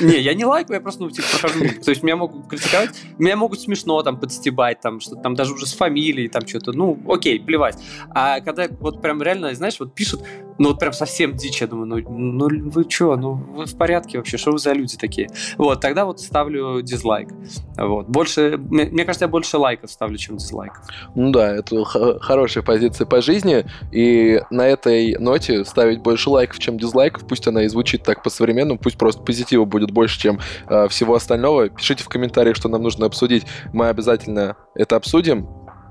Не, 0.00 0.20
я 0.20 0.34
не 0.34 0.44
лайкаю, 0.44 0.76
я 0.76 0.80
просто, 0.80 1.02
ну, 1.02 1.10
типа, 1.10 1.26
прохожу. 1.40 1.64
То 1.84 1.90
есть 1.90 2.02
меня 2.02 2.16
могут 2.16 2.48
критиковать, 2.48 2.90
меня 3.18 3.36
могут 3.36 3.60
смешно 3.60 4.02
там 4.02 4.18
подстебать, 4.18 4.80
там, 4.80 5.00
что 5.00 5.16
там 5.16 5.34
даже 5.34 5.54
уже 5.54 5.66
с 5.66 5.72
фамилией, 5.72 6.28
там, 6.28 6.46
что-то, 6.46 6.72
ну, 6.72 6.98
окей, 7.08 7.40
плевать. 7.40 7.78
А 8.10 8.40
когда 8.40 8.68
вот 8.80 9.00
прям 9.02 9.22
реально, 9.22 9.54
знаешь, 9.54 9.80
вот 9.80 9.94
пишут, 9.94 10.22
ну 10.60 10.68
вот 10.68 10.78
прям 10.78 10.92
совсем 10.92 11.34
дичь, 11.36 11.62
я 11.62 11.66
думаю, 11.66 11.86
ну, 11.86 12.46
ну 12.46 12.70
вы 12.70 12.84
что, 12.86 13.16
ну 13.16 13.32
вы 13.32 13.64
в 13.64 13.74
порядке 13.78 14.18
вообще, 14.18 14.36
что 14.36 14.52
вы 14.52 14.58
за 14.58 14.74
люди 14.74 14.98
такие? 14.98 15.30
Вот, 15.56 15.80
тогда 15.80 16.04
вот 16.04 16.20
ставлю 16.20 16.82
дизлайк. 16.82 17.30
Вот, 17.78 18.08
больше, 18.08 18.58
мне, 18.58 18.84
мне 18.84 19.06
кажется, 19.06 19.24
я 19.24 19.28
больше 19.28 19.56
лайков 19.56 19.90
ставлю, 19.90 20.18
чем 20.18 20.36
дизлайков. 20.36 20.84
Ну 21.14 21.32
да, 21.32 21.56
это 21.56 21.82
хорошая 21.84 22.62
позиция 22.62 23.06
по 23.06 23.22
жизни, 23.22 23.64
и 23.90 24.42
на 24.50 24.68
этой 24.68 25.16
ноте 25.16 25.64
ставить 25.64 26.02
больше 26.02 26.28
лайков, 26.28 26.58
чем 26.58 26.76
дизлайков, 26.76 27.26
пусть 27.26 27.48
она 27.48 27.62
и 27.62 27.68
звучит 27.68 28.02
так 28.02 28.22
по-современному, 28.22 28.78
пусть 28.78 28.98
просто 28.98 29.22
позитива 29.22 29.64
будет 29.64 29.92
больше, 29.92 30.20
чем 30.20 30.40
э, 30.68 30.88
всего 30.88 31.14
остального. 31.14 31.70
Пишите 31.70 32.04
в 32.04 32.08
комментариях, 32.10 32.56
что 32.56 32.68
нам 32.68 32.82
нужно 32.82 33.06
обсудить, 33.06 33.46
мы 33.72 33.88
обязательно 33.88 34.58
это 34.74 34.96
обсудим, 34.96 35.48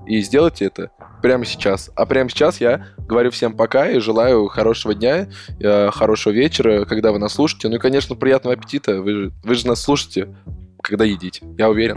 и 0.09 0.21
сделайте 0.21 0.65
это 0.65 0.91
прямо 1.21 1.45
сейчас. 1.45 1.91
А 1.95 2.05
прямо 2.07 2.29
сейчас 2.29 2.59
я 2.59 2.87
говорю 2.97 3.29
всем 3.29 3.55
пока 3.55 3.87
и 3.87 3.99
желаю 3.99 4.47
хорошего 4.47 4.95
дня, 4.95 5.29
э, 5.59 5.91
хорошего 5.91 6.33
вечера, 6.33 6.85
когда 6.85 7.11
вы 7.11 7.19
нас 7.19 7.33
слушаете. 7.33 7.69
Ну 7.69 7.75
и, 7.75 7.79
конечно, 7.79 8.15
приятного 8.15 8.55
аппетита. 8.55 9.01
Вы 9.01 9.11
же, 9.11 9.31
вы 9.43 9.53
же 9.53 9.67
нас 9.67 9.81
слушаете, 9.81 10.35
когда 10.81 11.05
едите. 11.05 11.45
Я 11.59 11.69
уверен. 11.69 11.95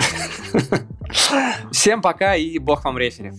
Всем 1.73 2.03
пока 2.03 2.37
и 2.37 2.59
бог 2.59 2.85
вам 2.85 2.99
рефери. 2.99 3.33